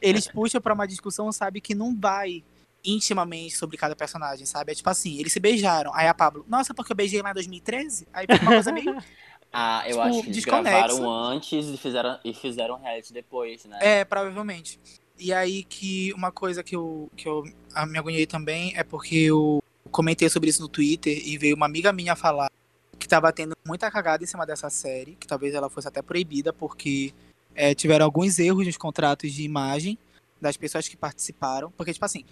eles 0.00 0.28
puxam 0.28 0.60
pra 0.60 0.74
uma 0.74 0.86
discussão, 0.86 1.30
sabe, 1.32 1.60
que 1.60 1.74
não 1.74 1.96
vai 1.98 2.42
intimamente 2.84 3.56
sobre 3.56 3.76
cada 3.76 3.94
personagem, 3.94 4.46
sabe? 4.46 4.72
É 4.72 4.74
tipo 4.74 4.88
assim, 4.88 5.18
eles 5.18 5.32
se 5.32 5.40
beijaram. 5.40 5.92
Aí 5.94 6.08
a 6.08 6.14
Pablo, 6.14 6.44
nossa, 6.48 6.72
porque 6.72 6.92
eu 6.92 6.96
beijei 6.96 7.20
lá 7.22 7.30
em 7.30 7.34
2013? 7.34 8.08
Aí 8.12 8.26
fica 8.26 8.42
uma 8.42 8.52
coisa 8.52 8.72
meio. 8.72 8.96
Ah, 9.52 9.82
eu 9.84 9.96
tipo, 9.96 10.00
acho 10.02 10.20
que 10.20 10.26
eles 10.26 10.36
desconexa. 10.36 10.78
gravaram 10.78 11.10
antes 11.10 11.66
e 11.66 11.76
fizeram, 11.76 12.20
e 12.24 12.32
fizeram 12.32 12.78
reality 12.78 13.12
depois, 13.12 13.64
né? 13.64 13.78
É, 13.80 14.04
provavelmente. 14.04 14.78
E 15.18 15.32
aí 15.32 15.64
que 15.64 16.12
uma 16.12 16.30
coisa 16.30 16.62
que 16.62 16.76
eu, 16.76 17.10
que 17.16 17.28
eu 17.28 17.42
a 17.74 17.84
me 17.84 17.98
agoniei 17.98 18.26
também 18.26 18.72
é 18.76 18.84
porque 18.84 19.16
eu 19.16 19.60
comentei 19.90 20.28
sobre 20.28 20.50
isso 20.50 20.62
no 20.62 20.68
Twitter 20.68 21.20
e 21.26 21.36
veio 21.36 21.56
uma 21.56 21.66
amiga 21.66 21.92
minha 21.92 22.14
falar 22.14 22.48
tava 23.10 23.32
tendo 23.32 23.54
muita 23.66 23.90
cagada 23.90 24.22
em 24.22 24.26
cima 24.26 24.46
dessa 24.46 24.70
série, 24.70 25.16
que 25.16 25.26
talvez 25.26 25.52
ela 25.52 25.68
fosse 25.68 25.88
até 25.88 26.00
proibida, 26.00 26.52
porque 26.52 27.12
é, 27.54 27.74
tiveram 27.74 28.04
alguns 28.06 28.38
erros 28.38 28.64
nos 28.64 28.76
contratos 28.76 29.32
de 29.32 29.42
imagem 29.42 29.98
das 30.40 30.56
pessoas 30.56 30.86
que 30.88 30.96
participaram. 30.96 31.72
Porque, 31.72 31.92
tipo 31.92 32.04
assim, 32.04 32.24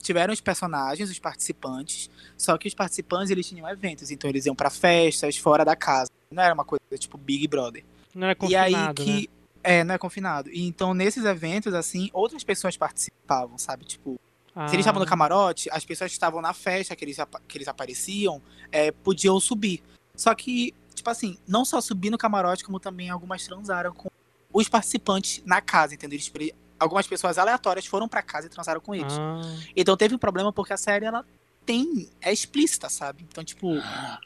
tiveram 0.00 0.32
os 0.32 0.40
personagens, 0.40 1.10
os 1.10 1.18
participantes, 1.18 2.10
só 2.36 2.56
que 2.56 2.66
os 2.66 2.74
participantes 2.74 3.30
eles 3.30 3.46
tinham 3.46 3.68
eventos, 3.68 4.10
então 4.10 4.28
eles 4.28 4.46
iam 4.46 4.54
pra 4.56 4.70
festas 4.70 5.36
fora 5.36 5.64
da 5.64 5.76
casa. 5.76 6.10
Não 6.30 6.42
era 6.42 6.54
uma 6.54 6.64
coisa 6.64 6.82
tipo 6.98 7.18
Big 7.18 7.46
Brother. 7.46 7.84
Não 8.14 8.26
era 8.28 8.36
E 8.48 8.56
aí 8.56 8.72
confinado, 8.72 9.04
que. 9.04 9.10
né? 9.10 9.26
É, 9.64 9.84
não 9.84 9.94
é 9.94 9.98
confinado. 9.98 10.50
E 10.50 10.66
então, 10.66 10.92
nesses 10.92 11.24
eventos, 11.24 11.72
assim, 11.72 12.10
outras 12.12 12.42
pessoas 12.42 12.76
participavam, 12.76 13.56
sabe? 13.58 13.84
Tipo, 13.84 14.18
Ah, 14.56 14.66
se 14.66 14.74
eles 14.74 14.82
estavam 14.84 15.00
no 15.00 15.06
camarote, 15.06 15.68
as 15.70 15.84
pessoas 15.84 16.10
que 16.10 16.16
estavam 16.16 16.40
na 16.40 16.52
festa 16.52 16.96
que 16.96 17.04
eles, 17.04 17.18
que 17.46 17.58
eles 17.58 17.68
apareciam 17.68 18.42
é, 18.72 18.90
podiam 18.90 19.38
subir. 19.38 19.82
Só 20.14 20.34
que, 20.34 20.74
tipo 20.94 21.08
assim, 21.10 21.38
não 21.46 21.64
só 21.64 21.80
subir 21.80 22.10
no 22.10 22.18
camarote, 22.18 22.64
como 22.64 22.78
também 22.78 23.10
algumas 23.10 23.44
transaram 23.46 23.92
com 23.92 24.08
os 24.52 24.68
participantes 24.68 25.42
na 25.46 25.60
casa, 25.60 25.94
entendeu? 25.94 26.16
Eles 26.16 26.28
pre- 26.28 26.54
Algumas 26.78 27.06
pessoas 27.06 27.38
aleatórias 27.38 27.86
foram 27.86 28.08
pra 28.08 28.22
casa 28.22 28.48
e 28.48 28.50
transaram 28.50 28.80
com 28.80 28.92
eles. 28.94 29.12
Ah, 29.16 29.40
Então 29.76 29.96
teve 29.96 30.14
um 30.16 30.18
problema 30.18 30.52
porque 30.52 30.72
a 30.72 30.76
série, 30.76 31.04
ela 31.04 31.24
tem. 31.64 32.10
É 32.20 32.32
explícita, 32.32 32.88
sabe? 32.88 33.24
Então, 33.30 33.44
tipo, 33.44 33.68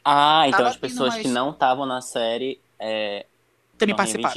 Ah, 0.03 0.45
então 0.47 0.65
as 0.65 0.75
pessoas 0.75 1.15
que 1.15 1.27
não 1.27 1.51
estavam 1.51 1.85
na 1.85 2.01
série 2.01 2.59
é, 2.79 3.27
também 3.77 3.95
participaram. 3.95 4.33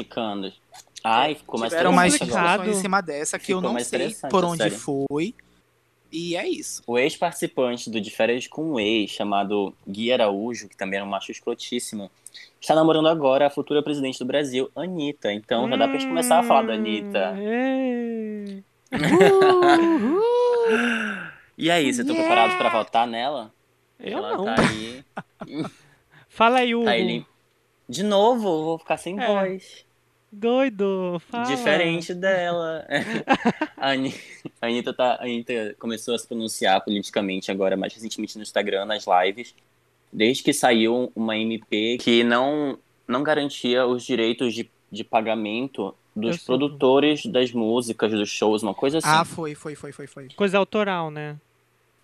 Ai, 1.03 1.35
ficou 1.35 1.59
mais 1.59 1.73
Tiveram 1.73 1.93
mais 1.93 2.13
discussões 2.13 2.69
em 2.69 2.81
cima 2.81 3.01
dessa 3.01 3.39
que 3.39 3.53
eu 3.55 3.57
Ficou 3.57 3.63
não 3.63 3.73
mais 3.73 3.87
sei 3.87 4.15
por 4.31 4.45
onde 4.45 4.59
série. 4.59 4.75
foi. 4.77 5.35
E 6.13 6.37
é 6.37 6.47
isso. 6.49 6.83
O 6.87 6.99
ex-participante 6.99 7.89
do 7.91 8.01
De 8.01 8.11
Férias 8.11 8.47
com 8.47 8.73
o 8.73 8.81
Ex, 8.81 9.11
chamado 9.11 9.75
Gui 9.89 10.13
Araújo, 10.13 10.69
que 10.69 10.77
também 10.77 10.97
era 10.99 11.07
um 11.07 11.09
macho 11.11 11.31
escrotíssimo, 11.31 12.11
está 12.61 12.75
namorando 12.75 13.09
agora 13.09 13.47
a 13.47 13.51
futura 13.51 13.83
presidente 13.83 14.19
do 14.19 14.25
Brasil, 14.25 14.71
Anitta. 14.75 15.33
Então 15.33 15.69
já 15.69 15.77
dá 15.77 15.87
pra 15.87 15.99
gente 15.99 16.09
começar 16.09 16.39
a 16.41 16.43
falar 16.43 16.63
da 16.63 16.73
Anitta. 16.75 17.35
Hum. 17.39 18.63
E 21.59 21.71
aí, 21.71 21.93
você 21.93 22.03
tá 22.03 22.13
Yeah! 22.13 22.27
preparado 22.27 22.57
pra 22.59 22.71
votar 22.71 23.07
nela? 23.07 23.53
Eu 23.99 24.17
Ela 24.19 24.37
não. 24.37 24.45
tá 24.47 24.55
aí. 24.59 25.05
Fala 26.29 26.61
aí, 26.61 26.75
Hugo. 26.75 26.87
Tá 26.87 26.97
ele... 26.97 27.27
De 27.87 28.03
novo, 28.03 28.49
eu 28.49 28.65
vou 28.65 28.79
ficar 28.79 28.97
sem 28.97 29.21
É. 29.21 29.27
voz. 29.27 29.85
Doido. 30.33 31.21
Fala. 31.29 31.45
Diferente 31.45 32.15
dela. 32.15 32.87
a, 33.77 33.91
Ani- 33.91 34.15
a 34.61 34.67
Anitta, 34.67 34.93
tá, 34.93 35.15
a 35.15 35.25
Anitta 35.25 35.75
começou 35.79 36.15
a 36.15 36.19
se 36.19 36.27
pronunciar 36.27 36.81
politicamente 36.83 37.51
agora, 37.51 37.77
mais 37.77 37.93
recentemente 37.93 38.37
no 38.37 38.43
Instagram, 38.43 38.85
nas 38.85 39.05
lives. 39.07 39.55
Desde 40.13 40.43
que 40.43 40.53
saiu 40.53 41.11
uma 41.15 41.37
MP 41.37 41.99
que 41.99 42.23
não, 42.23 42.79
não 43.07 43.23
garantia 43.23 43.87
os 43.87 44.05
direitos 44.05 44.55
de, 44.55 44.71
de 44.91 45.03
pagamento 45.05 45.95
dos 46.15 46.39
Eu 46.39 46.45
produtores 46.45 47.27
das 47.27 47.53
músicas, 47.53 48.13
dos 48.13 48.29
shows, 48.29 48.63
uma 48.63 48.75
coisa 48.75 48.99
assim. 48.99 49.09
Ah, 49.09 49.25
foi, 49.25 49.55
foi, 49.55 49.75
foi, 49.75 49.93
foi, 49.93 50.07
foi. 50.07 50.29
Coisa 50.37 50.59
autoral, 50.59 51.11
né? 51.11 51.37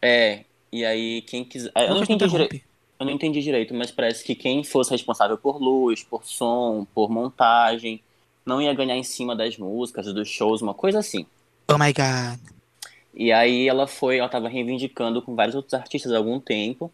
É, 0.00 0.44
e 0.72 0.84
aí 0.84 1.22
quem 1.22 1.44
quiser. 1.44 1.72
Eu 1.76 1.94
não, 1.94 2.02
entendi 2.02 2.28
direito, 2.28 2.60
eu 2.98 3.06
não 3.06 3.12
entendi 3.12 3.40
direito, 3.40 3.74
mas 3.74 3.90
parece 3.90 4.24
que 4.24 4.34
quem 4.34 4.62
fosse 4.62 4.90
responsável 4.90 5.36
por 5.36 5.60
luz, 5.60 6.02
por 6.02 6.24
som, 6.24 6.86
por 6.94 7.10
montagem, 7.10 8.00
não 8.46 8.62
ia 8.62 8.72
ganhar 8.72 8.96
em 8.96 9.02
cima 9.02 9.34
das 9.34 9.58
músicas, 9.58 10.12
dos 10.14 10.28
shows, 10.28 10.62
uma 10.62 10.72
coisa 10.72 11.00
assim. 11.00 11.26
Oh 11.68 11.76
my 11.76 11.92
god. 11.92 12.38
E 13.12 13.32
aí 13.32 13.68
ela 13.68 13.86
foi, 13.86 14.18
ela 14.18 14.28
tava 14.28 14.48
reivindicando 14.48 15.20
com 15.20 15.34
vários 15.34 15.56
outros 15.56 15.74
artistas 15.74 16.12
há 16.12 16.16
algum 16.16 16.38
tempo. 16.38 16.92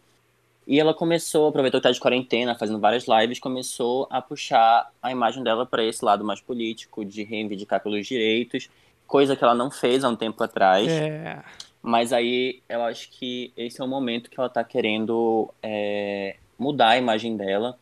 E 0.65 0.79
ela 0.79 0.93
começou, 0.93 1.49
aproveitou 1.49 1.79
que 1.79 1.83
tá 1.83 1.91
de 1.91 1.99
quarentena, 1.99 2.55
fazendo 2.55 2.79
várias 2.79 3.05
lives, 3.05 3.39
começou 3.39 4.07
a 4.09 4.21
puxar 4.21 4.89
a 5.01 5.11
imagem 5.11 5.43
dela 5.43 5.65
para 5.65 5.83
esse 5.83 6.03
lado 6.03 6.23
mais 6.23 6.39
político, 6.39 7.03
de 7.03 7.23
reivindicar 7.23 7.81
pelos 7.83 8.07
direitos, 8.07 8.69
coisa 9.05 9.35
que 9.35 9.43
ela 9.43 9.53
não 9.53 9.69
fez 9.69 10.03
há 10.03 10.09
um 10.09 10.15
tempo 10.15 10.41
atrás. 10.41 10.87
É. 10.87 11.43
Mas 11.81 12.13
aí 12.13 12.61
eu 12.69 12.81
acho 12.83 13.09
que 13.11 13.51
esse 13.57 13.81
é 13.81 13.83
o 13.83 13.87
momento 13.87 14.29
que 14.29 14.39
ela 14.39 14.47
tá 14.47 14.63
querendo 14.63 15.53
é, 15.61 16.37
mudar 16.57 16.91
a 16.91 16.97
imagem 16.97 17.35
dela, 17.35 17.77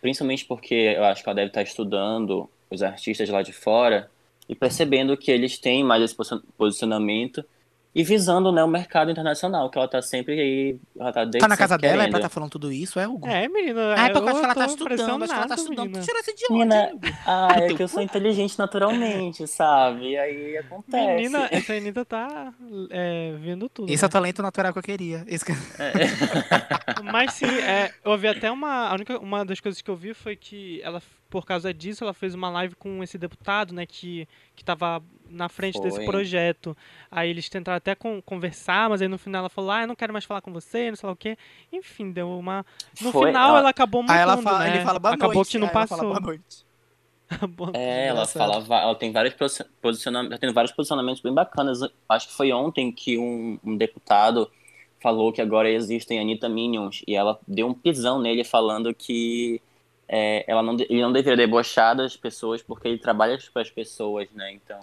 principalmente 0.00 0.44
porque 0.44 0.94
eu 0.96 1.04
acho 1.04 1.24
que 1.24 1.28
ela 1.28 1.34
deve 1.34 1.48
estar 1.48 1.62
estudando 1.62 2.48
os 2.72 2.82
artistas 2.82 3.28
lá 3.28 3.42
de 3.42 3.52
fora 3.52 4.10
e 4.48 4.54
percebendo 4.54 5.16
que 5.16 5.30
eles 5.30 5.58
têm 5.58 5.84
mais 5.84 6.02
esse 6.02 6.14
posi- 6.14 6.40
posicionamento 6.56 7.44
e 7.94 8.02
visando 8.02 8.50
né, 8.50 8.64
o 8.64 8.68
mercado 8.68 9.10
internacional, 9.10 9.68
que 9.68 9.76
ela 9.76 9.86
tá 9.86 10.00
sempre 10.00 10.40
aí, 10.40 10.76
ela 10.98 11.12
tá 11.12 11.24
desde 11.24 11.40
Tá 11.40 11.48
na 11.48 11.58
casa 11.58 11.76
dela, 11.76 12.04
é 12.04 12.08
pra 12.08 12.20
tá 12.20 12.28
falando 12.30 12.48
tudo 12.48 12.72
isso, 12.72 12.98
é, 12.98 13.06
Hugo? 13.06 13.28
É, 13.28 13.46
menina. 13.48 13.94
Ah, 13.94 14.06
é 14.06 14.08
porque 14.08 14.24
eu 14.24 14.28
acho 14.30 14.38
que 14.40 14.44
ela 14.46 14.54
tá 14.54 14.64
estudando, 14.66 15.22
acho 15.24 15.32
que 15.34 15.38
ela 15.38 15.48
tá 15.48 15.54
estudando. 15.54 15.84
menina. 15.88 16.00
Tu 16.00 16.06
tirou 16.06 16.20
esse 16.20 16.34
de 16.34 16.44
onde, 16.46 16.52
Menina? 16.58 16.90
Ah, 17.26 17.48
é 17.60 17.68
que 17.76 17.82
eu 17.82 17.88
sou 17.88 18.00
inteligente 18.02 18.58
naturalmente, 18.58 19.46
sabe? 19.46 20.12
E 20.12 20.16
aí 20.16 20.56
acontece. 20.56 21.06
Menina, 21.16 21.48
essa 21.50 21.74
Anitta 21.74 22.02
tá 22.02 22.54
é, 22.88 23.34
vendo 23.38 23.68
tudo. 23.68 23.92
Esse 23.92 24.02
é 24.02 24.06
né? 24.06 24.08
o 24.08 24.10
talento 24.10 24.40
natural 24.42 24.72
que 24.72 24.78
eu 24.78 24.82
queria. 24.82 25.22
Esse 25.26 25.44
que- 25.44 25.52
Mas 27.12 27.34
sim, 27.34 27.44
é, 27.46 27.92
eu 28.04 28.12
ouvi 28.12 28.26
até 28.26 28.50
uma. 28.50 28.88
A 28.88 28.94
única, 28.94 29.18
uma 29.18 29.44
das 29.44 29.60
coisas 29.60 29.82
que 29.82 29.90
eu 29.90 29.96
vi 29.96 30.14
foi 30.14 30.34
que 30.34 30.80
ela, 30.82 31.02
por 31.32 31.46
causa 31.46 31.72
disso, 31.72 32.04
ela 32.04 32.12
fez 32.12 32.34
uma 32.34 32.50
live 32.50 32.74
com 32.74 33.02
esse 33.02 33.16
deputado, 33.16 33.72
né, 33.72 33.86
que, 33.86 34.28
que 34.54 34.62
tava 34.62 35.02
na 35.30 35.48
frente 35.48 35.80
desse 35.80 35.96
Foi. 35.96 36.04
projeto. 36.04 36.76
Aí 37.10 37.30
eles 37.30 37.48
tentaram 37.48 37.78
até 37.78 37.94
con- 37.94 38.20
conversar, 38.20 38.90
mas 38.90 39.00
aí 39.00 39.08
no 39.08 39.16
final 39.16 39.38
ela 39.40 39.48
falou, 39.48 39.70
ah, 39.70 39.80
eu 39.80 39.88
não 39.88 39.96
quero 39.96 40.12
mais 40.12 40.26
falar 40.26 40.42
com 40.42 40.52
você, 40.52 40.90
não 40.90 40.96
sei 40.96 41.06
lá 41.06 41.12
o 41.14 41.16
quê. 41.16 41.38
Enfim, 41.72 42.12
deu 42.12 42.28
uma. 42.38 42.66
No 43.00 43.10
Foi, 43.10 43.28
final 43.28 43.48
ela- 43.48 43.58
ela 43.60 43.68
acabou 43.70 44.02
mudando, 44.02 44.14
Aí 44.16 44.22
ela 44.22 44.36
fala, 44.36 44.58
né? 44.58 44.74
ele 44.76 44.84
fala 44.84 44.98
boa 44.98 45.14
Acabou 45.14 45.34
noite. 45.36 45.50
que 45.52 45.58
não 45.58 45.68
aí 45.68 45.72
ela 45.74 45.86
fala, 45.86 46.02
passou. 46.02 46.20
boa 46.20 46.20
noite. 46.20 46.66
É, 47.72 48.08
ela 48.08 48.26
fala, 48.26 48.62
ela 48.82 48.94
tem 48.94 49.10
vários 49.10 49.32
posi- 49.32 49.64
posicionamentos, 49.80 50.38
tem 50.38 50.52
vários 50.52 50.72
posicionamentos 50.72 51.22
bem 51.22 51.32
bacanas. 51.32 51.80
Acho 52.06 52.28
que 52.28 52.34
foi 52.34 52.52
ontem 52.52 52.92
que 52.92 53.16
um, 53.16 53.58
um 53.64 53.74
deputado 53.74 54.50
falou 55.00 55.32
que 55.32 55.40
agora 55.40 55.70
existem 55.70 56.20
Anitta 56.20 56.46
Minions 56.46 57.02
e 57.08 57.14
ela 57.16 57.40
deu 57.48 57.66
um 57.68 57.72
pisão 57.74 58.20
nele 58.20 58.44
falando 58.44 58.92
que 58.94 59.62
é, 60.14 60.44
ela 60.46 60.62
não, 60.62 60.74
ele 60.78 61.00
não 61.00 61.10
deveria 61.10 61.38
debochar 61.46 61.96
das 61.96 62.14
pessoas 62.18 62.62
porque 62.62 62.86
ele 62.86 62.98
trabalha 62.98 63.38
para 63.50 63.62
as 63.62 63.70
pessoas, 63.70 64.28
né? 64.32 64.52
Então, 64.52 64.78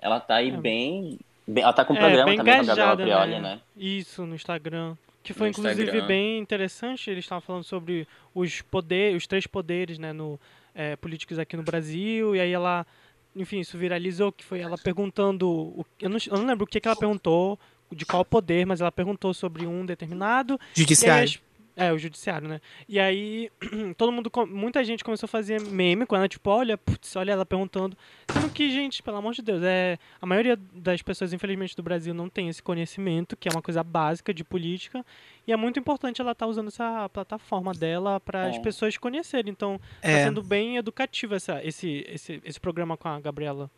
ela 0.00 0.20
tá 0.20 0.36
aí 0.36 0.50
É. 0.50 0.56
bem, 0.56 1.18
bem- 1.46 1.64
ela 1.64 1.72
tá 1.72 1.84
com 1.84 1.94
um 1.94 1.96
É, 1.96 2.00
programa 2.00 2.26
bem 2.26 2.36
também 2.36 2.54
com 2.54 2.60
a 2.60 2.64
Gabriela 2.66 2.94
engajada, 2.94 3.02
Prioli, 3.26 3.42
né? 3.42 3.54
né? 3.56 3.60
Isso, 3.76 4.24
no 4.24 4.36
Instagram. 4.36 4.94
Que 5.24 5.32
foi 5.32 5.48
No 5.48 5.50
inclusive 5.50 5.82
Instagram. 5.82 6.06
bem 6.06 6.38
interessante. 6.38 7.10
Eles 7.10 7.24
estavam 7.24 7.40
falando 7.40 7.64
sobre 7.64 8.06
os 8.34 8.60
poderes, 8.62 9.16
os 9.18 9.26
três 9.26 9.46
poderes, 9.46 9.98
né, 9.98 10.12
no, 10.12 10.38
é, 10.74 10.94
políticos 10.96 11.38
aqui 11.40 11.56
no 11.56 11.62
Brasil. 11.64 12.34
E 12.36 12.40
aí 12.40 12.52
ela, 12.52 12.86
enfim, 13.34 13.58
isso 13.60 13.76
viralizou, 13.78 14.30
que 14.32 14.44
foi 14.44 14.60
ela 14.60 14.76
perguntando. 14.78 15.48
O, 15.50 15.86
eu, 16.00 16.08
não, 16.10 16.18
eu 16.30 16.38
não 16.38 16.46
lembro 16.46 16.64
o 16.64 16.66
que, 16.66 16.80
que 16.80 16.86
ela 16.88 16.96
perguntou, 16.96 17.58
de 17.92 18.04
qual 18.06 18.24
poder, 18.24 18.64
mas 18.66 18.80
ela 18.80 18.90
perguntou 18.90 19.32
sobre 19.34 19.66
um 19.66 19.84
determinado. 19.86 20.54
E 20.54 20.56
aí 20.56 20.82
Judiciário. 20.82 21.24
as- 21.24 21.40
é, 21.76 21.92
o 21.92 21.98
judiciário, 21.98 22.48
né? 22.48 22.60
E 22.88 23.00
aí, 23.00 23.50
todo 23.96 24.12
mundo, 24.12 24.30
muita 24.48 24.84
gente 24.84 25.02
começou 25.02 25.26
a 25.26 25.28
fazer 25.28 25.60
meme 25.62 26.04
com 26.04 26.14
ela, 26.14 26.28
tipo, 26.28 26.50
olha, 26.50 26.76
putz, 26.76 27.16
olha 27.16 27.32
ela 27.32 27.46
perguntando. 27.46 27.96
Sendo 28.32 28.50
que, 28.50 28.70
gente, 28.70 29.02
pelo 29.02 29.16
amor 29.16 29.32
de 29.32 29.40
Deus, 29.42 29.62
é, 29.62 29.98
a 30.20 30.26
maioria 30.26 30.58
das 30.74 31.00
pessoas, 31.00 31.32
infelizmente, 31.32 31.74
do 31.74 31.82
Brasil 31.82 32.12
não 32.12 32.28
tem 32.28 32.48
esse 32.48 32.62
conhecimento, 32.62 33.36
que 33.36 33.48
é 33.48 33.52
uma 33.52 33.62
coisa 33.62 33.82
básica 33.82 34.34
de 34.34 34.44
política. 34.44 35.04
E 35.46 35.52
é 35.52 35.56
muito 35.56 35.78
importante 35.78 36.20
ela 36.20 36.32
estar 36.32 36.46
usando 36.46 36.68
essa 36.68 37.08
plataforma 37.08 37.72
dela 37.72 38.20
para 38.20 38.48
as 38.48 38.56
É. 38.56 38.60
pessoas 38.60 38.96
conhecerem. 38.98 39.50
Então, 39.50 39.78
tá 40.00 40.08
É. 40.08 40.24
sendo 40.24 40.42
bem 40.42 40.76
educativo 40.76 41.34
essa, 41.34 41.64
esse, 41.64 42.04
esse, 42.08 42.40
esse 42.44 42.60
programa 42.60 42.96
com 42.96 43.08
a 43.08 43.18
Gabriela. 43.18 43.70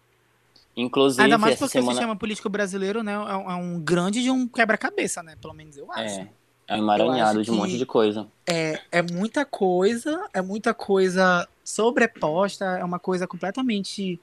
Inclusive, 0.77 1.23
Ainda 1.23 1.39
mais 1.39 1.55
porque 1.55 1.65
o 1.67 1.69
semana... 1.69 1.93
sistema 1.93 2.17
político 2.17 2.49
brasileiro, 2.49 3.03
né, 3.05 3.13
é 3.13 3.17
um, 3.19 3.51
é 3.51 3.55
um 3.55 3.81
grande 3.81 4.21
de 4.23 4.31
um 4.31 4.49
quebra-cabeça, 4.49 5.23
né? 5.23 5.37
Pelo 5.41 5.55
menos 5.55 5.77
eu 5.77 5.91
acho. 5.93 6.21
É, 6.21 6.29
é 6.69 6.79
emaranhado 6.79 7.43
de 7.43 7.51
um 7.51 7.57
monte 7.57 7.73
que- 7.73 7.79
de 7.79 7.87
coisa. 7.87 8.27
É, 8.47 8.81
é 8.93 9.03
muita 9.03 9.45
coisa, 9.45 10.29
é 10.33 10.43
muita 10.43 10.75
coisa 10.75 11.49
sobreposta, 11.65 12.65
é 12.65 12.85
uma 12.85 12.99
coisa 12.99 13.27
completamente 13.27 14.21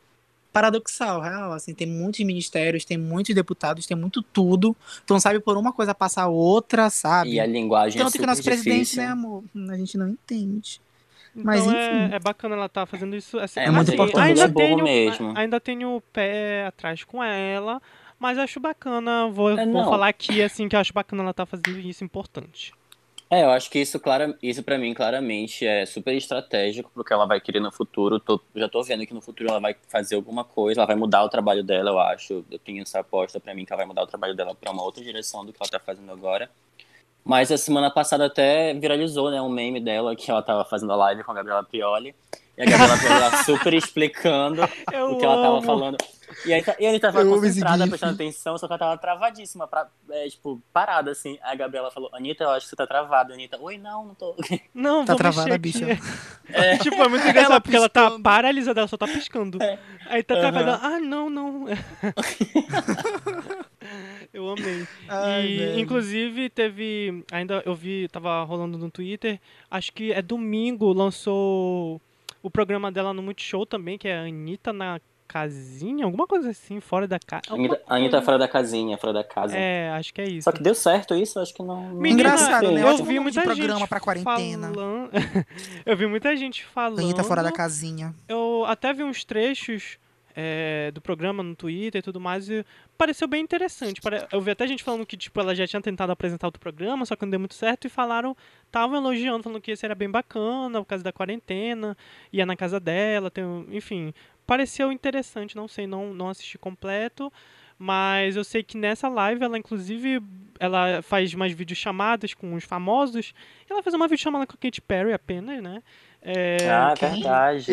paradoxal, 0.54 1.22
real, 1.22 1.54
assim, 1.54 1.74
tem 1.74 1.88
muitos 1.88 2.20
ministérios, 2.26 2.84
tem 2.84 2.98
muitos 2.98 3.34
deputados, 3.34 3.86
tem 3.86 3.96
muito 3.96 4.22
tudo, 4.22 4.76
tu 5.06 5.14
não 5.14 5.20
sabe 5.20 5.40
por 5.40 5.56
uma 5.58 5.72
coisa 5.72 5.96
passar 5.96 6.24
a 6.24 6.28
outra, 6.28 6.90
sabe? 6.90 7.32
E 7.32 7.40
a 7.40 7.46
linguagem 7.46 7.98
Tanto 7.98 8.10
é 8.10 8.12
que 8.12 8.18
super 8.18 8.24
o 8.26 8.28
nosso 8.28 8.44
presidente, 8.44 8.80
difícil. 8.80 9.02
né, 9.02 9.08
amor, 9.10 9.44
a 9.70 9.78
gente 9.78 9.98
não 9.98 10.10
entende. 10.10 10.82
Então 11.34 11.46
Mas, 11.46 11.66
é, 11.66 12.06
enfim. 12.06 12.16
é 12.16 12.20
bacana 12.20 12.56
ela 12.56 12.66
estar 12.66 12.86
fazendo 12.86 13.16
isso. 13.16 13.40
Assim, 13.40 13.62
É, 13.62 13.72
mas 13.72 13.84
assim, 13.88 13.92
é 13.92 13.94
importante. 13.96 14.22
ainda 14.28 14.44
é 14.44 14.48
tenho, 14.50 14.84
mesmo. 14.84 15.34
ainda 15.38 15.60
tenho 15.62 15.96
o 15.96 16.02
pé 16.02 16.66
atrás 16.66 17.06
com 17.06 17.24
ela, 17.24 17.82
mas 18.22 18.38
acho 18.38 18.60
bacana. 18.60 19.28
Vou, 19.30 19.50
É, 19.58 19.66
vou 19.66 19.84
falar 19.84 20.08
aqui 20.10 20.42
assim 20.42 20.70
que 20.70 20.76
eu 20.76 20.80
acho 20.80 20.94
bacana 20.94 21.24
ela 21.24 21.32
estar 21.32 21.46
fazendo 21.46 21.80
isso 21.80 22.04
importante. 22.04 22.72
É, 23.30 23.44
eu 23.46 23.50
acho 23.50 23.70
que 23.72 23.80
isso, 23.80 23.98
clara, 23.98 24.38
isso 24.44 24.62
para 24.62 24.78
mim, 24.78 24.94
claramente, 24.94 25.66
é 25.66 25.86
super 25.86 26.14
estratégico 26.14 26.92
porque 26.94 27.14
ela 27.14 27.26
vai 27.26 27.40
querer 27.40 27.62
no 27.62 27.72
futuro. 27.72 28.20
Tô- 28.20 28.42
já 28.54 28.68
tô 28.68 28.84
vendo 28.84 29.06
que 29.06 29.14
no 29.14 29.22
futuro 29.22 29.50
ela 29.50 29.60
vai 29.60 29.74
fazer 29.88 30.16
alguma 30.16 30.44
coisa, 30.44 30.82
ela 30.82 30.88
vai 30.88 30.98
mudar 30.98 31.24
o 31.24 31.30
trabalho 31.30 31.64
dela, 31.64 31.92
eu 31.92 32.00
acho. 32.00 32.46
Eu 32.52 32.60
tenho 32.60 32.82
essa 32.82 33.00
aposta 33.00 33.40
pra 33.40 33.54
mim 33.56 33.64
que 33.66 33.72
ela 33.72 33.78
vai 33.80 33.88
mudar 33.88 34.04
o 34.04 34.08
trabalho 34.08 34.36
dela 34.36 34.54
pra 34.54 34.70
uma 34.72 34.84
outra 34.84 35.02
direção 35.02 35.46
do 35.46 35.54
que 35.54 35.58
ela 35.62 35.70
tá 35.70 35.80
fazendo 35.80 36.12
agora. 36.12 36.50
Mas 37.24 37.52
a 37.52 37.58
semana 37.58 37.90
passada 37.90 38.26
até 38.26 38.74
viralizou, 38.74 39.32
né, 39.32 39.42
um 39.42 39.48
meme 39.50 39.80
dela 39.80 40.16
que 40.16 40.30
ela 40.30 40.42
tava 40.42 40.66
fazendo 40.66 40.92
a 40.92 40.96
live 40.98 41.24
com 41.24 41.32
a 41.32 41.36
Gabriela 41.36 41.64
Prioli. 41.64 42.14
E 42.58 42.64
a 42.64 42.66
Gabriela 42.66 43.20
lá 43.20 43.44
super 43.44 43.74
explicando 43.74 44.62
Eu 44.92 45.12
o 45.12 45.18
que 45.18 45.26
ela 45.26 45.42
tava 45.42 45.58
amo. 45.58 45.62
falando. 45.66 45.98
E 46.46 46.54
aí, 46.54 46.64
tá- 46.64 46.76
e 46.80 46.86
ele 46.86 47.00
tava 47.00 47.20
Eu 47.22 47.28
amo 47.34 47.42
concentrada, 47.42 47.86
prestando 47.88 48.14
atenção, 48.14 48.58
só 48.58 48.66
que 48.68 48.74
ela 48.74 48.80
tava 48.80 48.98
travadíssima, 48.98 49.68
pra, 49.68 49.88
é, 50.12 50.30
tipo, 50.30 50.62
parada, 50.72 51.12
assim. 51.12 51.38
Aí 51.44 51.54
a 51.54 51.56
Gabriela 51.56 51.92
falou, 51.92 52.10
Anitta, 52.14 52.44
eu 52.46 52.50
acho 52.52 52.66
que 52.66 52.70
você 52.70 52.76
tá 52.76 52.88
travada. 52.88 53.34
Anitta, 53.34 53.58
oi, 53.60 53.78
não, 53.78 54.06
não 54.08 54.16
tô. 54.16 54.36
Não, 54.74 55.04
Tá 55.06 55.16
travada, 55.16 55.58
bicha. 55.58 55.86
aqui. 55.92 56.02
tipo, 56.84 57.02
é 57.04 57.08
muito 57.10 57.28
engraçado 57.28 57.52
Ela 57.52 57.62
porque 57.62 57.76
ela 57.76 57.90
tá 57.90 58.12
paralisada, 58.20 58.80
ela 58.82 58.88
só 58.88 58.98
tá 58.98 59.08
piscando. 59.08 59.58
Aí 60.08 60.24
tá 60.24 60.36
Aham. 60.36 60.42
travada, 60.52 60.80
ah, 60.82 61.00
não, 61.00 61.30
não. 61.30 61.66
eu 64.34 64.50
amei. 64.50 64.88
Ai, 65.10 65.46
e, 65.48 65.58
velho. 65.58 65.80
inclusive, 65.80 66.50
teve. 66.50 67.24
Ainda 67.32 67.62
eu 67.66 67.76
vi, 67.76 68.08
tava 68.10 68.44
rolando 68.44 68.78
no 68.78 68.90
Twitter. 68.90 69.40
Acho 69.70 69.92
que 69.94 70.12
é 70.12 70.22
domingo, 70.22 70.92
lançou 70.94 72.02
o 72.42 72.50
programa 72.50 72.92
dela 72.92 73.14
no 73.14 73.22
Multishow 73.22 73.66
também, 73.66 73.98
que 73.98 74.08
é 74.08 74.18
a 74.18 74.24
Anitta 74.24 74.74
na 74.74 75.00
casinha, 75.32 76.04
alguma 76.04 76.28
coisa 76.28 76.50
assim, 76.50 76.82
fora 76.82 77.08
da 77.08 77.18
casa. 77.18 77.44
A 77.88 77.96
Anitta, 77.96 78.22
fora 78.22 78.38
da 78.38 78.50
casinha, 78.50 78.98
fora 78.98 79.14
da 79.14 79.24
casa. 79.24 79.56
É, 79.58 79.90
acho 79.92 80.14
que 80.14 80.20
é 80.20 80.28
isso. 80.28 80.44
Só 80.44 80.52
que 80.52 80.62
deu 80.62 80.76
certo 80.76 81.16
isso, 81.16 81.40
acho 81.40 81.54
que 81.54 81.64
não. 81.64 81.90
não 81.90 81.96
Menina, 81.96 82.22
Engraçado, 82.22 82.70
né? 82.70 82.82
Eu 82.82 82.98
vi 83.04 83.18
muita 83.18 83.42
programa 83.42 83.80
gente 83.80 83.88
pra 83.88 84.00
quarentena. 84.02 84.68
falando. 84.68 85.10
eu 85.86 85.96
vi 85.96 86.06
muita 86.06 86.36
gente 86.36 86.66
falando. 86.66 87.00
Anitta 87.00 87.24
fora 87.24 87.42
da 87.42 87.52
casinha. 87.52 88.14
Eu 88.28 88.66
até 88.68 88.94
vi 88.94 89.04
uns 89.04 89.24
trechos 89.24 89.98
é, 90.36 90.92
do 90.92 91.02
programa 91.02 91.42
no 91.44 91.56
Twitter 91.56 92.00
e 92.00 92.02
tudo 92.02 92.20
mais 92.20 92.50
e 92.50 92.66
pareceu 92.98 93.28
bem 93.28 93.42
interessante. 93.42 94.02
Eu 94.32 94.42
vi 94.42 94.52
até 94.52 94.68
gente 94.68 94.84
falando 94.84 95.06
que 95.06 95.18
tipo 95.18 95.40
ela 95.40 95.56
já 95.56 95.66
tinha 95.68 95.82
tentado 95.82 96.12
apresentar 96.12 96.48
outro 96.48 96.60
programa, 96.60 97.06
só 97.06 97.16
que 97.16 97.24
não 97.24 97.30
deu 97.32 97.40
muito 97.40 97.56
certo 97.56 97.86
e 97.86 97.90
falaram, 97.90 98.36
estavam 98.66 98.96
elogiando, 98.96 99.44
falando 99.44 99.62
que 99.62 99.72
esse 99.72 99.86
era 99.86 99.96
bem 99.96 100.10
bacana 100.10 100.80
por 100.80 100.86
causa 100.86 101.04
da 101.04 101.12
quarentena, 101.12 101.98
ia 102.32 102.46
na 102.46 102.56
casa 102.56 102.80
dela, 102.80 103.30
tem, 103.32 103.44
enfim, 103.72 104.14
pareceu 104.46 104.92
interessante, 104.92 105.56
não 105.56 105.68
sei, 105.68 105.88
não 105.88 106.14
não 106.14 106.30
assisti 106.30 106.58
completo. 106.58 107.32
Mas 107.84 108.36
eu 108.36 108.44
sei 108.44 108.62
que 108.62 108.78
nessa 108.78 109.10
live 109.10 109.44
ela, 109.44 109.58
inclusive, 109.58 110.22
ela 110.60 111.02
faz 111.02 111.34
umas 111.34 111.52
videochamadas 111.52 112.32
com 112.32 112.54
os 112.54 112.64
famosos. 112.64 113.34
Ela 113.68 113.82
fez 113.82 113.96
uma 113.96 114.08
videochamada 114.08 114.46
com 114.46 114.54
a 114.54 114.58
Katy 114.58 114.80
Perry 114.82 115.12
apenas, 115.14 115.64
né? 115.64 115.82
É, 116.22 116.58
Ah, 116.70 116.94
verdade. 116.94 117.72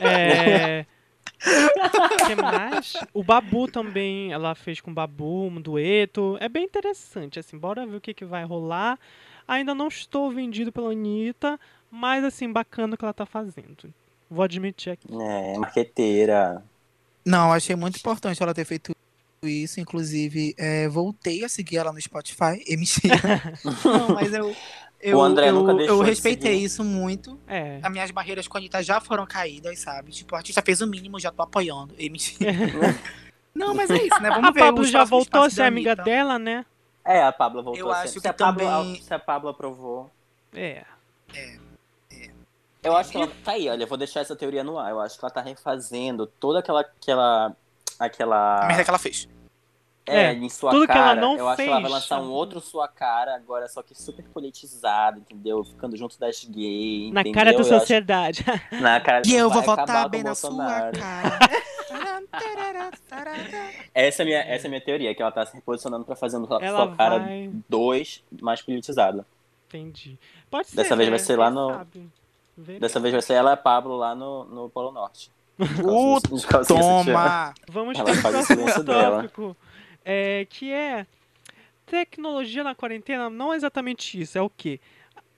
É... 0.00 0.86
que 2.26 2.34
mais? 2.34 2.94
O 3.12 3.22
Babu 3.22 3.68
também, 3.68 4.32
ela 4.32 4.54
fez 4.54 4.80
com 4.80 4.90
o 4.90 4.94
Babu 4.94 5.46
um 5.46 5.60
dueto. 5.60 6.36
É 6.40 6.48
bem 6.48 6.64
interessante, 6.64 7.38
assim, 7.38 7.58
bora 7.58 7.86
ver 7.86 7.96
o 7.96 8.00
que, 8.00 8.14
que 8.14 8.24
vai 8.24 8.44
rolar. 8.44 8.98
Ainda 9.46 9.74
não 9.74 9.88
estou 9.88 10.30
vendido 10.30 10.72
pela 10.72 10.92
Anitta, 10.92 11.58
mas 11.90 12.24
assim, 12.24 12.50
bacana 12.50 12.94
o 12.94 12.96
que 12.96 13.04
ela 13.04 13.12
tá 13.12 13.26
fazendo. 13.26 13.92
Vou 14.30 14.42
admitir 14.42 14.92
aqui. 14.92 15.08
É, 15.12 15.58
marqueteira. 15.58 16.62
Não, 17.24 17.52
achei 17.52 17.76
muito 17.76 17.98
importante 17.98 18.42
ela 18.42 18.54
ter 18.54 18.64
feito 18.64 18.92
isso. 19.42 19.80
Inclusive, 19.80 20.54
é, 20.56 20.88
voltei 20.88 21.44
a 21.44 21.48
seguir 21.48 21.78
ela 21.78 21.92
no 21.92 22.00
Spotify. 22.00 22.62
E 22.66 22.76
mentira. 22.76 23.14
Não, 23.84 24.14
mas 24.14 24.32
eu. 24.32 24.54
Eu, 25.02 25.18
O 25.18 25.22
André 25.22 25.48
eu, 25.48 25.54
nunca 25.54 25.74
deixou 25.74 25.96
eu 25.96 26.02
respeitei 26.02 26.52
seguir. 26.52 26.64
isso 26.64 26.84
muito. 26.84 27.36
É. 27.48 27.80
As 27.82 27.90
minhas 27.90 28.10
barreiras 28.12 28.46
com 28.46 28.56
a 28.56 28.60
Anitta 28.60 28.82
já 28.84 29.00
foram 29.00 29.26
caídas, 29.26 29.80
sabe? 29.80 30.12
Tipo, 30.12 30.34
o 30.34 30.38
artista 30.38 30.62
fez 30.62 30.80
o 30.80 30.86
mínimo, 30.86 31.18
já 31.18 31.32
tô 31.32 31.42
apoiando. 31.42 31.92
E 31.98 32.08
mentira. 32.08 32.52
Não, 33.52 33.74
mas 33.74 33.90
é 33.90 33.96
isso, 33.96 34.22
né? 34.22 34.30
Vamos 34.30 34.48
A 34.48 34.52
ver 34.52 34.60
Pablo 34.60 34.84
já 34.84 35.02
voltou 35.04 35.42
a 35.42 35.50
ser 35.50 35.62
amiga 35.62 35.96
dela, 35.96 36.38
né? 36.38 36.64
É, 37.04 37.20
a 37.22 37.32
Pablo 37.32 37.62
voltou 37.64 37.80
Eu 37.80 37.90
a 37.90 37.96
ser- 37.96 38.02
acho 38.04 38.12
se 38.14 38.20
que 38.20 38.28
a 38.28 38.32
Pablo, 38.32 38.64
também- 38.64 39.02
Se 39.02 39.12
a 39.12 39.18
Pablo 39.18 39.48
aprovou. 39.48 40.08
É. 40.54 40.84
Eu 42.82 42.96
acho 42.96 43.10
que 43.10 43.16
ela. 43.16 43.28
Tá 43.44 43.52
aí, 43.52 43.68
olha, 43.68 43.82
eu 43.84 43.88
vou 43.88 43.98
deixar 43.98 44.20
essa 44.20 44.34
teoria 44.36 44.64
no 44.64 44.78
ar. 44.78 44.90
Eu 44.90 45.00
acho 45.00 45.18
que 45.18 45.24
ela 45.24 45.32
tá 45.32 45.40
refazendo 45.40 46.26
toda 46.26 46.58
aquela. 46.60 46.80
aquela. 46.80 47.56
aquela. 47.98 48.64
A 48.64 48.66
merda 48.66 48.84
que 48.84 48.90
ela 48.90 48.98
fez. 48.98 49.28
É, 50.04 50.24
É, 50.24 50.32
em 50.32 50.48
sua 50.48 50.70
tudo 50.72 50.80
que 50.82 50.92
cara. 50.92 51.12
ela 51.12 51.20
não 51.20 51.36
eu 51.36 51.48
acho 51.48 51.56
que 51.56 51.62
ela 51.62 51.72
vai 51.74 51.82
fez, 51.82 51.92
lançar 51.94 52.20
um 52.20 52.30
outro 52.30 52.60
sua 52.60 52.88
cara 52.88 53.36
agora, 53.36 53.68
só 53.68 53.82
que 53.82 53.94
super 53.94 54.24
politizado, 54.30 55.20
entendeu? 55.20 55.62
Ficando 55.62 55.96
junto 55.96 56.18
das 56.18 56.44
gays. 56.44 57.12
Na 57.12 57.20
entendeu? 57.20 57.32
cara 57.38 57.52
da 57.52 57.56
Eu 57.58 57.60
acho- 57.60 57.68
sociedade. 57.78 58.44
Na 58.82 59.00
cara 59.00 59.22
E 59.26 59.34
eu 59.34 59.48
vai 59.48 59.62
vou 59.62 59.72
acabar 59.74 59.86
votar 59.86 60.08
bem 60.08 60.22
na 60.24 60.34
sua 60.34 60.50
Bolsonaro. 60.50 60.98
cara. 60.98 61.38
Essa 63.94 64.22
é, 64.22 64.24
a 64.24 64.26
minha, 64.26 64.38
essa 64.40 64.66
é 64.66 64.68
a 64.68 64.70
minha 64.70 64.80
teoria, 64.80 65.14
que 65.14 65.20
ela 65.22 65.30
tá 65.30 65.44
se 65.44 65.54
reposicionando 65.54 66.04
pra 66.04 66.16
fazer 66.16 66.38
sua 66.38 66.46
sua 66.58 66.96
cara 66.96 67.18
vai. 67.18 67.50
2 67.68 68.24
mais 68.40 68.62
politizado. 68.62 69.24
Entendi. 69.68 70.18
Pode 70.50 70.68
ser. 70.68 70.76
Dessa 70.76 70.96
vez 70.96 71.08
vai 71.08 71.18
né? 71.18 71.24
ser 71.24 71.38
lá 71.38 71.50
no-. 71.50 71.86
Dessa 72.80 72.98
vez 73.00 73.12
vai 73.12 73.22
ser 73.22 73.34
ela 73.34 73.50
e 73.50 73.54
a 73.54 73.56
Pablo 73.56 73.96
lá 73.96 74.14
no, 74.14 74.44
no 74.44 74.70
Polo 74.70 74.90
Norte. 74.92 75.30
Uh. 75.84 76.18
Toma! 76.66 77.52
Vamos 77.70 77.98
Ela 77.98 78.14
faz 78.14 78.34
o 78.36 78.42
silêncio 78.42 78.82
dela. 78.82 79.30
É, 80.04 80.46
que 80.48 80.72
é 80.72 81.06
tecnologia 81.86 82.64
na 82.64 82.74
quarentena. 82.74 83.28
Não 83.28 83.52
é 83.52 83.56
exatamente 83.56 84.20
isso, 84.20 84.38
é 84.38 84.42
o 84.42 84.50
quê? 84.50 84.80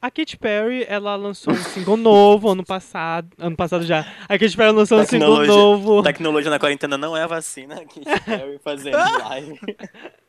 A 0.00 0.10
Katy 0.10 0.36
Perry, 0.36 0.84
ela 0.86 1.16
lançou 1.16 1.54
um 1.54 1.56
single 1.56 1.96
novo 1.98 2.50
ano 2.50 2.62
passado. 2.62 3.30
Ano 3.38 3.56
passado 3.56 3.84
já. 3.86 4.00
A 4.28 4.38
Katy 4.38 4.54
Perry 4.54 4.72
lançou 4.72 5.00
um 5.00 5.04
single 5.06 5.46
novo. 5.46 6.02
Tecnologia 6.02 6.50
na 6.50 6.58
quarentena 6.58 6.98
não 6.98 7.16
é 7.16 7.22
a 7.22 7.26
vacina 7.26 7.82
que 7.86 8.02
Harry 8.26 8.58
fazendo 8.62 8.98
live. 9.24 9.58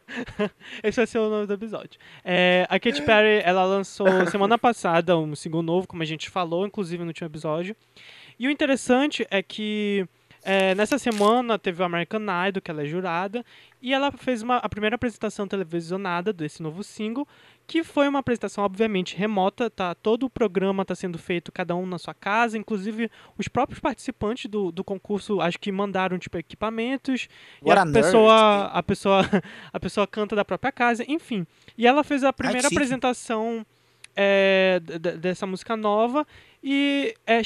Esse 0.81 0.95
vai 0.95 1.07
ser 1.07 1.19
o 1.19 1.29
nome 1.29 1.45
do 1.45 1.53
episódio. 1.53 1.99
É, 2.23 2.65
a 2.69 2.79
Katy 2.79 3.01
Perry, 3.01 3.41
ela 3.43 3.65
lançou 3.65 4.07
semana 4.27 4.57
passada 4.57 5.17
um 5.17 5.35
single 5.35 5.61
novo, 5.61 5.87
como 5.87 6.01
a 6.01 6.05
gente 6.05 6.29
falou, 6.29 6.65
inclusive 6.65 7.03
no 7.03 7.09
último 7.09 7.27
episódio. 7.27 7.75
E 8.39 8.47
o 8.47 8.51
interessante 8.51 9.27
é 9.29 9.43
que 9.43 10.07
é, 10.47 10.75
nessa 10.75 10.99
semana 10.99 11.57
teve 11.57 11.81
o 11.81 11.85
American 11.85 12.21
Idol, 12.47 12.61
que 12.61 12.69
ela 12.69 12.83
é 12.83 12.85
jurada, 12.85 13.43
e 13.81 13.91
ela 13.91 14.11
fez 14.11 14.43
uma, 14.43 14.57
a 14.57 14.69
primeira 14.69 14.95
apresentação 14.95 15.47
televisionada 15.47 16.31
desse 16.31 16.61
novo 16.61 16.83
single, 16.83 17.27
que 17.65 17.83
foi 17.83 18.07
uma 18.07 18.19
apresentação 18.19 18.63
obviamente 18.63 19.17
remota, 19.17 19.71
tá? 19.71 19.95
Todo 19.95 20.27
o 20.27 20.29
programa 20.29 20.83
está 20.83 20.93
sendo 20.93 21.17
feito 21.17 21.51
cada 21.51 21.75
um 21.75 21.87
na 21.87 21.97
sua 21.97 22.13
casa, 22.13 22.59
inclusive 22.59 23.09
os 23.35 23.47
próprios 23.47 23.79
participantes 23.79 24.45
do, 24.45 24.71
do 24.71 24.83
concurso 24.83 25.41
acho 25.41 25.59
que 25.59 25.71
mandaram 25.71 26.19
tipo 26.19 26.37
equipamentos 26.37 27.27
What 27.63 27.75
e 27.75 27.79
a, 27.79 27.81
a 27.81 27.91
pessoa 27.91 28.65
a 28.65 28.83
pessoa 28.83 29.21
a 29.73 29.79
pessoa 29.79 30.05
canta 30.05 30.35
da 30.35 30.45
própria 30.45 30.71
casa, 30.71 31.03
enfim. 31.07 31.47
E 31.75 31.87
ela 31.87 32.03
fez 32.03 32.23
a 32.23 32.31
primeira 32.31 32.67
apresentação 32.67 33.65
é, 34.15 34.79
dessa 35.19 35.47
música 35.47 35.75
nova 35.75 36.23
e 36.63 37.15
é 37.25 37.41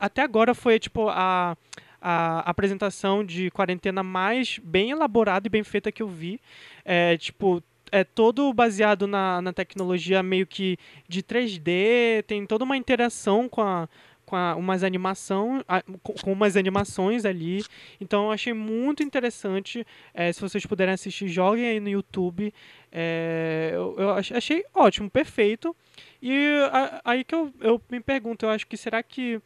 até 0.00 0.22
agora 0.22 0.52
foi 0.52 0.80
tipo 0.80 1.08
a 1.08 1.56
a 2.00 2.40
apresentação 2.40 3.24
de 3.24 3.50
quarentena 3.50 4.02
mais 4.02 4.58
bem 4.62 4.90
elaborada 4.90 5.46
e 5.46 5.50
bem 5.50 5.62
feita 5.64 5.90
que 5.92 6.02
eu 6.02 6.08
vi. 6.08 6.40
É, 6.84 7.16
tipo, 7.16 7.62
é 7.90 8.04
todo 8.04 8.52
baseado 8.52 9.06
na, 9.06 9.40
na 9.42 9.52
tecnologia 9.52 10.22
meio 10.22 10.46
que 10.46 10.76
de 11.08 11.22
3D, 11.22 12.22
tem 12.26 12.44
toda 12.46 12.64
uma 12.64 12.76
interação 12.76 13.48
com 13.48 13.62
a 13.62 13.88
com 14.24 14.36
a, 14.36 14.54
umas 14.56 14.84
animação, 14.84 15.64
com, 16.02 16.32
umas 16.32 16.54
animações 16.54 17.24
ali. 17.24 17.64
Então 17.98 18.26
eu 18.26 18.32
achei 18.32 18.52
muito 18.52 19.02
interessante. 19.02 19.86
É, 20.12 20.30
se 20.30 20.38
vocês 20.42 20.66
puderem 20.66 20.92
assistir, 20.92 21.28
joguem 21.28 21.64
aí 21.64 21.80
no 21.80 21.88
YouTube. 21.88 22.52
É, 22.92 23.70
eu, 23.72 23.94
eu 23.98 24.10
ach- 24.10 24.32
achei 24.32 24.62
ótimo, 24.74 25.08
perfeito. 25.08 25.74
E 26.20 26.58
a- 26.70 27.00
aí 27.06 27.24
que 27.24 27.34
eu, 27.34 27.50
eu 27.58 27.80
me 27.90 28.00
pergunto, 28.00 28.44
eu 28.44 28.50
acho 28.50 28.66
que 28.66 28.76
será 28.76 29.02
que 29.02 29.40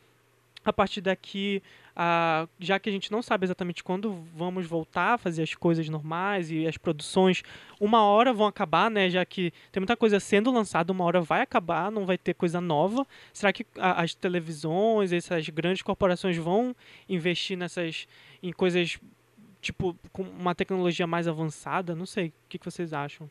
a 0.64 0.72
partir 0.72 1.00
daqui, 1.00 1.62
ah, 1.96 2.46
já 2.58 2.78
que 2.78 2.88
a 2.88 2.92
gente 2.92 3.10
não 3.10 3.20
sabe 3.22 3.44
exatamente 3.46 3.82
quando 3.82 4.24
vamos 4.34 4.66
voltar 4.66 5.14
a 5.14 5.18
fazer 5.18 5.42
as 5.42 5.54
coisas 5.54 5.88
normais 5.88 6.50
e 6.50 6.66
as 6.66 6.76
produções, 6.76 7.42
uma 7.80 8.02
hora 8.04 8.32
vão 8.32 8.46
acabar, 8.46 8.90
né? 8.90 9.10
Já 9.10 9.24
que 9.24 9.52
tem 9.70 9.80
muita 9.80 9.96
coisa 9.96 10.20
sendo 10.20 10.50
lançada, 10.50 10.92
uma 10.92 11.04
hora 11.04 11.20
vai 11.20 11.42
acabar, 11.42 11.90
não 11.90 12.06
vai 12.06 12.16
ter 12.16 12.34
coisa 12.34 12.60
nova. 12.60 13.06
Será 13.32 13.52
que 13.52 13.66
a- 13.78 14.02
as 14.02 14.14
televisões, 14.14 15.12
essas 15.12 15.48
grandes 15.48 15.82
corporações 15.82 16.36
vão 16.36 16.74
investir 17.08 17.56
nessas 17.56 18.06
em 18.42 18.52
coisas 18.52 18.98
tipo 19.60 19.96
com 20.12 20.22
uma 20.22 20.54
tecnologia 20.54 21.06
mais 21.06 21.28
avançada? 21.28 21.94
Não 21.94 22.06
sei. 22.06 22.28
O 22.28 22.32
que 22.48 22.58
vocês 22.64 22.92
acham? 22.92 23.30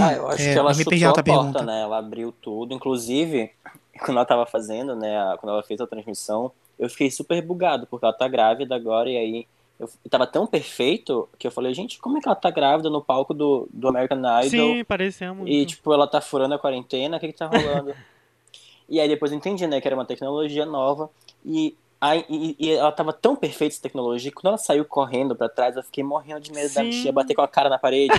Ah, 0.00 0.12
eu 0.14 0.28
acho 0.28 0.42
É, 0.42 0.52
que 0.52 0.58
ela 0.58 0.70
me 0.74 0.82
chutou 0.82 0.94
a 1.08 1.22
porta, 1.22 1.22
pergunta. 1.22 1.62
né? 1.62 1.82
Ela 1.82 1.98
abriu 1.98 2.32
tudo. 2.32 2.74
Inclusive, 2.74 3.50
quando 4.00 4.16
ela 4.16 4.24
tava 4.24 4.46
fazendo, 4.46 4.96
né? 4.96 5.36
Quando 5.40 5.52
ela 5.52 5.62
fez 5.62 5.80
a 5.80 5.86
transmissão, 5.86 6.50
eu 6.78 6.88
fiquei 6.88 7.10
super 7.10 7.40
bugado, 7.42 7.86
porque 7.86 8.04
ela 8.04 8.14
tá 8.14 8.26
grávida 8.26 8.74
agora, 8.74 9.10
e 9.10 9.16
aí 9.16 9.46
eu 9.78 9.88
tava 10.10 10.26
tão 10.26 10.46
perfeito 10.46 11.28
que 11.38 11.46
eu 11.46 11.50
falei, 11.50 11.74
gente, 11.74 11.98
como 11.98 12.16
é 12.18 12.20
que 12.20 12.28
ela 12.28 12.36
tá 12.36 12.50
grávida 12.50 12.88
no 12.88 13.02
palco 13.02 13.34
do, 13.34 13.68
do 13.72 13.88
American 13.88 14.18
Idol? 14.18 14.50
Sim, 14.50 14.84
parecia 14.84 15.34
muito. 15.34 15.50
E, 15.50 15.66
tipo, 15.66 15.92
ela 15.92 16.06
tá 16.06 16.20
furando 16.20 16.54
a 16.54 16.58
quarentena, 16.58 17.16
o 17.16 17.20
que 17.20 17.28
que 17.28 17.38
tá 17.38 17.46
rolando? 17.46 17.94
e 18.88 19.00
aí 19.00 19.08
depois 19.08 19.32
eu 19.32 19.38
entendi, 19.38 19.66
né, 19.66 19.80
que 19.80 19.88
era 19.88 19.96
uma 19.96 20.04
tecnologia 20.04 20.64
nova. 20.64 21.10
E, 21.44 21.76
aí, 22.10 22.24
e, 22.28 22.56
e 22.58 22.70
ela 22.72 22.92
tava 22.92 23.12
tão 23.12 23.34
perfeita 23.36 23.74
essa 23.74 23.82
tecnologia, 23.82 24.30
que 24.30 24.34
quando 24.36 24.48
ela 24.48 24.58
saiu 24.58 24.84
correndo 24.84 25.34
pra 25.36 25.48
trás, 25.48 25.76
eu 25.76 25.82
fiquei 25.82 26.02
morrendo 26.04 26.40
de 26.40 26.52
medo 26.52 26.72
da 26.74 26.80
Sim. 26.82 26.86
bichinha 26.90 27.12
bater 27.12 27.34
com 27.34 27.42
a 27.42 27.48
cara 27.48 27.68
na 27.68 27.78
parede. 27.78 28.14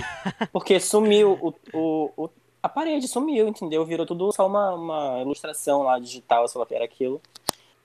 porque 0.52 0.78
sumiu 0.80 1.32
o, 1.40 1.54
o, 1.76 2.10
o- 2.24 2.30
a 2.62 2.68
parede, 2.68 3.06
sumiu, 3.06 3.46
entendeu? 3.46 3.84
Virou 3.84 4.04
tudo 4.04 4.32
só 4.32 4.46
uma, 4.46 4.72
uma 4.74 5.20
ilustração 5.22 5.82
lá 5.82 5.98
digital, 6.00 6.48
sei 6.48 6.58
lá 6.58 6.66
que 6.66 6.74
era 6.74 6.84
aquilo. 6.84 7.20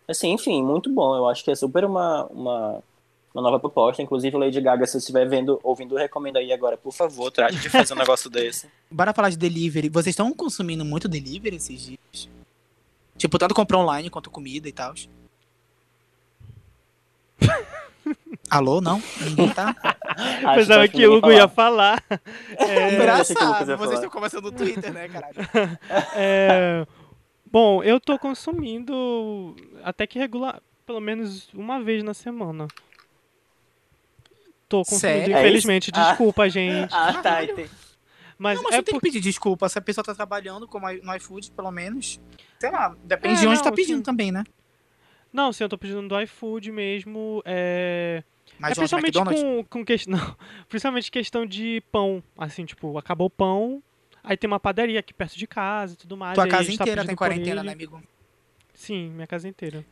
Assim, 0.08 0.32
enfim, 0.32 0.64
muito 0.64 0.91
bom. 0.91 1.16
Eu 1.16 1.30
acho 1.30 1.43
que 1.43 1.52
é 1.52 1.56
super 1.56 1.86
uma, 1.86 2.26
uma, 2.26 2.84
uma 3.34 3.43
nova 3.43 3.60
proposta. 3.60 4.02
Inclusive, 4.02 4.36
Lady 4.38 4.60
Gaga, 4.60 4.86
se 4.88 4.93
você 4.93 4.97
estiver 4.97 5.30
vendo, 5.30 5.60
ouvindo, 5.64 5.95
recomendo 5.95 6.38
aí 6.38 6.52
agora, 6.52 6.78
por 6.78 6.91
favor, 6.91 7.30
trate 7.32 7.58
de 7.60 7.70
fazer 7.70 7.93
um 7.93 7.97
negócio 7.97 8.28
desse. 8.32 8.68
Bora 8.89 9.14
falar 9.14 9.30
de 9.30 9.38
delivery. 9.38 9.88
Vocês 9.88 10.14
estão 10.14 10.34
consumindo 10.34 10.84
muito 10.84 11.08
delivery 11.08 11.58
esses 11.58 11.80
dias? 11.86 12.28
Tipo, 13.18 13.38
tanto 13.38 13.54
comprar 13.54 13.78
online 13.78 14.10
quanto 14.10 14.32
comida 14.32 14.68
e 14.68 14.72
tal. 14.72 14.95
Alô, 18.50 18.82
não? 18.82 19.02
Ninguém 19.22 19.50
tá? 19.50 19.74
Pensava 20.56 20.88
que 20.88 21.08
o 21.08 21.16
Hugo 21.16 21.28
ninguém 21.28 21.42
ia 21.42 21.48
falar. 21.48 22.04
falar. 22.08 22.22
É, 22.58 22.66
Lucas 22.66 22.94
Engraçado. 22.94 23.66
Vocês 23.66 23.80
falar. 23.80 23.94
estão 23.94 24.10
conversando 24.10 24.44
no 24.44 24.52
Twitter, 24.52 24.94
né, 24.94 25.08
caralho? 25.08 25.36
É, 26.16 26.86
bom, 27.50 27.82
eu 27.84 28.00
tô 28.00 28.20
consumindo 28.20 29.56
até 29.84 30.06
que 30.06 30.20
regular, 30.20 30.62
pelo 30.86 31.00
menos 31.00 31.50
uma 31.54 31.82
vez 31.82 32.04
na 32.04 32.14
semana. 32.14 32.68
Tô 34.68 34.80
consumindo, 34.80 35.00
Sério? 35.00 35.38
infelizmente. 35.38 35.92
É 35.94 35.98
isso? 35.98 36.02
Ah. 36.02 36.10
Desculpa, 36.10 36.50
gente. 36.50 36.94
Ah, 36.94 37.14
tá, 37.22 37.44
entendi. 37.44 37.70
Mas, 38.38 38.58
não, 38.58 38.64
mas 38.64 38.74
é 38.74 38.78
você 38.78 38.84
tem 38.84 38.94
por... 38.96 39.02
que 39.02 39.08
pedir 39.08 39.22
desculpa. 39.22 39.70
Se 39.70 39.78
a 39.78 39.82
pessoa 39.82 40.04
tá 40.04 40.16
trabalhando 40.16 40.68
como 40.68 40.88
no 40.92 41.16
iFood, 41.16 41.52
pelo 41.52 41.72
menos. 41.72 42.20
Sei 42.60 42.72
lá, 42.72 42.96
depende 43.04 43.36
É, 43.36 43.39
de 43.42 43.48
onde 43.48 43.58
não, 43.58 43.64
tá 43.64 43.72
pedindo 43.72 43.98
sim. 43.98 44.04
também, 44.04 44.32
né? 44.32 44.44
Não, 45.34 45.54
sim, 45.54 45.64
eu 45.64 45.70
tô 45.70 45.78
pedindo 45.78 46.08
do 46.08 46.20
iFood 46.22 46.72
mesmo. 46.72 47.42
É, 47.46 48.24
Mas 48.60 48.74
é 48.74 48.76
principalmente 48.76 49.18
McDonald's? 49.18 49.42
com, 49.42 49.80
com 49.80 49.86
questão. 49.86 50.12
Não, 50.18 50.38
principalmente 50.68 51.12
questão 51.12 51.46
de 51.46 51.82
pão. 51.92 52.24
Assim, 52.38 52.66
tipo, 52.66 52.98
acabou 52.98 53.28
o 53.28 53.30
pão. 53.30 53.82
Aí 54.24 54.38
tem 54.38 54.48
uma 54.48 54.60
padaria 54.60 55.00
aqui 55.00 55.14
perto 55.14 55.38
de 55.38 55.48
casa 55.48 55.94
e 55.94 55.98
tudo 55.98 56.16
mais. 56.18 56.36
Tua 56.36 56.48
casa 56.48 56.68
tá 56.68 56.74
inteira 56.74 57.02
pedindo 57.02 57.08
tem 57.08 57.16
por 57.16 57.26
quarentena, 57.26 57.64
né, 57.64 57.72
amigo? 57.72 58.02
Sim, 58.74 59.10
minha 59.10 59.28
casa 59.28 59.48
inteira. 59.48 59.86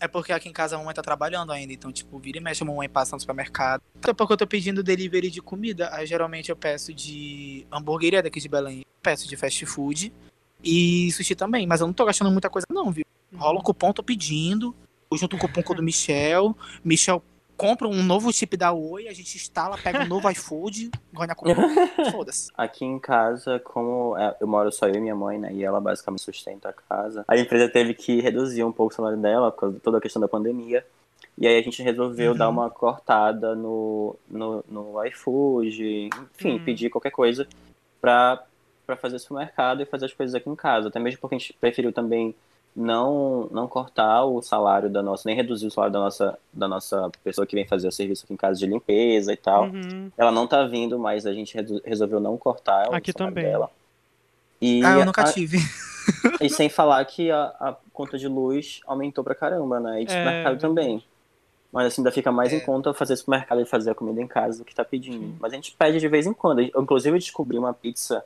É 0.00 0.08
porque 0.08 0.32
aqui 0.32 0.48
em 0.48 0.52
casa 0.52 0.76
a 0.76 0.78
mamãe 0.78 0.94
tá 0.94 1.02
trabalhando 1.02 1.52
ainda, 1.52 1.72
então, 1.72 1.92
tipo, 1.92 2.18
vira 2.18 2.38
e 2.38 2.40
mexe 2.40 2.62
a 2.62 2.66
mamãe 2.66 2.88
passa 2.88 3.14
no 3.14 3.20
supermercado. 3.20 3.82
Então, 3.98 4.14
porque 4.14 4.32
eu 4.32 4.36
tô 4.36 4.46
pedindo 4.46 4.82
delivery 4.82 5.30
de 5.30 5.42
comida, 5.42 5.90
aí 5.92 6.06
geralmente 6.06 6.48
eu 6.48 6.56
peço 6.56 6.94
de 6.94 7.66
hamburgueria 7.70 8.22
daqui 8.22 8.40
de 8.40 8.48
Belém, 8.48 8.82
peço 9.02 9.28
de 9.28 9.36
fast 9.36 9.66
food 9.66 10.12
e 10.64 11.12
sushi 11.12 11.34
também, 11.34 11.66
mas 11.66 11.80
eu 11.80 11.86
não 11.86 11.94
tô 11.94 12.04
gastando 12.04 12.30
muita 12.30 12.48
coisa 12.50 12.66
não, 12.70 12.90
viu? 12.90 13.04
Rola 13.36 13.58
um 13.58 13.62
cupom, 13.62 13.92
tô 13.92 14.02
pedindo, 14.02 14.74
junto 15.12 15.36
com 15.36 15.46
o 15.46 15.48
cupom 15.48 15.62
com 15.62 15.72
o 15.72 15.76
do 15.76 15.82
Michel, 15.82 16.56
Michel 16.84 17.22
compra 17.56 17.86
um 17.86 18.02
novo 18.02 18.32
chip 18.32 18.56
da 18.56 18.72
Oi, 18.72 19.06
a 19.06 19.12
gente 19.12 19.36
instala, 19.36 19.76
pega 19.78 20.02
um 20.02 20.06
novo 20.06 20.28
iFood, 20.30 20.90
ganha 21.12 21.34
cupom, 21.34 21.62
foda-se. 22.10 22.50
Aqui 22.56 22.84
em 22.84 22.98
casa, 22.98 23.60
como 23.60 24.16
é, 24.16 24.36
eu 24.40 24.46
moro 24.46 24.72
só 24.72 24.86
eu 24.88 24.94
e 24.96 25.00
minha 25.00 25.14
mãe, 25.14 25.38
né? 25.38 25.52
E 25.52 25.62
ela 25.64 25.80
basicamente 25.80 26.22
sustenta 26.22 26.70
a 26.70 26.72
casa. 26.72 27.24
A 27.28 27.36
empresa 27.36 27.68
teve 27.68 27.94
que 27.94 28.20
reduzir 28.20 28.64
um 28.64 28.72
pouco 28.72 28.92
o 28.92 28.96
salário 28.96 29.18
dela 29.18 29.52
por 29.52 29.60
causa 29.60 29.74
de 29.76 29.80
toda 29.80 29.98
a 29.98 30.00
questão 30.00 30.20
da 30.20 30.26
pandemia. 30.28 30.84
E 31.38 31.46
aí 31.46 31.58
a 31.58 31.62
gente 31.62 31.82
resolveu 31.82 32.32
Uhum. 32.32 32.38
dar 32.38 32.48
uma 32.48 32.70
cortada 32.70 33.54
no, 33.56 34.16
no, 34.28 34.64
no 34.68 35.04
iFood, 35.06 36.10
enfim, 36.34 36.54
Hum. 36.54 36.58
pedir 36.60 36.90
qualquer 36.90 37.10
coisa 37.10 37.46
pra, 38.00 38.44
pra 38.86 38.96
fazer 38.96 39.18
supermercado 39.18 39.82
e 39.82 39.86
fazer 39.86 40.06
as 40.06 40.12
coisas 40.12 40.34
aqui 40.34 40.48
em 40.48 40.54
casa. 40.56 40.88
Até 40.88 40.98
mesmo 40.98 41.20
porque 41.20 41.34
a 41.34 41.38
gente 41.38 41.52
preferiu 41.54 41.92
também 41.92 42.34
não, 42.76 43.48
não 43.52 43.68
cortar 43.68 44.24
o 44.24 44.42
salário 44.42 44.90
da 44.90 45.02
nossa, 45.02 45.22
nem 45.26 45.36
reduzir 45.36 45.66
o 45.66 45.70
salário 45.70 45.92
da 45.92 46.00
nossa, 46.00 46.38
da 46.52 46.66
nossa 46.68 47.10
pessoa 47.22 47.46
que 47.46 47.54
vem 47.54 47.66
fazer 47.66 47.86
o 47.88 47.92
serviço 47.92 48.24
aqui 48.24 48.34
em 48.34 48.36
casa 48.36 48.58
de 48.58 48.66
limpeza 48.66 49.32
e 49.32 49.36
tal. 49.36 49.64
Uhum. 49.66 50.10
Ela 50.18 50.32
não 50.32 50.46
tá 50.46 50.64
vindo, 50.66 50.98
mas 50.98 51.24
a 51.26 51.32
gente 51.32 51.56
resolveu 51.84 52.18
não 52.20 52.36
cortar 52.36 52.88
o 52.90 52.94
Aqui 52.94 53.12
também. 53.12 53.44
dela. 53.44 53.70
E, 54.60 54.84
Ah, 54.84 54.98
eu 54.98 55.06
nunca 55.06 55.22
a- 55.22 55.32
tive. 55.32 55.58
e 56.40 56.48
sem 56.50 56.68
falar 56.68 57.04
que 57.04 57.30
a, 57.30 57.44
a 57.60 57.76
conta 57.92 58.18
de 58.18 58.26
luz 58.28 58.80
aumentou 58.86 59.22
pra 59.24 59.34
caramba, 59.34 59.78
né? 59.80 60.02
E 60.02 60.04
de 60.04 60.12
É, 60.12 60.16
supermercado 60.18 60.58
também. 60.60 61.02
Mas 61.72 61.86
assim, 61.88 62.00
ainda 62.02 62.12
fica 62.12 62.30
mais 62.30 62.52
É. 62.52 62.56
em 62.56 62.60
conta 62.60 62.92
fazer 62.94 63.16
supermercado 63.16 63.60
e 63.60 63.64
fazer 63.66 63.90
a 63.90 63.94
comida 63.94 64.20
em 64.20 64.26
casa 64.26 64.58
do 64.58 64.64
que 64.64 64.74
tá 64.74 64.84
pedindo. 64.84 65.18
Sim. 65.26 65.36
Mas 65.40 65.52
a 65.52 65.56
gente 65.56 65.74
pede 65.76 65.98
de 65.98 66.08
vez 66.08 66.26
em 66.26 66.32
quando. 66.32 66.60
Eu, 66.60 66.82
inclusive, 66.82 67.14
eu 67.16 67.18
descobri 67.20 67.58
uma 67.58 67.72
pizza 67.74 68.24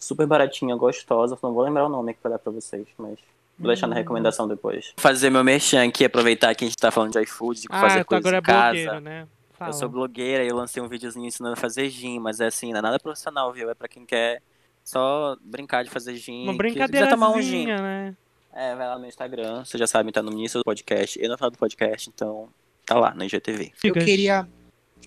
super 0.00 0.26
baratinha, 0.26 0.74
gostosa. 0.74 1.38
Não 1.42 1.52
vou 1.52 1.62
lembrar 1.62 1.86
o 1.86 1.88
nome 1.88 2.12
aqui 2.12 2.20
pra 2.20 2.32
dar 2.32 2.38
pra 2.38 2.50
vocês, 2.50 2.86
mas 2.98 3.18
vou 3.58 3.68
deixar 3.68 3.86
na 3.86 3.94
Hum. 3.94 3.98
recomendação 3.98 4.48
depois. 4.48 4.92
Fazer 4.96 5.30
meu 5.30 5.44
merchan 5.44 5.86
aqui, 5.86 6.04
aproveitar 6.04 6.54
que 6.54 6.64
a 6.64 6.68
gente 6.68 6.76
tá 6.76 6.90
falando 6.90 7.12
de 7.12 7.20
iFood, 7.22 7.60
de 7.60 7.66
Ah, 7.70 7.80
fazer 7.80 8.04
coisas 8.04 8.26
agora 8.26 8.36
é 8.36 8.40
em 8.40 8.42
casa. 8.42 9.00
né? 9.00 9.28
Fala. 9.52 9.70
Eu 9.70 9.74
sou 9.74 9.88
blogueira 9.90 10.42
e 10.42 10.48
eu 10.48 10.56
lancei 10.56 10.82
um 10.82 10.88
videozinho 10.88 11.26
ensinando 11.26 11.52
a 11.52 11.56
fazer 11.56 11.88
gin, 11.90 12.18
mas 12.18 12.40
é 12.40 12.46
assim, 12.46 12.72
não 12.72 12.78
é 12.78 12.82
nada 12.82 12.98
profissional, 12.98 13.52
viu? 13.52 13.68
É 13.68 13.74
pra 13.74 13.86
quem 13.88 14.06
quer 14.06 14.40
só 14.82 15.36
brincar 15.42 15.84
de 15.84 15.90
fazer 15.90 16.14
gin. 16.16 16.48
Uma 16.48 16.56
que 16.56 16.72
quiser 16.72 17.08
tomar 17.10 17.28
um 17.30 17.42
gin. 17.42 17.66
né? 17.66 18.16
É, 18.52 18.74
vai 18.74 18.88
lá 18.88 18.94
no 18.94 19.00
meu 19.00 19.08
Instagram, 19.08 19.64
você 19.64 19.76
já 19.78 19.86
sabe, 19.86 20.10
tá 20.10 20.22
no 20.22 20.32
início 20.32 20.58
do 20.58 20.64
podcast 20.64 21.22
e 21.22 21.28
no 21.28 21.36
final 21.36 21.50
do 21.50 21.58
podcast, 21.58 22.08
então 22.08 22.48
tá 22.86 22.98
lá 22.98 23.14
no 23.14 23.22
IGTV. 23.22 23.70
Eu 23.84 23.92
queria. 23.94 24.48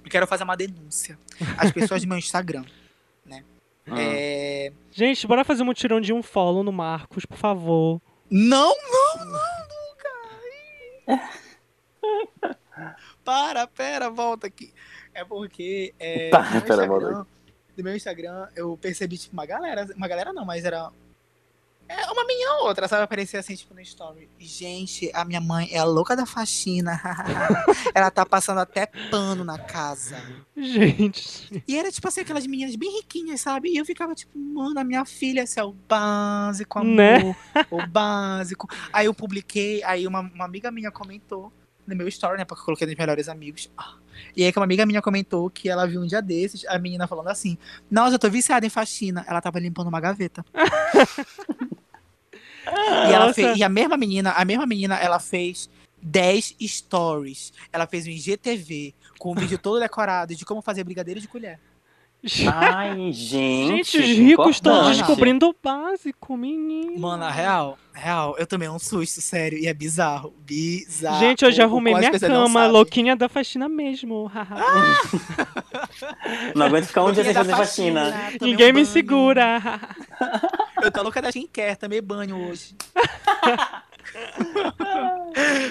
Eu 0.05 0.09
quero 0.09 0.25
fazer 0.27 0.43
uma 0.43 0.55
denúncia. 0.55 1.17
As 1.57 1.71
pessoas 1.71 2.01
do 2.03 2.07
meu 2.07 2.17
Instagram. 2.17 2.63
Hum. 3.87 3.95
É. 3.97 4.71
Gente, 4.91 5.27
bora 5.27 5.43
fazer 5.43 5.63
um 5.63 5.67
mutirão 5.67 5.99
de 5.99 6.13
um 6.13 6.23
follow 6.23 6.63
no 6.63 6.71
Marcos, 6.71 7.25
por 7.25 7.37
favor. 7.37 8.01
Não, 8.29 8.73
não, 8.73 9.25
não, 9.25 11.17
Luca! 11.17 11.29
Para, 13.23 13.67
pera, 13.67 14.09
volta 14.09 14.47
aqui. 14.47 14.73
É 15.13 15.23
porque 15.23 15.93
é, 15.99 16.29
Tá, 16.29 16.39
amor 16.39 16.51
de 16.51 16.57
Instagram, 16.57 17.25
no 17.77 17.83
meu 17.83 17.95
Instagram 17.95 18.47
eu 18.55 18.77
percebi, 18.77 19.17
tipo, 19.17 19.33
uma 19.33 19.45
galera. 19.45 19.87
Uma 19.95 20.07
galera 20.07 20.33
não, 20.33 20.45
mas 20.45 20.65
era. 20.65 20.91
É 21.93 22.11
uma 22.11 22.25
menina 22.25 22.53
ou 22.55 22.67
outra, 22.67 22.87
sabe? 22.87 23.03
Aparecia 23.03 23.39
assim, 23.39 23.55
tipo, 23.55 23.73
no 23.73 23.81
story. 23.81 24.29
Gente, 24.39 25.11
a 25.13 25.23
minha 25.23 25.39
mãe 25.39 25.69
é 25.71 25.77
a 25.77 25.83
louca 25.83 26.15
da 26.15 26.25
faxina. 26.25 26.99
Ela 27.93 28.09
tá 28.09 28.25
passando 28.25 28.59
até 28.59 28.87
pano 29.11 29.43
na 29.43 29.59
casa. 29.59 30.21
Gente. 30.57 31.63
E 31.67 31.77
era, 31.77 31.91
tipo 31.91 32.07
assim, 32.07 32.21
aquelas 32.21 32.47
meninas 32.47 32.75
bem 32.75 32.97
riquinhas, 32.97 33.41
sabe? 33.41 33.69
E 33.69 33.77
eu 33.77 33.85
ficava, 33.85 34.15
tipo, 34.15 34.37
mano, 34.37 34.79
a 34.79 34.83
minha 34.83 35.05
filha, 35.05 35.41
esse 35.41 35.59
é 35.59 35.63
o 35.63 35.73
básico, 35.73 36.79
amor. 36.79 36.95
Né? 36.95 37.35
O 37.69 37.85
básico. 37.87 38.67
Aí 38.91 39.05
eu 39.05 39.13
publiquei, 39.13 39.83
aí 39.83 40.07
uma, 40.07 40.21
uma 40.21 40.45
amiga 40.45 40.71
minha 40.71 40.91
comentou 40.91 41.51
no 41.85 41.95
meu 41.95 42.07
story, 42.07 42.37
né? 42.37 42.45
Porque 42.45 42.61
eu 42.61 42.65
coloquei 42.65 42.87
nos 42.87 42.95
melhores 42.95 43.29
amigos. 43.29 43.71
Ah. 43.77 43.95
E 44.35 44.43
aí 44.43 44.51
que 44.51 44.59
uma 44.59 44.65
amiga 44.65 44.85
minha 44.85 45.01
comentou 45.01 45.49
que 45.49 45.69
ela 45.69 45.85
viu 45.85 46.01
um 46.01 46.05
dia 46.05 46.21
desses, 46.21 46.65
a 46.65 46.77
menina 46.79 47.07
falando 47.07 47.29
assim, 47.29 47.57
nossa, 47.89 48.15
eu 48.15 48.19
tô 48.19 48.29
viciada 48.29 48.65
em 48.65 48.69
faxina. 48.69 49.25
Ela 49.27 49.41
tava 49.41 49.59
limpando 49.59 49.87
uma 49.87 49.99
gaveta. 49.99 50.45
E, 52.65 53.13
ela 53.13 53.27
Nossa. 53.27 53.33
fez, 53.33 53.57
e 53.57 53.63
a 53.63 53.69
mesma 53.69 53.97
menina, 53.97 54.31
a 54.31 54.45
mesma 54.45 54.65
menina, 54.65 54.95
ela 54.95 55.19
fez 55.19 55.69
10 56.01 56.55
stories. 56.61 57.53
Ela 57.71 57.87
fez 57.87 58.05
um 58.05 58.09
IGTV 58.09 58.93
com 59.17 59.31
um 59.31 59.35
vídeo 59.35 59.57
todo 59.57 59.79
decorado 59.79 60.35
de 60.35 60.45
como 60.45 60.61
fazer 60.61 60.83
brigadeiro 60.83 61.19
de 61.19 61.27
colher. 61.27 61.59
Ai, 62.51 63.11
gente. 63.15 63.67
Gente, 63.67 63.97
os 63.97 64.17
ricos 64.17 64.55
estão 64.55 64.91
descobrindo 64.91 65.49
o 65.49 65.55
básico, 65.61 66.37
menino. 66.37 66.97
Mano, 66.99 67.25
a 67.25 67.29
real, 67.29 67.77
real, 67.93 68.35
eu 68.37 68.47
tomei 68.47 68.69
um 68.69 68.79
susto, 68.79 69.19
sério, 69.19 69.57
e 69.57 69.67
é 69.67 69.73
bizarro. 69.73 70.33
Bizarro. 70.39 71.19
Gente, 71.19 71.43
eu 71.43 71.51
já 71.51 71.65
arrumei 71.65 71.93
minha 71.93 72.17
cama, 72.17 72.65
louquinha 72.67 73.13
da 73.15 73.27
faxina 73.27 73.67
mesmo. 73.67 74.31
Não 76.55 76.67
aguento 76.67 76.85
ficar 76.85 77.03
um 77.03 77.11
dia 77.11 77.25
sem 77.25 77.33
fazer 77.33 77.51
faxina. 77.51 78.13
tomei 78.39 78.53
Ninguém 78.53 78.71
um 78.71 78.75
me 78.75 78.85
segura. 78.85 79.61
Eu 80.81 80.91
tô 80.91 81.03
louca 81.03 81.21
da 81.21 81.29
skincare, 81.29 81.75
tomei 81.75 82.01
banho 82.01 82.49
hoje. 82.49 82.75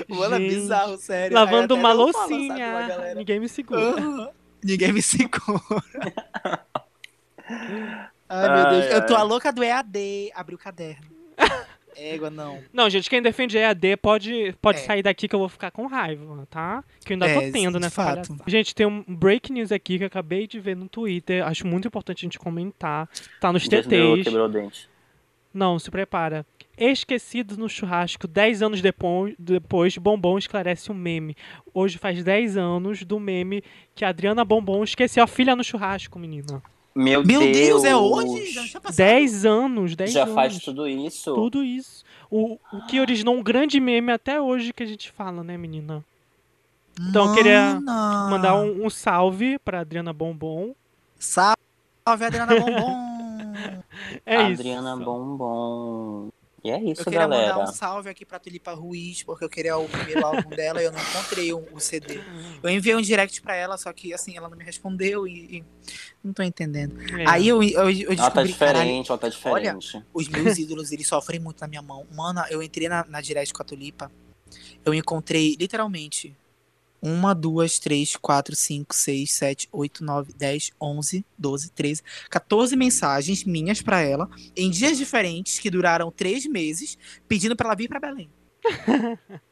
Mano, 0.09 0.35
é 0.35 0.39
bizarro, 0.39 0.97
sério. 0.99 1.35
Lavando 1.35 1.75
uma 1.75 1.91
falo, 1.91 2.13
sabe, 2.13 2.35
loucinha. 2.35 3.15
Ninguém 3.15 3.41
me 3.41 3.49
segura. 3.49 3.81
Aham. 3.81 4.29
Ninguém 4.65 4.93
me 4.93 5.03
segura. 5.03 5.61
Ai, 8.29 8.49
meu 8.49 8.67
Ai, 8.67 8.71
Deus. 8.81 8.93
Eu 8.95 9.07
tô 9.07 9.15
ai. 9.15 9.21
a 9.21 9.25
louca 9.25 9.53
do 9.53 9.63
EAD. 9.63 10.31
Abri 10.35 10.55
o 10.55 10.59
caderno. 10.59 11.07
Égua, 11.95 12.31
não. 12.31 12.59
Não, 12.73 12.89
gente, 12.89 13.11
quem 13.11 13.21
defende 13.21 13.59
EAD 13.59 13.99
pode, 13.99 14.55
pode 14.63 14.79
É. 14.79 14.83
sair 14.83 15.03
daqui 15.03 15.29
que 15.29 15.35
eu 15.35 15.39
vou 15.39 15.49
ficar 15.49 15.71
com 15.71 15.87
raiva, 15.87 16.47
tá? 16.51 16.83
Que 17.05 17.13
eu 17.13 17.15
ainda 17.17 17.29
É, 17.29 17.35
tô 17.35 17.53
tendo 17.53 17.79
nessa 17.79 18.03
fato. 18.03 18.29
palhaçada. 18.29 18.45
Gente, 18.51 18.75
tem 18.75 18.87
um 18.87 19.05
break 19.07 19.53
news 19.53 19.71
aqui 19.71 19.99
que 19.99 20.05
eu 20.05 20.07
acabei 20.07 20.47
de 20.47 20.59
ver 20.59 20.75
no 20.75 20.89
Twitter. 20.89 21.47
Acho 21.47 21.67
muito 21.67 21.87
importante 21.87 22.25
a 22.25 22.27
gente 22.27 22.39
comentar. 22.39 23.07
Tá 23.39 23.53
nos 23.53 23.69
Deus 23.69 23.87
meu, 23.87 24.13
TTs. 24.15 24.25
quebrou 24.25 24.47
o 24.47 24.49
dente. 24.49 24.89
Não, 25.53 25.79
se 25.79 25.91
prepara. 25.91 26.47
Esquecidos 26.85 27.57
no 27.57 27.69
churrasco, 27.69 28.27
10 28.27 28.61
anos 28.61 28.83
depois, 28.83 29.37
depois, 29.39 29.97
Bombom 29.97 30.37
esclarece 30.37 30.91
um 30.91 30.95
meme. 30.97 31.37
Hoje 31.73 31.97
faz 31.97 32.25
10 32.25 32.57
anos 32.57 33.05
do 33.05 33.21
meme 33.21 33.63
que 33.95 34.05
a 34.05 34.09
Adriana 34.09 34.45
Bombom 34.45 34.83
esqueceu 34.83 35.23
a 35.23 35.29
filha 35.29 35.55
no 35.55 35.63
churrasco, 35.63 36.19
menina. 36.19 36.61
Meu, 36.93 37.25
Meu 37.25 37.41
Deus, 37.41 37.85
é 37.85 37.95
hoje? 37.95 38.47
Já 38.67 38.81
passado. 38.81 38.97
10 38.97 39.47
anos, 39.47 39.95
10 39.95 40.13
Já 40.13 40.23
anos. 40.25 40.35
faz 40.35 40.59
tudo 40.59 40.89
isso? 40.89 41.33
Tudo 41.33 41.63
isso. 41.63 42.05
O, 42.29 42.59
o 42.73 42.87
que 42.89 42.99
originou 42.99 43.37
um 43.37 43.43
grande 43.45 43.79
meme 43.79 44.11
até 44.11 44.41
hoje 44.41 44.73
que 44.73 44.83
a 44.83 44.87
gente 44.87 45.13
fala, 45.13 45.45
né, 45.45 45.57
menina? 45.57 46.05
Então, 47.01 47.29
eu 47.29 47.35
queria. 47.35 47.81
Mandar 47.81 48.57
um, 48.57 48.87
um 48.87 48.91
salve 48.91 49.57
pra 49.61 49.81
Adriana 49.81 50.13
Bombom. 50.13 50.75
Salve, 51.17 51.57
Adriana 52.05 52.59
Bombom. 52.59 53.13
É 54.25 54.37
Adriana 54.37 54.95
isso. 54.95 55.05
Bombom. 55.05 56.31
E 56.65 56.71
é 56.71 56.79
isso, 56.81 57.01
Eu 57.01 57.05
queria 57.07 57.21
galera. 57.21 57.55
mandar 57.55 57.69
um 57.71 57.73
salve 57.73 58.09
aqui 58.09 58.25
pra 58.25 58.39
Tulipa 58.39 58.73
Ruiz, 58.73 59.25
porque 59.25 59.45
eu 59.45 59.49
queria 59.49 59.77
o 59.77 59.89
primeiro 59.89 60.25
álbum 60.25 60.49
dela 60.51 60.81
e 60.81 60.85
eu 60.85 60.93
não 60.93 61.01
encontrei 61.01 61.53
o, 61.53 61.67
o 61.73 61.81
CD. 61.81 62.21
Eu 62.63 62.71
enviei 62.71 62.95
um 62.95 63.01
direct 63.01 63.43
pra 63.43 63.57
ela, 63.57 63.77
só 63.77 63.93
que 63.93 64.15
assim, 64.15 64.37
ela 64.37 64.49
não 64.49 64.57
me 64.57 64.63
respondeu 64.63 65.27
e, 65.27 65.57
e 65.59 65.65
não 66.23 66.33
tô 66.33 66.43
entendendo. 66.43 66.97
É. 67.21 67.29
Aí 67.29 67.49
eu, 67.49 67.61
eu, 67.63 67.91
eu 67.91 68.13
Ela 68.13 68.31
tá 68.31 68.43
descobri, 68.45 68.53
caralho, 68.55 68.85
diferente, 68.85 69.11
ela 69.11 69.19
tá 69.19 69.29
diferente. 69.29 70.05
os 70.15 70.29
meus 70.29 70.57
ídolos, 70.59 70.93
eles 70.93 71.07
sofrem 71.09 71.41
muito 71.41 71.61
na 71.61 71.67
minha 71.67 71.83
mão. 71.83 72.07
Mano, 72.15 72.45
eu 72.49 72.63
entrei 72.63 72.89
na, 72.89 73.05
na 73.09 73.21
direct 73.21 73.53
com 73.53 73.63
a 73.63 73.65
Tulipa, 73.65 74.11
eu 74.85 74.95
encontrei, 74.95 75.57
literalmente, 75.59 76.37
uma, 77.03 77.35
duas, 77.35 77.81
três, 77.81 78.15
quatro, 78.15 78.55
cinco, 78.55 78.95
seis, 78.95 79.33
sete, 79.33 79.69
oito, 79.73 80.05
nove, 80.05 80.33
dez, 80.33 80.71
onze, 80.81 81.27
doze, 81.37 81.73
treze, 81.73 82.01
14 82.31 82.77
mensagens 82.77 83.43
minhas 83.43 83.83
pra 83.83 84.01
ela, 84.01 84.31
em 84.57 84.71
dias 84.71 84.97
diferentes, 84.97 85.59
que 85.59 85.69
duraram 85.69 86.13
três 86.13 86.47
meses, 86.47 86.97
pedindo 87.27 87.57
pra 87.57 87.69
ela 87.69 87.77
vir 87.77 87.89
pra 87.89 87.99
Belém. 87.99 88.31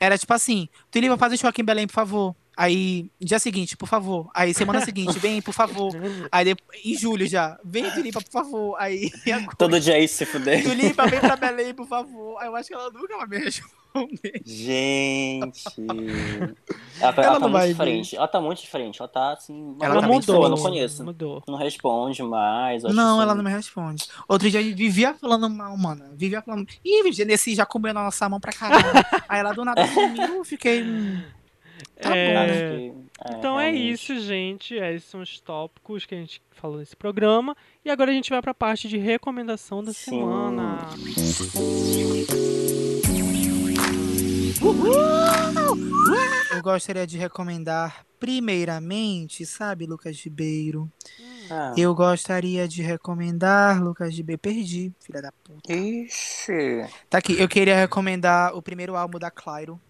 Era 0.00 0.18
tipo 0.18 0.32
assim, 0.32 0.68
Tulipa, 0.90 1.16
faz 1.16 1.32
um 1.32 1.36
show 1.36 1.50
aqui 1.50 1.62
em 1.62 1.64
Belém, 1.64 1.86
por 1.86 1.92
favor. 1.92 2.34
Aí, 2.56 3.08
dia 3.20 3.38
seguinte, 3.38 3.76
por 3.76 3.86
favor. 3.86 4.28
Aí, 4.34 4.52
semana 4.52 4.84
seguinte, 4.84 5.16
vem, 5.20 5.40
por 5.40 5.54
favor. 5.54 5.92
Aí, 6.30 6.44
depois, 6.44 6.80
em 6.84 6.96
julho 6.96 7.24
já, 7.24 7.56
vem, 7.64 7.88
Tulipa, 7.92 8.20
por 8.20 8.32
favor. 8.32 8.76
Aí, 8.80 9.12
agora, 9.32 9.56
Todo 9.56 9.78
dia 9.80 9.94
é 9.94 10.02
isso, 10.02 10.16
se 10.16 10.26
fuder. 10.26 10.64
Tulipa, 10.64 11.06
vem 11.06 11.20
pra 11.20 11.36
Belém, 11.38 11.72
por 11.72 11.86
favor. 11.86 12.36
Aí 12.40 12.48
eu 12.48 12.56
acho 12.56 12.68
que 12.68 12.74
ela 12.74 12.90
nunca 12.90 13.16
vai 13.16 13.28
me 13.28 13.38
responder. 13.38 13.77
Gente. 14.44 15.64
Ela 17.00 17.12
tá, 17.12 17.22
Ela 17.22 17.30
ela 17.36 17.40
tá 17.40 17.48
muito 17.48 17.66
diferente. 17.68 18.16
Ela 18.16 18.28
tá 18.28 18.40
muito 18.40 18.60
diferente. 18.60 19.00
Ela 19.00 19.08
tá 19.08 19.32
assim. 19.32 19.76
Ela 19.80 19.94
Ela 19.94 20.02
tá 20.02 20.08
pessoa, 20.08 20.36
eu 20.36 20.42
mudou. 20.42 20.56
não 20.56 20.56
conheço. 20.62 21.04
Mudou. 21.04 21.42
Não 21.46 21.56
responde 21.56 22.22
mais. 22.24 22.82
Não, 22.82 22.90
assim- 23.14 23.22
ela 23.22 23.34
não 23.36 23.44
me 23.44 23.50
responde. 23.50 24.04
Outro 24.28 24.50
dia 24.50 24.60
vivia 24.74 25.14
falando 25.14 25.48
mal, 25.48 25.76
mano. 25.76 26.04
Vivia 26.14 26.42
falando. 26.42 26.66
Ih, 26.84 27.12
Genesi 27.12 27.54
já 27.54 27.64
comeu 27.64 27.94
na 27.94 28.02
nossa 28.02 28.28
mão 28.28 28.40
pra 28.40 28.52
caralho. 28.52 28.82
Aí 29.28 29.38
ela 29.38 29.52
do 29.52 29.64
nada 29.64 29.86
sumiu, 29.86 30.34
eu 30.38 30.44
fiquei. 30.44 30.82
hum, 30.82 31.22
Tá 32.00 32.16
É, 32.16 32.26
bom, 32.28 32.40
né? 32.46 32.92
é, 33.24 33.38
Então 33.38 33.60
é 33.60 33.70
realmente. 33.70 33.92
isso, 33.92 34.20
gente. 34.20 34.74
Esses 34.74 35.08
são 35.08 35.20
os 35.20 35.38
tópicos 35.40 36.04
que 36.04 36.14
a 36.16 36.18
gente 36.18 36.42
falou 36.50 36.78
nesse 36.78 36.96
programa. 36.96 37.56
E 37.84 37.90
agora 37.90 38.10
a 38.10 38.14
gente 38.14 38.30
vai 38.30 38.42
pra 38.42 38.54
parte 38.54 38.88
de 38.88 38.96
recomendação 38.98 39.82
da 39.84 39.92
Sim. 39.92 40.10
semana. 40.10 40.78
Eu 46.52 46.62
gostaria 46.62 47.06
de 47.06 47.16
recomendar, 47.16 48.04
primeiramente, 48.18 49.46
sabe, 49.46 49.86
Lucas 49.86 50.20
Ribeiro? 50.20 50.90
Ah. 51.48 51.72
Eu 51.76 51.94
gostaria 51.94 52.66
de 52.66 52.82
recomendar, 52.82 53.82
Lucas 53.82 54.14
Ribeiro. 54.16 54.40
Perdi, 54.40 54.92
filha 55.00 55.22
da 55.22 55.32
puta. 55.44 55.72
Ixi. 55.72 56.84
Tá 57.08 57.18
aqui, 57.18 57.38
eu 57.38 57.48
queria 57.48 57.76
recomendar 57.76 58.54
o 58.56 58.60
primeiro 58.60 58.96
álbum 58.96 59.18
da 59.18 59.30
Clairo. 59.30 59.80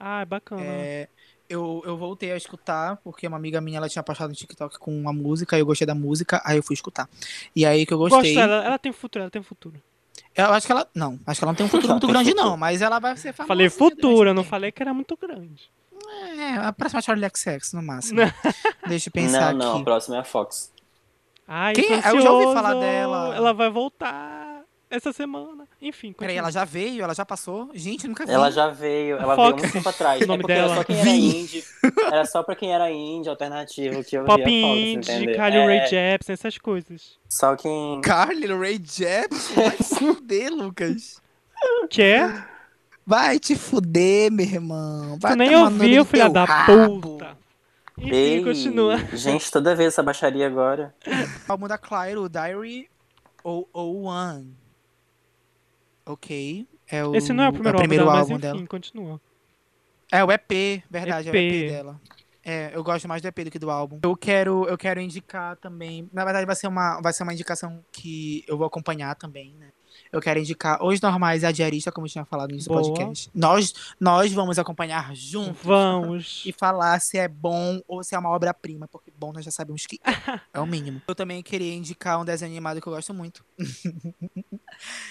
Ah, 0.00 0.22
é 0.22 0.24
bacana. 0.24 0.62
É, 0.62 1.08
eu, 1.48 1.82
eu 1.86 1.96
voltei 1.96 2.32
a 2.32 2.36
escutar, 2.36 2.96
porque 2.98 3.26
uma 3.26 3.36
amiga 3.36 3.60
minha 3.60 3.78
ela 3.78 3.88
tinha 3.88 4.02
postado 4.02 4.30
no 4.30 4.34
TikTok 4.36 4.78
com 4.78 4.96
uma 4.98 5.12
música, 5.12 5.54
aí 5.54 5.62
eu 5.62 5.66
gostei 5.66 5.86
da 5.86 5.94
música, 5.94 6.42
aí 6.44 6.56
eu 6.56 6.62
fui 6.62 6.74
escutar. 6.74 7.08
E 7.54 7.64
aí 7.64 7.86
que 7.86 7.94
eu 7.94 7.98
Gosto 7.98 8.16
gostei. 8.16 8.34
dela, 8.34 8.64
ela 8.64 8.78
tem 8.78 8.92
futuro, 8.92 9.22
ela 9.22 9.30
tem 9.30 9.42
futuro. 9.42 9.80
Eu 10.38 10.52
acho 10.52 10.66
que 10.66 10.72
ela. 10.72 10.86
Não, 10.94 11.18
acho 11.26 11.40
que 11.40 11.44
ela 11.44 11.52
não 11.52 11.56
tem 11.56 11.66
um 11.66 11.68
futuro 11.68 11.92
muito 11.92 12.06
grande, 12.06 12.30
futuro. 12.30 12.48
não, 12.48 12.56
mas 12.56 12.80
ela 12.80 12.98
vai 12.98 13.16
ser 13.16 13.32
famosa. 13.32 13.48
falei 13.48 13.68
futuro, 13.68 14.30
eu 14.30 14.34
não 14.34 14.44
falei 14.44 14.70
que 14.70 14.82
era 14.82 14.94
muito 14.94 15.16
grande. 15.16 15.70
É, 16.38 16.54
a 16.66 16.72
próxima 16.72 17.02
Charlie 17.02 17.28
XX, 17.34 17.72
no 17.72 17.82
máximo. 17.82 18.20
Deixa 18.86 19.08
eu 19.08 19.12
pensar 19.12 19.52
não, 19.52 19.58
não, 19.58 19.72
a 19.72 19.74
aqui. 19.74 19.84
próxima 19.84 20.16
é 20.16 20.20
a 20.20 20.24
Fox. 20.24 20.72
Ai, 21.46 21.74
Quem 21.74 21.92
é? 21.92 21.98
Eu 22.10 22.20
já 22.20 22.30
ouvi 22.30 22.54
falar 22.54 22.74
dela. 22.74 23.34
Ela 23.34 23.52
vai 23.52 23.68
voltar 23.68 24.47
essa 24.90 25.12
semana. 25.12 25.66
Enfim, 25.80 26.12
Peraí, 26.12 26.36
ela 26.36 26.50
já 26.50 26.64
veio? 26.64 27.02
Ela 27.02 27.14
já 27.14 27.24
passou? 27.24 27.70
Gente, 27.74 28.08
nunca 28.08 28.24
vi. 28.24 28.32
Ela 28.32 28.50
já 28.50 28.68
veio, 28.68 29.16
ela 29.16 29.36
Fox, 29.36 29.48
veio 29.48 29.56
muito 29.58 29.72
tempo 29.72 29.88
atrás. 29.88 30.22
o 30.22 30.26
nome 30.26 30.44
é 30.44 30.46
dela. 30.46 30.72
era 30.72 30.74
só 30.76 30.84
quem 30.84 30.98
era 30.98 31.10
indie. 31.10 31.64
Era 32.10 32.24
só 32.24 32.42
pra 32.42 32.54
quem 32.56 32.72
era 32.74 32.90
indie, 32.90 33.28
alternativo, 33.28 34.04
que 34.04 34.16
eu 34.16 34.24
Pop 34.24 34.42
via 34.42 34.62
Fox, 34.62 35.08
indie? 35.08 35.34
Carly 35.36 35.56
é, 35.56 35.66
Rae 35.66 35.86
Jepsen, 35.88 36.32
essas 36.32 36.58
coisas. 36.58 37.18
Só 37.28 37.56
quem... 37.56 38.00
Carly 38.00 38.46
Ray 38.46 38.80
Jepsen? 38.82 39.54
Vai 39.54 39.76
te 39.76 39.84
fuder, 39.84 40.52
Lucas. 40.52 41.20
Quer? 41.90 42.48
Vai 43.06 43.38
te 43.38 43.56
fuder, 43.56 44.30
meu 44.30 44.46
irmão. 44.46 45.18
Vai 45.20 45.32
Tu 45.32 45.38
nem 45.38 45.56
ouviu, 45.56 46.04
filha 46.04 46.28
da 46.28 46.44
rabo. 46.44 47.00
puta. 47.00 47.36
Enfim, 47.96 48.14
Ei, 48.14 48.44
continua. 48.44 48.96
Gente, 49.12 49.50
toda 49.50 49.74
vez 49.74 49.88
essa 49.88 50.02
baixaria 50.02 50.46
agora. 50.46 50.94
O 51.48 51.52
álbum 51.52 51.66
da 51.66 51.76
Clairo, 51.76 52.22
o 52.22 52.28
Diary 52.28 52.88
001. 53.44 54.67
Ok. 56.08 56.66
É 56.86 57.04
o, 57.04 57.14
Esse 57.14 57.32
não 57.32 57.44
é 57.44 57.48
o 57.48 57.52
primeiro, 57.52 57.78
primeiro 57.78 58.04
álbum, 58.04 58.18
álbum 58.18 58.38
dela, 58.38 58.54
mas 58.54 58.60
enfim, 58.60 58.64
dela. 58.64 58.68
continua. 58.68 59.20
É 60.10 60.24
o 60.24 60.32
EP, 60.32 60.82
verdade, 60.90 61.28
é 61.28 61.32
o 61.32 61.36
EP. 61.36 61.52
EP 61.52 61.70
dela. 61.70 62.00
É, 62.42 62.70
eu 62.74 62.82
gosto 62.82 63.06
mais 63.06 63.20
do 63.20 63.28
EP 63.28 63.44
do 63.44 63.50
que 63.50 63.58
do 63.58 63.70
álbum. 63.70 64.00
Eu 64.02 64.16
quero, 64.16 64.66
eu 64.66 64.78
quero 64.78 65.00
indicar 65.00 65.54
também. 65.56 66.08
Na 66.12 66.24
verdade, 66.24 66.46
vai 66.46 66.56
ser 66.56 66.66
uma, 66.66 66.98
vai 67.02 67.12
ser 67.12 67.24
uma 67.24 67.34
indicação 67.34 67.84
que 67.92 68.42
eu 68.48 68.56
vou 68.56 68.66
acompanhar 68.66 69.14
também, 69.16 69.54
né? 69.54 69.70
Eu 70.12 70.20
quero 70.20 70.40
indicar 70.40 70.82
Os 70.82 71.00
Normais 71.00 71.42
e 71.42 71.46
a 71.46 71.52
Diarista, 71.52 71.92
como 71.92 72.06
eu 72.06 72.10
tinha 72.10 72.24
falado 72.24 72.56
Boa. 72.64 72.82
podcast. 72.82 73.30
Nós, 73.34 73.72
nós 74.00 74.32
vamos 74.32 74.58
acompanhar 74.58 75.14
juntos 75.14 75.62
Vamos. 75.62 76.42
e 76.46 76.52
falar 76.52 77.00
se 77.00 77.18
é 77.18 77.28
bom 77.28 77.80
ou 77.86 78.02
se 78.02 78.14
é 78.14 78.18
uma 78.18 78.30
obra-prima, 78.30 78.88
porque 78.88 79.12
bom 79.16 79.32
nós 79.32 79.44
já 79.44 79.50
sabemos 79.50 79.86
que 79.86 80.00
é, 80.04 80.10
é 80.54 80.60
o 80.60 80.66
mínimo. 80.66 81.02
Eu 81.06 81.14
também 81.14 81.42
queria 81.42 81.74
indicar 81.74 82.20
um 82.20 82.24
desenho 82.24 82.52
animado 82.52 82.80
que 82.80 82.86
eu 82.86 82.92
gosto 82.92 83.12
muito. 83.12 83.44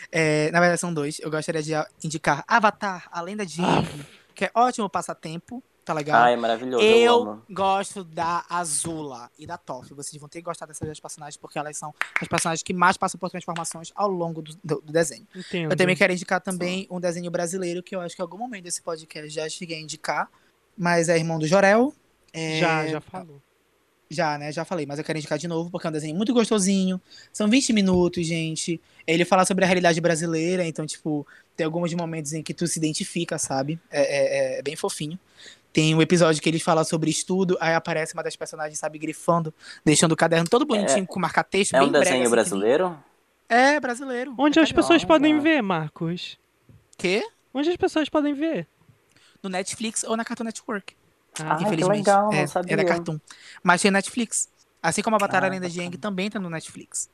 É, 0.10 0.50
na 0.52 0.62
verdade, 0.62 0.80
são 0.80 0.94
dois. 0.94 1.20
Eu 1.20 1.30
gostaria 1.30 1.62
de 1.62 1.74
indicar 2.02 2.44
Avatar, 2.48 3.10
a 3.12 3.20
lenda 3.20 3.46
de 3.46 3.62
Aang, 3.62 4.06
que 4.34 4.46
é 4.46 4.52
ótimo 4.56 4.90
passatempo, 4.90 5.62
tá 5.88 5.94
legal? 5.94 6.22
Ai, 6.22 6.34
é 6.34 6.36
maravilhoso, 6.38 6.84
eu, 6.84 6.98
Eu 6.98 7.14
amo. 7.32 7.42
gosto 7.50 8.04
da 8.04 8.46
Azula 8.50 9.32
e 9.40 9.48
da 9.48 9.58
Toph. 9.58 9.90
Vocês 9.92 10.20
vão 10.20 10.30
ter 10.30 10.40
que 10.40 10.46
gostar 10.46 10.66
dessas 10.66 10.86
duas 10.86 11.00
personagens, 11.00 11.38
porque 11.38 11.58
elas 11.58 11.76
são 11.78 11.94
as 12.22 12.28
personagens 12.28 12.62
que 12.62 12.74
mais 12.74 12.98
passam 12.98 13.18
por 13.20 13.30
transformações 13.30 13.92
ao 13.96 14.10
longo 14.10 14.42
do, 14.42 14.56
do- 14.64 14.82
do 14.82 14.92
desenho. 14.94 15.26
Entendo. 15.36 15.72
Eu 15.72 15.78
também 15.78 15.96
quero 15.96 16.14
indicar 16.14 16.40
também 16.42 16.86
um 16.92 17.00
desenho 17.00 17.32
brasileiro, 17.32 17.82
que 17.82 17.96
eu 17.96 18.02
acho 18.02 18.16
que 18.16 18.22
em 18.22 18.24
algum 18.24 18.38
momento 18.38 18.64
desse 18.66 18.82
podcast 18.82 19.30
já 19.30 19.48
cheguei 19.50 19.78
a 19.78 19.82
indicar, 19.82 20.30
mas 20.78 21.10
é 21.10 21.18
Irmão 21.18 21.40
do 21.40 21.48
Jorel. 21.48 21.94
É, 22.34 22.60
Já, 22.60 22.86
já 22.88 23.02
falou. 23.02 23.42
Já, 24.10 24.38
né? 24.38 24.54
Já 24.54 24.64
falei, 24.64 24.86
mas 24.86 24.98
eu 25.00 25.04
quero 25.04 25.18
indicar 25.18 25.38
de 25.38 25.50
novo, 25.50 25.70
porque 25.70 25.86
é 25.86 25.90
um 25.90 25.94
desenho 25.94 26.16
muito 26.16 26.34
gostosinho. 26.34 27.02
São 27.34 27.50
20 27.50 27.74
minutos, 27.74 28.26
gente. 28.26 28.80
Ele 29.06 29.26
fala 29.26 29.44
sobre 29.44 29.66
a 29.66 29.68
realidade 29.68 30.00
brasileira, 30.00 30.66
então, 30.66 30.86
tipo, 30.86 31.28
tem 31.58 31.66
alguns 31.66 31.94
momentos 31.94 32.32
em 32.32 32.42
que 32.42 32.54
tu 32.54 32.66
se 32.68 32.80
identifica, 32.80 33.38
sabe? 33.38 33.78
É, 33.92 34.02
é- 34.56 34.60
é 34.60 34.62
bem 34.62 34.78
fofinho. 34.78 35.20
Tem 35.74 35.94
um 35.94 36.02
episódio 36.02 36.42
que 36.42 36.50
ele 36.50 36.60
fala 36.60 36.84
sobre 36.84 37.10
estudo, 37.12 37.58
aí 37.60 37.74
aparece 37.76 38.14
uma 38.14 38.24
das 38.24 38.36
personagens, 38.36 38.80
sabe, 38.80 38.98
grifando, 38.98 39.54
deixando 39.86 40.14
o 40.14 40.16
caderno 40.16 40.50
todo 40.50 40.66
bonitinho 40.66 41.06
com 41.06 41.20
marca-texto. 41.20 41.76
É 41.76 41.80
bem 41.80 41.90
um 41.90 41.92
desenho 41.92 42.22
assim, 42.24 42.32
brasileiro? 42.32 42.98
que- 43.48 43.54
É, 43.56 43.80
brasileiro. 43.80 44.34
Onde 44.38 44.60
é 44.60 44.62
as 44.64 44.72
pessoas 44.72 45.04
carioca. 45.04 45.08
podem 45.08 45.40
ver, 45.40 45.62
Marcos? 45.62 46.38
Quê? 46.98 47.24
Onde 47.54 47.70
as 47.70 47.78
pessoas 47.78 48.10
podem 48.10 48.34
ver? 48.34 48.68
No 49.44 49.50
Netflix 49.50 50.04
ou 50.04 50.18
na 50.18 50.26
Cartoon 50.26 50.46
Network. 50.46 50.96
Ah, 51.40 51.56
que 51.58 51.64
infelizmente. 51.66 51.98
legal, 51.98 52.26
não 52.26 52.34
é, 52.34 52.48
sabia. 52.48 52.74
é 52.74 52.78
da 52.78 52.84
Cartoon. 52.86 53.20
Mas 53.62 53.82
tem 53.82 53.92
Netflix. 53.92 54.50
Assim 54.82 55.02
como 55.04 55.16
a 55.16 55.20
Batalha 55.20 55.46
Ah, 55.46 55.50
Lenda 55.50 55.70
de. 55.70 55.80
Yang 55.80 55.98
também 55.98 56.30
tá 56.30 56.40
no 56.40 56.50
Netflix. 56.50 57.08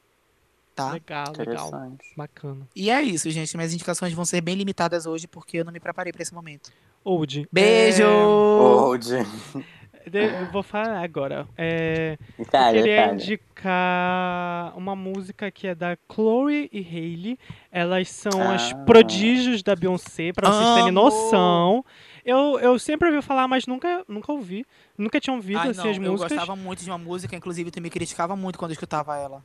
Tá? 0.74 0.91
Legal, 0.93 1.34
legal. 1.38 1.68
Interessante. 1.68 2.14
Bacana. 2.16 2.68
E 2.76 2.89
é 2.89 3.01
isso, 3.01 3.30
gente. 3.30 3.56
Minhas 3.58 3.74
indicações 3.74 4.14
vão 4.14 4.24
ser 4.26 4.41
bem 4.41 4.56
limitadas 4.56 5.06
hoje, 5.06 5.28
porque 5.28 5.58
eu 5.58 5.66
não 5.66 5.72
me 5.74 5.80
preparei 5.80 6.12
pra 6.14 6.22
esse 6.22 6.34
momento. 6.34 6.72
Old. 7.04 7.47
Beijo! 7.51 8.04
Old. 8.08 9.08
é, 9.16 10.10
de- 10.10 10.20
eu 10.41 10.51
vou 10.51 10.64
falar 10.64 11.04
agora. 11.04 11.47
É, 11.58 12.18
eu 12.38 12.43
Itália, 12.45 12.82
queria 12.82 12.95
Itália. 13.06 13.14
indicar 13.14 14.74
uma 14.78 14.95
música 14.95 15.49
que 15.51 15.68
é 15.68 15.76
da 15.76 15.97
Chloe 16.12 16.70
e 16.72 16.80
Hailey. 16.80 17.38
Elas 17.72 18.10
são 18.10 18.51
as 18.51 18.72
Ah. 18.72 18.76
prodígios 18.86 19.62
da 19.64 19.76
Beyoncé, 19.76 20.32
pra 20.34 20.49
vocês 20.49 20.70
terem 20.76 20.89
Amo! 20.89 20.91
noção. 20.91 21.86
Eu, 22.26 22.58
eu 22.60 22.80
sempre 22.80 23.10
ouvi 23.10 23.22
falar, 23.22 23.47
mas 23.47 23.66
nunca, 23.68 24.04
nunca 24.08 24.32
ouvi. 24.32 24.66
Nunca 24.97 25.20
tinha 25.20 25.36
ouvido 25.36 25.60
Ai, 25.60 25.70
assim, 25.72 25.82
não, 25.84 25.89
as 25.91 25.97
eu 25.97 26.12
músicas. 26.12 26.32
gostava 26.38 26.56
muito 26.56 26.84
de 26.84 26.89
uma 26.89 26.97
música, 26.97 27.36
inclusive 27.36 27.70
tu 27.72 27.82
me 27.82 27.89
criticava 27.89 28.36
muito 28.36 28.58
quando 28.58 28.72
eu 28.72 28.76
escutava 28.76 29.18
ela. 29.18 29.43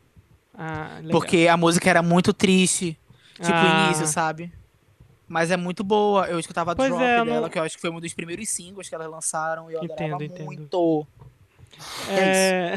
Ah, 0.56 0.96
legal. 0.98 1.10
Porque 1.12 1.48
a 1.48 1.56
música 1.56 1.88
era 1.90 2.02
muito 2.02 2.32
triste, 2.32 2.96
tipo 3.34 3.52
Ah. 3.52 3.82
o 3.82 3.86
início, 3.86 4.06
sabe? 4.06 4.52
Mas 5.28 5.50
é 5.50 5.56
muito 5.56 5.84
boa. 5.84 6.26
Eu 6.26 6.38
escutava 6.40 6.72
a 6.72 6.76
Pois 6.76 6.88
Drop 6.88 7.02
é, 7.04 7.24
dela, 7.24 7.40
não- 7.42 7.48
que 7.50 7.58
eu 7.58 7.62
acho 7.62 7.74
que 7.76 7.80
foi 7.80 7.90
um 7.90 8.00
dos 8.00 8.14
primeiros 8.14 8.48
singles 8.48 8.88
que 8.88 8.94
elas 8.94 9.08
lançaram 9.10 9.70
e 9.70 9.74
eu 9.74 9.82
adorava 9.82 10.04
Entendo, 10.24 10.24
entendo. 10.24 10.44
muito. 10.46 11.06
É, 12.08 12.76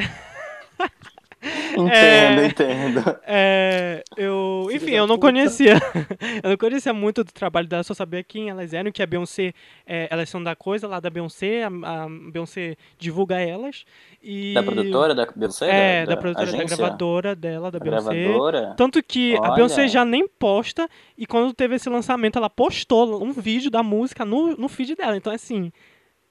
Entendo, 1.75 2.43
entendo. 2.43 3.19
é, 3.25 4.03
eu, 4.15 4.67
enfim, 4.71 4.91
da 4.91 4.97
eu 4.97 5.07
não 5.07 5.17
conhecia. 5.17 5.73
eu 6.43 6.49
não 6.51 6.57
conhecia 6.57 6.93
muito 6.93 7.23
do 7.23 7.31
trabalho 7.31 7.67
dela, 7.67 7.83
só 7.83 7.93
sabia 7.95 8.23
quem 8.23 8.49
elas 8.49 8.73
eram, 8.73 8.91
que 8.91 9.01
a 9.01 9.07
Beyoncé, 9.07 9.53
é, 9.85 10.07
elas 10.11 10.29
são 10.29 10.43
da 10.43 10.55
coisa 10.55 10.87
lá 10.87 10.99
da 10.99 11.09
Beyoncé, 11.09 11.63
a, 11.63 11.67
a 11.67 12.07
Beyoncé 12.31 12.75
divulga 12.99 13.39
elas. 13.39 13.85
E, 14.21 14.53
Da 14.53 14.61
produtora 14.61 15.15
da 15.15 15.25
Beyoncé? 15.35 15.69
É, 15.69 16.05
da, 16.05 16.15
produtora 16.15 16.51
da 16.51 16.57
agência? 16.57 16.77
gravadora 16.77 17.35
dela, 17.35 17.71
da 17.71 17.79
Da 17.79 17.83
Beyoncé. 17.85 18.13
gravadora? 18.13 18.73
Tanto 18.77 19.01
que 19.01 19.35
a 19.37 19.41
Olha. 19.41 19.55
Beyoncé 19.55 19.87
já 19.87 20.05
nem 20.05 20.27
posta, 20.27 20.87
e 21.17 21.25
quando 21.25 21.53
teve 21.53 21.75
esse 21.75 21.89
lançamento, 21.89 22.37
ela 22.37 22.49
postou 22.49 23.23
um 23.23 23.31
vídeo 23.31 23.71
da 23.71 23.81
música 23.81 24.23
no, 24.23 24.55
no 24.55 24.69
feed 24.69 24.95
dela. 24.95 25.17
Então, 25.17 25.33
assim, 25.33 25.71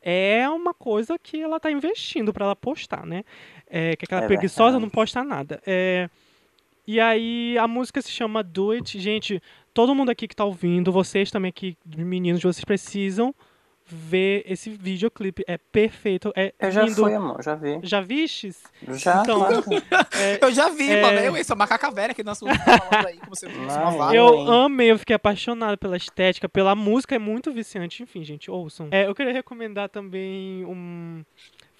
é 0.03 0.49
uma 0.49 0.73
coisa 0.73 1.19
que 1.19 1.41
ela 1.43 1.61
tá 1.61 1.71
investindo 1.71 2.33
pra 2.33 2.47
ela 2.47 2.57
postar, 2.57 3.05
né? 3.05 3.23
É, 3.71 3.95
que 3.97 4.05
aquela 4.05 4.23
É 4.25 4.27
preguiçosa 4.27 4.73
verdade. 4.73 4.83
não 4.83 4.91
posta 4.91 5.23
nada. 5.25 5.63
É, 5.67 6.11
e 6.87 6.99
aí, 6.99 7.57
a 7.59 7.69
música 7.69 8.03
se 8.03 8.11
chama 8.11 8.43
Do 8.43 8.73
It. 8.73 8.99
Gente, 8.99 9.41
todo 9.73 9.95
mundo 9.95 10.11
aqui 10.11 10.27
que 10.27 10.35
tá 10.35 10.45
ouvindo, 10.45 10.91
vocês 10.91 11.31
também 11.31 11.51
aqui, 11.51 11.77
meninos, 11.97 12.43
vocês 12.43 12.65
precisam 12.65 13.33
ver 13.93 14.45
esse 14.47 14.71
videoclipe. 14.71 15.45
É 15.49 15.59
perfeito, 15.59 16.33
é 16.37 16.53
Eu 16.61 16.71
já 16.71 16.83
lindo. 16.83 16.95
fui, 17.03 17.13
amor, 17.15 17.43
já 17.43 17.55
vi. 17.57 17.79
Já 17.83 18.01
vistes? 18.01 18.63
Já, 18.89 19.21
Então, 19.23 19.39
claro. 19.41 19.65
é, 20.17 20.39
Eu 20.45 20.53
já 20.53 20.69
vi, 20.69 20.91
É. 20.91 21.03
mano. 21.03 21.19
Eu, 21.19 21.37
esse 21.37 21.51
é 21.51 21.55
o 21.55 21.59
macaca 21.59 21.91
velha 21.91 22.15
que 22.15 22.23
nós 22.23 22.41
estamos 22.41 22.57
falando 22.65 23.07
aí, 23.07 23.19
como. 23.19 23.33
Eu 24.15 24.35
hein? 24.37 24.65
amei, 24.65 24.91
eu 24.93 24.99
fiquei 24.99 25.15
apaixonado 25.17 25.77
pela 25.77 25.97
estética, 25.97 26.49
pela 26.49 26.75
música, 26.77 27.15
é 27.17 27.19
muito 27.19 27.53
viciante. 27.53 28.03
Enfim, 28.03 28.23
gente, 28.25 28.49
ouçam. 28.51 28.89
É, 28.93 29.07
eu 29.09 29.15
queria 29.15 29.33
recomendar 29.33 29.89
também 29.89 30.65
um. 30.65 31.25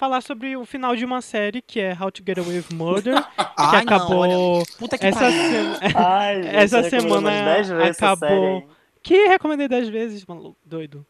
Falar 0.01 0.23
sobre 0.23 0.57
o 0.57 0.65
final 0.65 0.97
de 0.97 1.05
uma 1.05 1.21
série 1.21 1.61
que 1.61 1.79
é 1.79 1.93
How 1.93 2.11
to 2.11 2.23
Get 2.27 2.39
Away 2.39 2.57
with 2.61 2.75
Murder, 2.75 3.21
que 3.23 3.29
Ai, 3.59 3.85
não, 3.85 3.97
acabou. 3.97 4.17
olha, 4.21 4.65
Puta 4.79 4.97
que 4.97 5.05
essa, 5.07 5.19
pariu. 5.21 5.35
se- 5.75 5.81
Ai, 5.95 6.43
gente, 6.43 6.57
Essa 6.57 6.83
semana 6.89 7.19
umas 7.29 7.45
10 7.45 7.69
vezes 7.69 7.89
essa 7.91 8.07
acabou. 8.13 8.29
hein? 8.57 8.69
Que 9.03 9.27
recomendei 9.29 9.69
10 9.69 9.91
vezes, 9.91 10.25
maluco, 10.25 10.57
doido. 10.65 11.05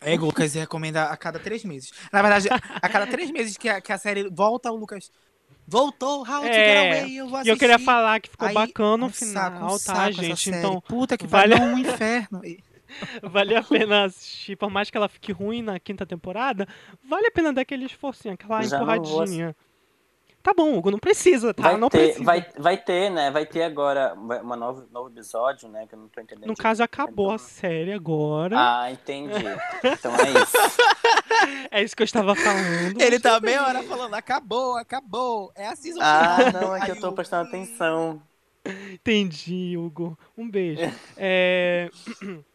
É, 0.00 0.14
o 0.14 0.26
Lucas 0.26 0.52
recomenda 0.52 1.04
a 1.04 1.16
cada 1.16 1.38
três 1.38 1.64
meses. 1.64 1.90
Na 2.12 2.20
verdade, 2.20 2.48
a 2.50 2.88
cada 2.90 3.06
três 3.06 3.30
meses 3.30 3.56
que 3.56 3.66
a, 3.68 3.80
que 3.80 3.90
a 3.92 3.96
série 3.98 4.28
volta, 4.28 4.70
o 4.70 4.76
Lucas 4.76 5.10
voltou, 5.66 6.18
How 6.20 6.40
to 6.42 6.46
É, 6.46 6.52
Get 6.52 6.76
Away, 7.00 7.14
eu 7.16 7.24
vou 7.28 7.38
E 7.38 7.40
assistir. 7.40 7.50
eu 7.50 7.56
queria 7.58 7.78
falar 7.78 8.20
que 8.20 8.28
ficou 8.28 8.46
Aí, 8.48 8.54
bacana 8.54 9.04
um 9.04 9.08
o 9.08 9.12
saco, 9.12 9.56
final, 9.56 9.68
um 9.68 9.68
tá, 9.72 9.78
saco 9.78 10.08
essa 10.10 10.22
gente? 10.22 10.50
Então, 10.50 10.80
Puta 10.82 11.16
que 11.16 11.26
vale- 11.26 11.56
vale 11.56 11.72
um 11.72 11.78
inferno. 11.78 12.42
Vale 13.22 13.54
a 13.56 13.62
pena 13.62 14.04
assistir, 14.04 14.56
por 14.56 14.70
mais 14.70 14.90
que 14.90 14.96
ela 14.96 15.08
fique 15.08 15.32
ruim 15.32 15.62
na 15.62 15.78
quinta 15.78 16.06
temporada, 16.06 16.66
vale 17.04 17.26
a 17.26 17.30
pena 17.30 17.52
dar 17.52 17.62
aquele 17.62 17.84
esforcinho, 17.84 18.34
aquela 18.34 18.62
Já 18.62 18.76
empurradinha. 18.76 19.54
Tá 20.42 20.54
bom, 20.54 20.78
Hugo, 20.78 20.90
não 20.92 20.98
precisa, 20.98 21.52
tá? 21.52 21.64
Vai 21.64 21.76
não 21.76 21.90
ter, 21.90 21.98
precisa. 21.98 22.24
vai, 22.24 22.46
vai 22.56 22.76
ter, 22.78 23.10
né? 23.10 23.30
Vai 23.30 23.44
ter 23.44 23.64
agora 23.64 24.14
uma 24.14 24.56
novo, 24.56 24.86
novo 24.90 25.10
episódio, 25.10 25.68
né? 25.68 25.86
Que 25.86 25.94
eu 25.94 25.98
não 25.98 26.08
tô 26.08 26.20
entendendo. 26.20 26.46
No 26.46 26.56
caso, 26.56 26.82
acabou 26.82 27.30
a 27.30 27.34
Então- 27.34 27.46
série 27.46 27.92
agora. 27.92 28.56
Ah, 28.58 28.90
entendi. 28.90 29.34
Então 29.84 30.12
é 30.14 30.30
isso. 30.42 30.56
É 31.70 31.82
isso 31.82 31.94
que 31.94 32.02
eu 32.02 32.06
estava 32.06 32.34
falando. 32.34 33.00
Ele 33.00 33.20
tá 33.20 33.38
meia 33.40 33.62
hora 33.64 33.82
falando, 33.82 34.14
acabou, 34.14 34.76
acabou. 34.76 35.52
É 35.54 35.66
a 35.68 35.76
season 35.76 36.00
Ah, 36.02 36.36
final. 36.38 36.62
não, 36.62 36.76
é 36.76 36.80
que 36.80 36.90
eu 36.92 37.00
tô 37.00 37.12
prestando 37.12 37.48
atenção. 37.48 38.20
Entendi, 38.92 39.76
Hugo. 39.76 40.18
Um 40.36 40.50
beijo. 40.50 40.80
É, 41.16 41.90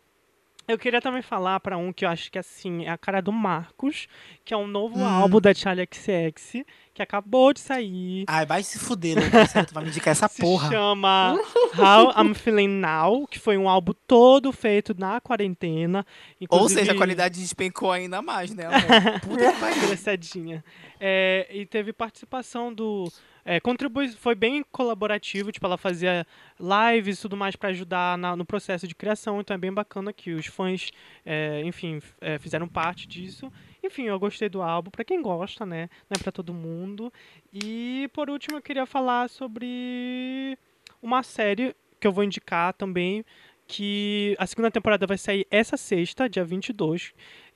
Eu 0.67 0.77
queria 0.77 1.01
também 1.01 1.21
falar 1.21 1.59
pra 1.59 1.77
um 1.77 1.91
que 1.91 2.05
eu 2.05 2.09
acho 2.09 2.31
que 2.31 2.39
assim 2.39 2.85
é 2.85 2.89
a 2.89 2.97
cara 2.97 3.21
do 3.21 3.31
Marcos, 3.33 4.07
que 4.45 4.53
é 4.53 4.57
um 4.57 4.65
novo 4.67 4.97
Hum. 4.97 5.05
álbum 5.05 5.41
da 5.41 5.53
Charlie 5.53 5.87
XX, 5.91 6.63
que 6.93 7.01
acabou 7.01 7.53
de 7.53 7.59
sair. 7.59 8.23
Ai, 8.27 8.45
vai 8.45 8.63
se 8.63 8.79
fuder, 8.79 9.17
Lucas. 9.21 9.49
sério, 9.51 9.67
Tu 9.67 9.73
vai 9.73 9.83
me 9.83 9.89
indicar 9.89 10.11
essa 10.13 10.27
se 10.29 10.41
porra. 10.41 10.69
chama 10.71 11.35
How 11.77 12.13
I'm 12.23 12.33
Feeling 12.33 12.67
Now, 12.79 13.27
que 13.27 13.39
foi 13.39 13.57
um 13.57 13.67
álbum 13.67 13.93
todo 14.07 14.51
feito 14.53 14.95
na 14.97 15.19
quarentena. 15.19 16.05
Ou 16.49 16.69
seja, 16.69 16.93
a 16.93 16.95
qualidade 16.95 17.41
despencou 17.41 17.91
ainda 17.91 18.21
mais, 18.21 18.53
né? 18.53 18.63
Puta 19.21 19.51
que 19.53 19.59
pariu. 19.59 20.63
É, 20.99 21.47
e 21.51 21.65
teve 21.65 21.91
participação 21.91 22.73
do. 22.73 23.11
É, 23.45 23.59
contribui, 23.59 24.07
foi 24.09 24.35
bem 24.35 24.63
colaborativo, 24.71 25.51
tipo, 25.51 25.65
ela 25.65 25.77
fazia 25.77 26.25
lives 26.59 27.19
e 27.19 27.21
tudo 27.21 27.35
mais 27.35 27.55
pra 27.55 27.69
ajudar 27.69 28.17
na- 28.17 28.35
no 28.35 28.45
processo 28.45 28.87
de 28.87 28.95
criação, 28.95 29.41
então 29.41 29.53
é 29.53 29.57
bem 29.57 29.71
bacana 29.73 30.13
que 30.13 30.31
os 30.31 30.45
fãs, 30.45 30.91
é, 31.25 31.61
enfim, 31.65 31.99
é, 32.21 32.39
fizeram 32.39 32.67
parte 32.67 33.07
disso. 33.07 33.51
Enfim, 33.83 34.03
eu 34.03 34.17
gostei 34.17 34.47
do 34.47 34.61
álbum, 34.61 34.89
pra 34.89 35.03
quem 35.03 35.21
gosta, 35.21 35.65
né? 35.65 35.89
Não 36.09 36.15
é 36.17 36.23
pra 36.23 36.31
todo 36.31 36.53
mundo. 36.53 37.11
E 37.53 38.09
por 38.13 38.29
último, 38.29 38.57
eu 38.57 38.61
queria 38.61 38.85
falar 38.85 39.29
sobre 39.29 40.57
uma 41.01 41.21
série 41.21 41.75
que 41.99 42.07
eu 42.07 42.11
vou 42.13 42.23
indicar 42.23 42.73
também, 42.73 43.25
que 43.67 44.35
a 44.37 44.45
segunda 44.45 44.69
temporada 44.71 45.07
vai 45.07 45.17
sair 45.17 45.47
essa 45.49 45.77
sexta, 45.77 46.29
dia 46.29 46.43
22, 46.45 47.13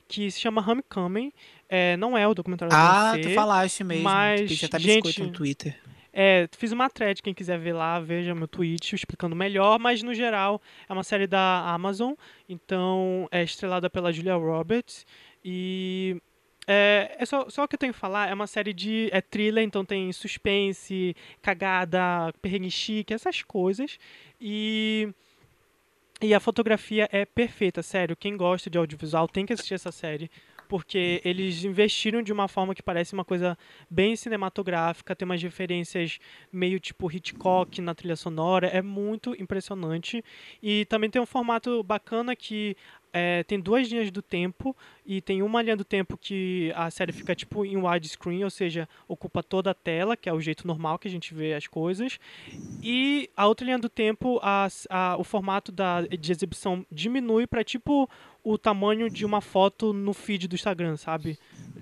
que 0.08 0.32
se 0.32 0.40
chama 0.40 0.62
Homecoming. 0.68 1.32
É, 1.70 1.98
não 1.98 2.18
é 2.18 2.28
o 2.28 2.34
documentário 2.34 2.72
da 2.72 3.12
Ah, 3.12 3.18
tu 3.20 3.30
falaste 3.32 3.84
mesmo. 3.84 4.04
mas, 4.04 4.60
tu 4.60 4.66
até 4.66 4.80
gente, 4.80 5.04
biscoito 5.04 5.24
no 5.24 5.34
Twitter. 5.34 5.78
É, 6.20 6.50
fiz 6.58 6.72
uma 6.72 6.90
thread, 6.90 7.22
quem 7.22 7.32
quiser 7.32 7.60
ver 7.60 7.74
lá, 7.74 8.00
veja 8.00 8.34
meu 8.34 8.48
tweet 8.48 8.96
explicando 8.96 9.36
melhor, 9.36 9.78
mas 9.78 10.02
no 10.02 10.16
geral 10.16 10.60
é 10.90 10.94
uma 10.94 11.04
série 11.04 11.28
da 11.28 11.72
Amazon, 11.72 12.14
então 12.50 13.28
é 13.30 13.44
estrelada 13.44 13.88
pela 13.88 14.12
Julia 14.12 14.34
Roberts 14.34 15.06
e 15.46 16.20
é, 16.66 17.16
é 17.20 17.26
só, 17.26 17.48
só 17.50 17.64
o 17.64 17.68
que 17.68 17.76
eu 17.76 17.80
tenho 17.80 17.94
que 17.94 18.00
falar, 18.00 18.30
é 18.30 18.34
uma 18.34 18.48
série 18.48 18.74
de 18.74 19.10
é 19.12 19.22
thriller, 19.22 19.64
então 19.64 19.86
tem 19.86 20.12
suspense, 20.12 21.16
cagada, 21.40 22.34
perrengue 22.42 22.72
chique, 22.72 23.14
essas 23.14 23.44
coisas 23.44 24.00
e 24.42 25.14
E 26.20 26.34
a 26.34 26.40
fotografia 26.40 27.08
é 27.12 27.26
perfeita, 27.26 27.84
sério. 27.84 28.16
Quem 28.16 28.36
gosta 28.36 28.72
de 28.72 28.78
audiovisual 28.78 29.28
tem 29.28 29.46
que 29.46 29.54
assistir 29.54 29.76
essa 29.76 29.92
série. 29.92 30.32
Porque 30.68 31.22
eles 31.24 31.64
investiram 31.64 32.22
de 32.22 32.34
uma 32.34 32.48
forma 32.48 32.76
que 32.76 32.84
parece 32.84 33.14
uma 33.14 33.24
coisa 33.24 33.58
bem 33.90 34.18
cinematográfica, 34.18 35.16
tem 35.16 35.26
umas 35.26 35.42
referências 35.42 36.20
meio 36.52 36.78
tipo 36.78 37.10
Hitchcock 37.10 37.80
na 37.80 37.96
trilha 37.96 38.18
sonora, 38.18 38.68
é 38.68 38.82
muito 38.82 39.34
impressionante. 39.42 40.22
E 40.62 40.84
também 40.86 41.10
tem 41.10 41.22
um 41.22 41.26
formato 41.26 41.82
bacana 41.84 42.36
que 42.36 42.76
é, 43.14 43.44
tem 43.44 43.60
duas 43.60 43.88
linhas 43.88 44.12
do 44.12 44.22
tempo 44.22 44.76
e 45.06 45.22
tem 45.22 45.42
uma 45.42 45.62
linha 45.62 45.76
do 45.76 45.84
tempo 45.84 46.18
que 46.18 46.72
a 46.76 46.90
série 46.92 47.12
fica 47.12 47.36
tipo 47.36 47.66
em 47.66 47.78
widescreen, 47.78 48.44
ou 48.44 48.50
seja, 48.50 48.88
ocupa 49.08 49.42
toda 49.42 49.72
a 49.72 49.74
tela, 49.74 50.18
que 50.18 50.28
é 50.28 50.34
o 50.34 50.42
jeito 50.42 50.68
normal 50.68 51.00
que 51.00 51.08
a 51.08 51.12
gente 51.12 51.34
vê 51.34 51.54
as 51.54 51.68
coisas. 51.68 52.20
E 52.82 53.30
a 53.36 53.48
outra 53.48 53.66
linha 53.66 53.80
do 53.80 53.90
tempo, 53.90 54.40
a, 54.42 54.68
a, 54.90 55.18
o 55.18 55.24
formato 55.24 55.72
da, 55.72 56.02
de 56.02 56.32
exibição 56.32 56.86
diminui 56.92 57.48
para 57.48 57.64
tipo 57.64 58.10
o 58.44 58.58
tamanho 58.58 59.10
de 59.10 59.26
uma 59.26 59.42
foto 59.42 59.92
no 59.92 60.14
feed 60.14 60.48
do 60.48 60.56
Instagram, 60.56 60.96
sabe? 60.96 61.38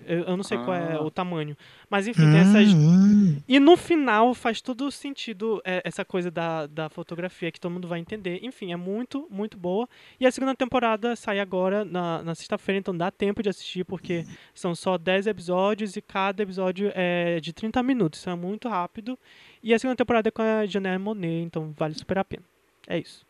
Eu, 0.08 0.24
eu 0.26 0.38
não 0.38 0.44
sei 0.44 0.58
qual 0.58 0.76
é 0.76 0.94
Ah. 0.94 1.02
o 1.02 1.10
tamanho. 1.12 1.56
Mas 1.90 2.08
enfim, 2.08 2.22
tem 2.32 2.38
essas. 2.40 2.74
Hum, 2.74 3.38
E 3.48 3.60
no 3.60 3.76
final 3.78 4.34
faz 4.34 4.62
todo 4.62 4.90
sentido 4.92 5.62
é, 5.66 5.82
essa 5.86 6.04
coisa 6.06 6.30
da, 6.32 6.68
da 6.68 6.90
fotografia 6.90 7.52
que 7.52 7.60
todo 7.60 7.72
mundo 7.72 7.88
vai 7.88 8.00
entender. 8.00 8.40
Enfim, 8.44 8.72
é 8.72 8.76
muito, 8.76 9.28
muito 9.30 9.58
boa. 9.58 9.88
E 10.20 10.26
a 10.26 10.32
segunda 10.32 10.56
temporada 10.56 11.16
sai 11.16 11.40
agora 11.40 11.84
na, 11.86 12.22
na 12.24 12.36
sexta-feira, 12.36 12.80
então 12.80 12.96
dá 12.96 13.10
tempo 13.12 13.42
de 13.44 13.50
assistir, 13.50 13.84
porque 13.84 14.26
são 14.54 14.74
só 14.76 14.98
10 14.98 15.28
episódios 15.28 15.96
e 15.96 16.02
cada 16.02 16.44
episódio 16.44 16.92
é 16.96 17.40
de 17.40 17.52
30 17.54 17.82
minutos. 17.84 18.20
Isso 18.20 18.30
é 18.30 18.36
muito 18.36 18.68
rápido. 18.70 19.18
E 19.64 19.74
a 19.74 19.80
segunda 19.80 19.96
temporada 19.98 20.28
é 20.30 20.32
com 20.32 20.42
a 20.42 20.66
Janelle 20.66 20.98
Monet, 21.02 21.44
então 21.46 21.74
vale 21.78 21.94
super 21.96 22.18
a 22.18 22.24
pena. 22.24 22.44
É 22.88 22.98
isso. 23.00 23.26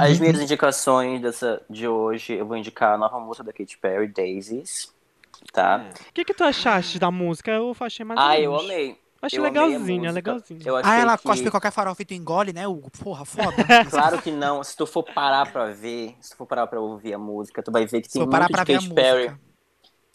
As 0.00 0.18
minhas 0.18 0.40
indicações 0.40 1.20
dessa, 1.20 1.60
de 1.68 1.86
hoje, 1.86 2.32
eu 2.32 2.46
vou 2.46 2.56
indicar 2.56 2.94
a 2.94 2.98
nova 2.98 3.20
música 3.20 3.44
da 3.44 3.52
Katy 3.52 3.76
Perry, 3.76 4.08
Daisies. 4.08 4.90
Tá? 5.52 5.88
O 6.10 6.12
que, 6.12 6.24
que 6.24 6.34
tu 6.34 6.44
achaste 6.44 6.98
da 6.98 7.10
música? 7.10 7.50
Eu 7.50 7.74
achei 7.80 8.04
mais 8.04 8.20
Ah, 8.20 8.38
eu 8.38 8.54
amei. 8.56 8.98
Achei 9.22 9.38
eu 9.38 9.42
legalzinha, 9.42 10.12
legalzinha. 10.12 10.60
Eu 10.64 10.76
achei 10.76 10.92
Ah, 10.92 10.96
ela 11.00 11.16
que... 11.16 11.24
cospe 11.24 11.50
qualquer 11.50 11.72
farofa 11.72 12.02
e 12.02 12.04
tu 12.04 12.12
engole, 12.12 12.52
né, 12.52 12.68
Hugo? 12.68 12.90
Porra, 12.90 13.24
foda. 13.24 13.56
Claro 13.88 14.20
que 14.20 14.30
não. 14.30 14.62
Se 14.62 14.76
tu 14.76 14.86
for 14.86 15.02
parar 15.02 15.50
pra 15.50 15.66
ver, 15.70 16.14
se 16.20 16.30
tu 16.30 16.36
for 16.36 16.46
parar 16.46 16.66
pra 16.66 16.78
ouvir 16.80 17.14
a 17.14 17.18
música, 17.18 17.62
tu 17.62 17.72
vai 17.72 17.86
ver 17.86 18.02
que 18.02 18.08
Se 18.08 18.14
tem 18.14 18.22
eu 18.22 18.28
parar 18.28 18.44
muito 18.50 18.52
pra 18.52 18.64
de 18.64 18.72
Katy 18.74 18.94
Perry. 18.94 19.28
música. 19.30 19.40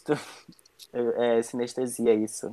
É 0.92 1.40
sinestesia 1.42 2.12
isso. 2.14 2.52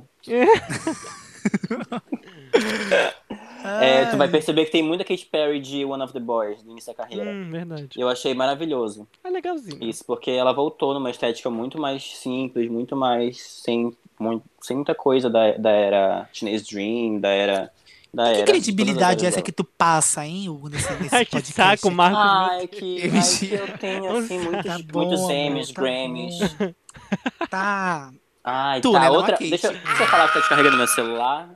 É, 4.18 4.26
vai 4.26 4.28
perceber 4.28 4.64
que 4.66 4.70
tem 4.72 4.82
muita 4.82 5.04
Katy 5.04 5.26
Perry 5.26 5.60
de 5.60 5.84
One 5.84 6.02
of 6.02 6.12
the 6.12 6.20
Boys, 6.20 6.62
do 6.62 6.70
início 6.70 6.92
da 6.92 6.96
carreira. 7.02 7.30
Hum, 7.30 7.50
verdade. 7.50 7.88
Eu 7.96 8.08
achei 8.08 8.34
maravilhoso 8.34 9.06
É 9.24 9.30
legalzinho. 9.30 9.82
isso, 9.82 10.04
porque 10.04 10.30
ela 10.30 10.52
voltou 10.52 10.92
numa 10.94 11.10
estética 11.10 11.48
muito 11.50 11.80
mais 11.80 12.02
simples, 12.18 12.70
muito 12.70 12.94
mais 12.96 13.40
sem, 13.40 13.96
muito, 14.18 14.44
sem 14.60 14.76
muita 14.76 14.94
coisa 14.94 15.30
da, 15.30 15.52
da 15.52 15.70
era 15.70 16.28
Teenage 16.38 16.64
Dream, 16.70 17.20
da 17.20 17.28
era. 17.30 17.70
Da 18.12 18.24
Que 18.32 18.36
era 18.38 18.44
credibilidade 18.46 19.24
é 19.26 19.28
essa 19.28 19.42
que 19.42 19.52
tu 19.52 19.62
passa, 19.64 20.24
hein, 20.26 20.48
Hugo, 20.48 20.70
nesse, 20.70 20.90
nesse 20.94 21.12
Ai, 21.14 21.24
que 21.26 21.30
podcast? 21.32 21.52
saco, 21.82 21.90
Marcos. 21.94 22.18
Ai, 22.18 22.66
que, 22.66 23.02
ai, 23.12 23.38
que 23.38 23.52
eu 23.54 23.78
tenho, 23.78 24.16
assim, 24.16 24.38
muitos, 24.38 24.64
Tá 24.64 24.78
bom, 24.90 25.00
muitos 25.00 25.20
amor, 25.20 25.30
Emmys, 25.32 25.70
tá 25.72 25.82
Grammys. 25.82 26.34
Tá. 27.50 28.10
Ai, 28.44 28.80
Tu, 28.80 28.92
tá, 28.92 29.00
né, 29.00 29.10
outra. 29.10 29.32
Kate. 29.36 29.50
Deixa, 29.50 29.66
eu- 29.68 29.72
deixa 29.72 30.02
eu 30.02 30.06
falar 30.06 30.26
que 30.28 30.34
tá 30.34 30.40
descarregando 30.40 30.76
meu 30.78 30.86
celular. 30.86 31.50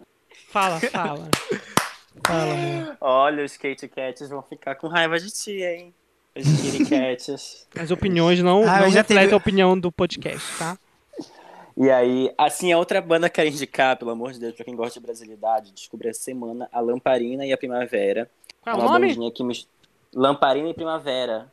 Fala, 0.51 0.79
fala. 0.81 1.29
Fala, 2.27 2.53
amor. 2.55 2.97
Olha, 3.01 3.45
os 3.45 3.57
Kate 3.57 3.89
Cats 3.89 4.29
vão 4.29 4.43
ficar 4.43 4.75
com 4.77 4.87
raiva 4.89 5.19
de 5.19 5.31
ti, 5.31 5.63
hein? 5.63 5.95
Os 6.37 6.45
Kitty 6.45 6.85
Cats. 6.89 7.67
As 7.79 7.91
opiniões 7.91 8.41
não, 8.43 8.63
Ah, 8.63 8.81
não 8.81 8.91
refletem 8.91 9.19
teve- 9.19 9.35
a 9.35 9.37
opinião 9.37 9.79
do 9.79 9.91
podcast, 9.91 10.59
tá? 10.59 10.79
E 11.77 11.91
aí, 11.91 12.33
assim, 12.37 12.71
a 12.73 12.79
outra 12.79 13.01
banda 13.01 13.29
que 13.31 13.41
eu 13.41 13.45
quero 13.45 13.55
indicar, 13.55 13.97
pelo 13.97 14.11
amor 14.11 14.33
de 14.33 14.39
Deus, 14.39 14.55
pra 14.55 14.65
quem 14.65 14.77
gosta 14.77 15.01
de 15.01 15.07
brasilidade, 15.07 15.73
descobri 15.73 16.09
essa 16.09 16.21
semana 16.21 16.69
a 16.71 16.81
Lamparina 16.81 17.47
e 17.47 17.53
a 17.53 17.57
Primavera. 17.57 18.31
Qual 18.61 18.77
é 18.77 18.79
o 18.79 18.83
uma 18.83 18.93
nome? 18.93 19.09
bandinha 19.09 19.31
que 19.31 19.43
mis- 19.43 19.67
Lamparina 20.15 20.69
e 20.69 20.75
Primavera. 20.75 21.51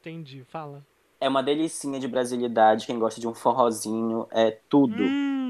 Entendi, 0.00 0.42
fala. 0.50 0.82
É 1.20 1.28
uma 1.28 1.42
delicinha 1.42 2.00
de 2.00 2.08
brasilidade, 2.08 2.86
quem 2.86 2.98
gosta 2.98 3.20
de 3.20 3.28
um 3.28 3.34
forrozinho, 3.34 4.26
é 4.30 4.56
tudo. 4.70 5.02
Hum, 5.02 5.45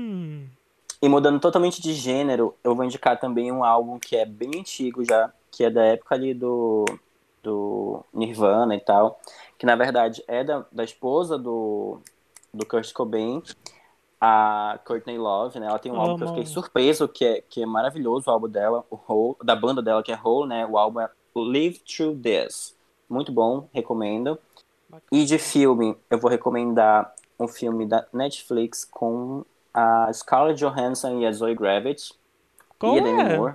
E 1.00 1.08
mudando 1.08 1.40
totalmente 1.40 1.80
de 1.80 1.92
gênero, 1.92 2.54
eu 2.64 2.74
vou 2.74 2.84
indicar 2.84 3.18
também 3.18 3.52
um 3.52 3.62
álbum 3.62 3.98
que 3.98 4.16
é 4.16 4.24
bem 4.24 4.60
antigo 4.60 5.04
já, 5.04 5.30
que 5.50 5.64
é 5.64 5.70
da 5.70 5.82
época 5.84 6.14
ali 6.14 6.32
do, 6.32 6.84
do 7.42 8.04
Nirvana 8.12 8.74
e 8.74 8.80
tal, 8.80 9.20
que 9.58 9.66
na 9.66 9.76
verdade 9.76 10.24
é 10.26 10.42
da, 10.42 10.64
da 10.72 10.84
esposa 10.84 11.36
do, 11.36 12.00
do 12.52 12.64
Kurt 12.64 12.92
Cobain, 12.92 13.42
a 14.20 14.80
Courtney 14.86 15.18
Love, 15.18 15.60
né? 15.60 15.66
Ela 15.66 15.78
tem 15.78 15.92
um 15.92 16.00
álbum 16.00 16.16
que 16.16 16.24
eu 16.24 16.28
fiquei 16.28 16.46
surpreso, 16.46 17.06
que 17.06 17.24
é, 17.24 17.40
que 17.42 17.62
é 17.62 17.66
maravilhoso, 17.66 18.28
o 18.28 18.32
álbum 18.32 18.48
dela, 18.48 18.84
o 18.90 18.98
Hole, 19.06 19.36
da 19.44 19.54
banda 19.54 19.82
dela, 19.82 20.02
que 20.02 20.10
é 20.10 20.18
Hole, 20.22 20.48
né? 20.48 20.66
O 20.66 20.78
álbum 20.78 21.00
é 21.00 21.10
Live 21.34 21.80
Through 21.80 22.20
This. 22.22 22.74
Muito 23.08 23.30
bom, 23.30 23.68
recomendo. 23.72 24.38
E 25.12 25.24
de 25.24 25.38
filme, 25.38 25.96
eu 26.08 26.18
vou 26.18 26.30
recomendar 26.30 27.14
um 27.38 27.46
filme 27.46 27.86
da 27.86 28.06
Netflix 28.12 28.84
com 28.84 29.44
a 29.76 30.10
Scarlett 30.10 30.58
Johansson 30.58 31.20
e 31.20 31.26
a 31.26 31.32
Zoe 31.32 31.54
Kravitz 31.54 32.14
qual 32.78 32.96
e 32.96 33.00
a 33.00 33.02
Demi 33.02 33.20
é? 33.20 33.36
Moore. 33.36 33.54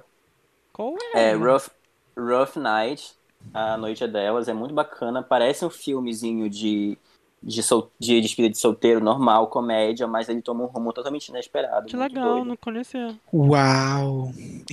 Qual 0.71 0.95
é? 1.15 1.31
É 1.31 1.33
Rough, 1.33 1.69
Rough 2.15 2.55
Night, 2.57 3.15
a 3.51 3.75
noite 3.75 4.03
é 4.03 4.07
delas, 4.07 4.47
é 4.47 4.53
muito 4.53 4.73
bacana. 4.73 5.23
Parece 5.23 5.65
um 5.65 5.69
filmezinho 5.69 6.47
de, 6.47 6.97
de, 7.41 7.63
sol, 7.63 7.91
de 7.99 8.21
despedida 8.21 8.51
de 8.51 8.57
solteiro 8.57 9.01
normal, 9.01 9.47
comédia, 9.47 10.07
mas 10.07 10.29
ele 10.29 10.41
toma 10.41 10.63
um 10.63 10.67
rumo 10.67 10.93
totalmente 10.93 11.29
inesperado. 11.29 11.87
Que 11.87 11.97
legal, 11.97 12.35
doido. 12.35 12.45
não 12.45 12.55
conhecia. 12.55 13.15
Uau. 13.33 14.31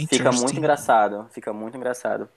Fica 0.09 0.31
muito 0.31 0.57
engraçado, 0.57 1.27
fica 1.31 1.53
muito 1.53 1.77
engraçado. 1.77 2.29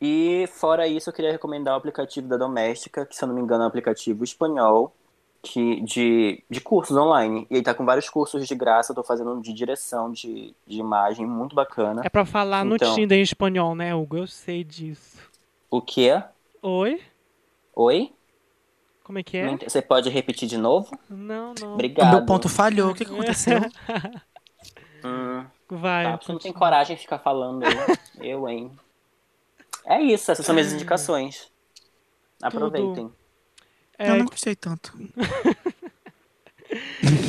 E 0.00 0.48
fora 0.52 0.88
isso, 0.88 1.10
eu 1.10 1.14
queria 1.14 1.30
recomendar 1.30 1.74
o 1.74 1.76
aplicativo 1.76 2.26
da 2.26 2.36
Doméstica, 2.36 3.06
que 3.06 3.14
se 3.14 3.22
eu 3.22 3.28
não 3.28 3.34
me 3.34 3.40
engano 3.40 3.62
é 3.62 3.66
um 3.66 3.68
aplicativo 3.68 4.24
espanhol, 4.24 4.92
que, 5.42 5.80
de, 5.80 6.42
de 6.48 6.60
cursos 6.60 6.96
online. 6.96 7.46
E 7.50 7.54
ele 7.54 7.62
tá 7.62 7.74
com 7.74 7.84
vários 7.84 8.08
cursos 8.08 8.46
de 8.46 8.54
graça, 8.54 8.92
eu 8.92 8.96
tô 8.96 9.02
fazendo 9.02 9.32
um 9.32 9.40
de 9.40 9.52
direção 9.52 10.10
de, 10.12 10.54
de 10.66 10.78
imagem, 10.78 11.26
muito 11.26 11.54
bacana. 11.54 12.02
É 12.04 12.08
pra 12.08 12.24
falar 12.24 12.64
no 12.64 12.76
Então. 12.76 12.94
Tinder 12.94 13.18
em 13.18 13.22
espanhol, 13.22 13.74
né, 13.74 13.94
Hugo? 13.94 14.18
Eu 14.18 14.26
sei 14.26 14.62
disso. 14.62 15.18
O 15.68 15.82
que 15.82 16.08
é? 16.08 16.24
Oi? 16.62 17.02
Oi? 17.74 18.12
Como 19.02 19.18
é 19.18 19.22
que 19.22 19.36
é? 19.36 19.56
Você 19.56 19.82
pode 19.82 20.08
repetir 20.08 20.48
de 20.48 20.56
novo? 20.56 20.96
Não, 21.10 21.52
não. 21.60 21.70
O 21.70 21.74
Obrigado. 21.74 22.12
meu 22.12 22.24
ponto 22.24 22.48
falhou. 22.48 22.92
O 22.92 22.94
que, 22.94 23.04
que 23.04 23.12
aconteceu? 23.12 23.58
Hum, 25.04 25.44
Vai. 25.68 26.04
tá, 26.04 26.16
você 26.16 26.30
não 26.30 26.38
tem 26.38 26.52
coragem 26.52 26.94
de 26.94 27.02
ficar 27.02 27.18
falando, 27.18 27.64
eu, 28.22 28.48
hein? 28.48 28.70
É 29.84 30.00
isso, 30.00 30.30
essas 30.30 30.46
são 30.46 30.54
minhas 30.54 30.72
indicações. 30.72 31.50
Aproveitem. 32.40 33.12
É, 33.98 34.10
Eu 34.10 34.16
não 34.18 34.26
gostei 34.26 34.54
tanto. 34.54 34.92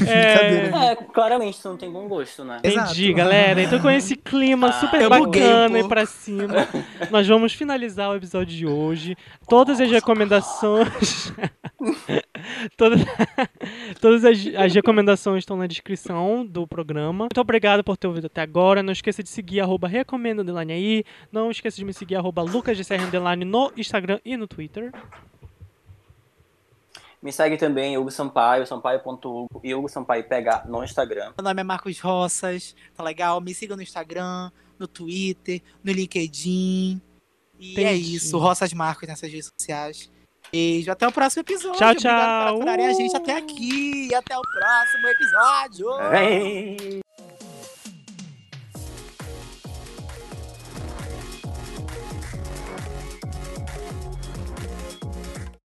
é, 0.08 0.92
É, 0.92 0.96
claramente 0.96 1.58
você 1.58 1.68
não 1.68 1.78
tem 1.78 1.92
bom 1.92 2.08
gosto, 2.08 2.44
né? 2.44 2.60
Entendi, 2.60 3.06
Exato. 3.06 3.14
galera. 3.14 3.62
Então, 3.62 3.80
com 3.80 3.90
esse 3.90 4.16
clima 4.16 4.70
Ah, 4.70 4.74
super 4.74 5.06
um 5.06 5.10
bacana 5.10 5.80
e 5.80 5.88
pra 5.88 6.06
cima, 6.06 6.68
nós 7.12 7.28
vamos 7.28 7.54
finalizar 7.54 8.10
o 8.10 8.16
episódio 8.16 8.56
de 8.56 8.66
hoje. 8.66 9.18
Todas 9.48 9.80
as 9.82 9.90
recomendações. 9.90 11.34
todas 12.78 13.02
todas 14.00 14.26
as, 14.26 14.38
as 14.56 14.74
recomendações 14.74 15.40
estão 15.40 15.58
na 15.58 15.68
descrição 15.68 16.46
do 16.46 16.66
programa. 16.66 17.26
Muito 17.26 17.42
obrigado 17.42 17.84
por 17.84 17.98
ter 17.98 18.08
ouvido 18.08 18.28
até 18.28 18.42
agora. 18.42 18.82
Não 18.82 18.94
esqueça 18.94 19.22
de 19.22 19.30
seguir 19.30 19.60
arroba 19.60 19.88
recomendo 19.88 20.44
aí. 20.74 21.04
Não 21.32 21.52
esqueça 21.52 21.78
de 21.78 21.86
me 21.86 21.94
seguir 21.94 22.16
arroba 22.16 22.44
no 23.46 23.72
Instagram 23.76 24.20
e 24.24 24.38
no 24.38 24.48
Twitter. 24.48 24.92
Me 27.24 27.32
segue 27.32 27.56
também, 27.56 27.98
Hugo 27.98 28.12
Sampaio, 28.12 28.68
sampaio.hugo 28.68 29.62
e 29.64 29.74
Hugo 29.74 29.88
Sampaio 29.88 30.26
PH 30.28 30.66
no 30.68 30.84
Instagram. 30.84 31.32
Meu 31.38 31.44
nome 31.44 31.62
é 31.62 31.64
Marcos 31.64 31.98
Roças, 32.02 32.76
tá 32.94 33.02
legal? 33.02 33.40
Me 33.40 33.54
siga 33.54 33.78
no 33.78 33.82
Instagram, 33.82 34.52
no 34.78 34.90
Twitter, 34.90 35.62
no 35.82 35.94
LinkedIn. 35.94 37.02
E 37.58 37.80
é 37.80 37.94
Entendi. 37.94 38.16
isso, 38.18 38.38
Roças 38.38 38.74
Marcos 38.74 39.08
nessas 39.08 39.32
redes 39.32 39.50
sociais. 39.58 40.12
Beijo, 40.52 40.92
até 40.92 41.08
o 41.08 41.14
próximo 41.14 41.44
episódio. 41.44 41.78
Tchau, 41.80 41.92
Obrigado 41.92 42.20
por 42.20 42.46
tchau. 42.46 42.56
aturarem 42.58 42.88
a 42.88 42.94
gente 42.94 43.16
até 43.16 43.38
aqui. 43.38 44.14
Até 44.14 44.38
o 44.38 44.42
próximo 44.42 45.08
episódio. 45.08 45.88
Ei. 46.14 47.03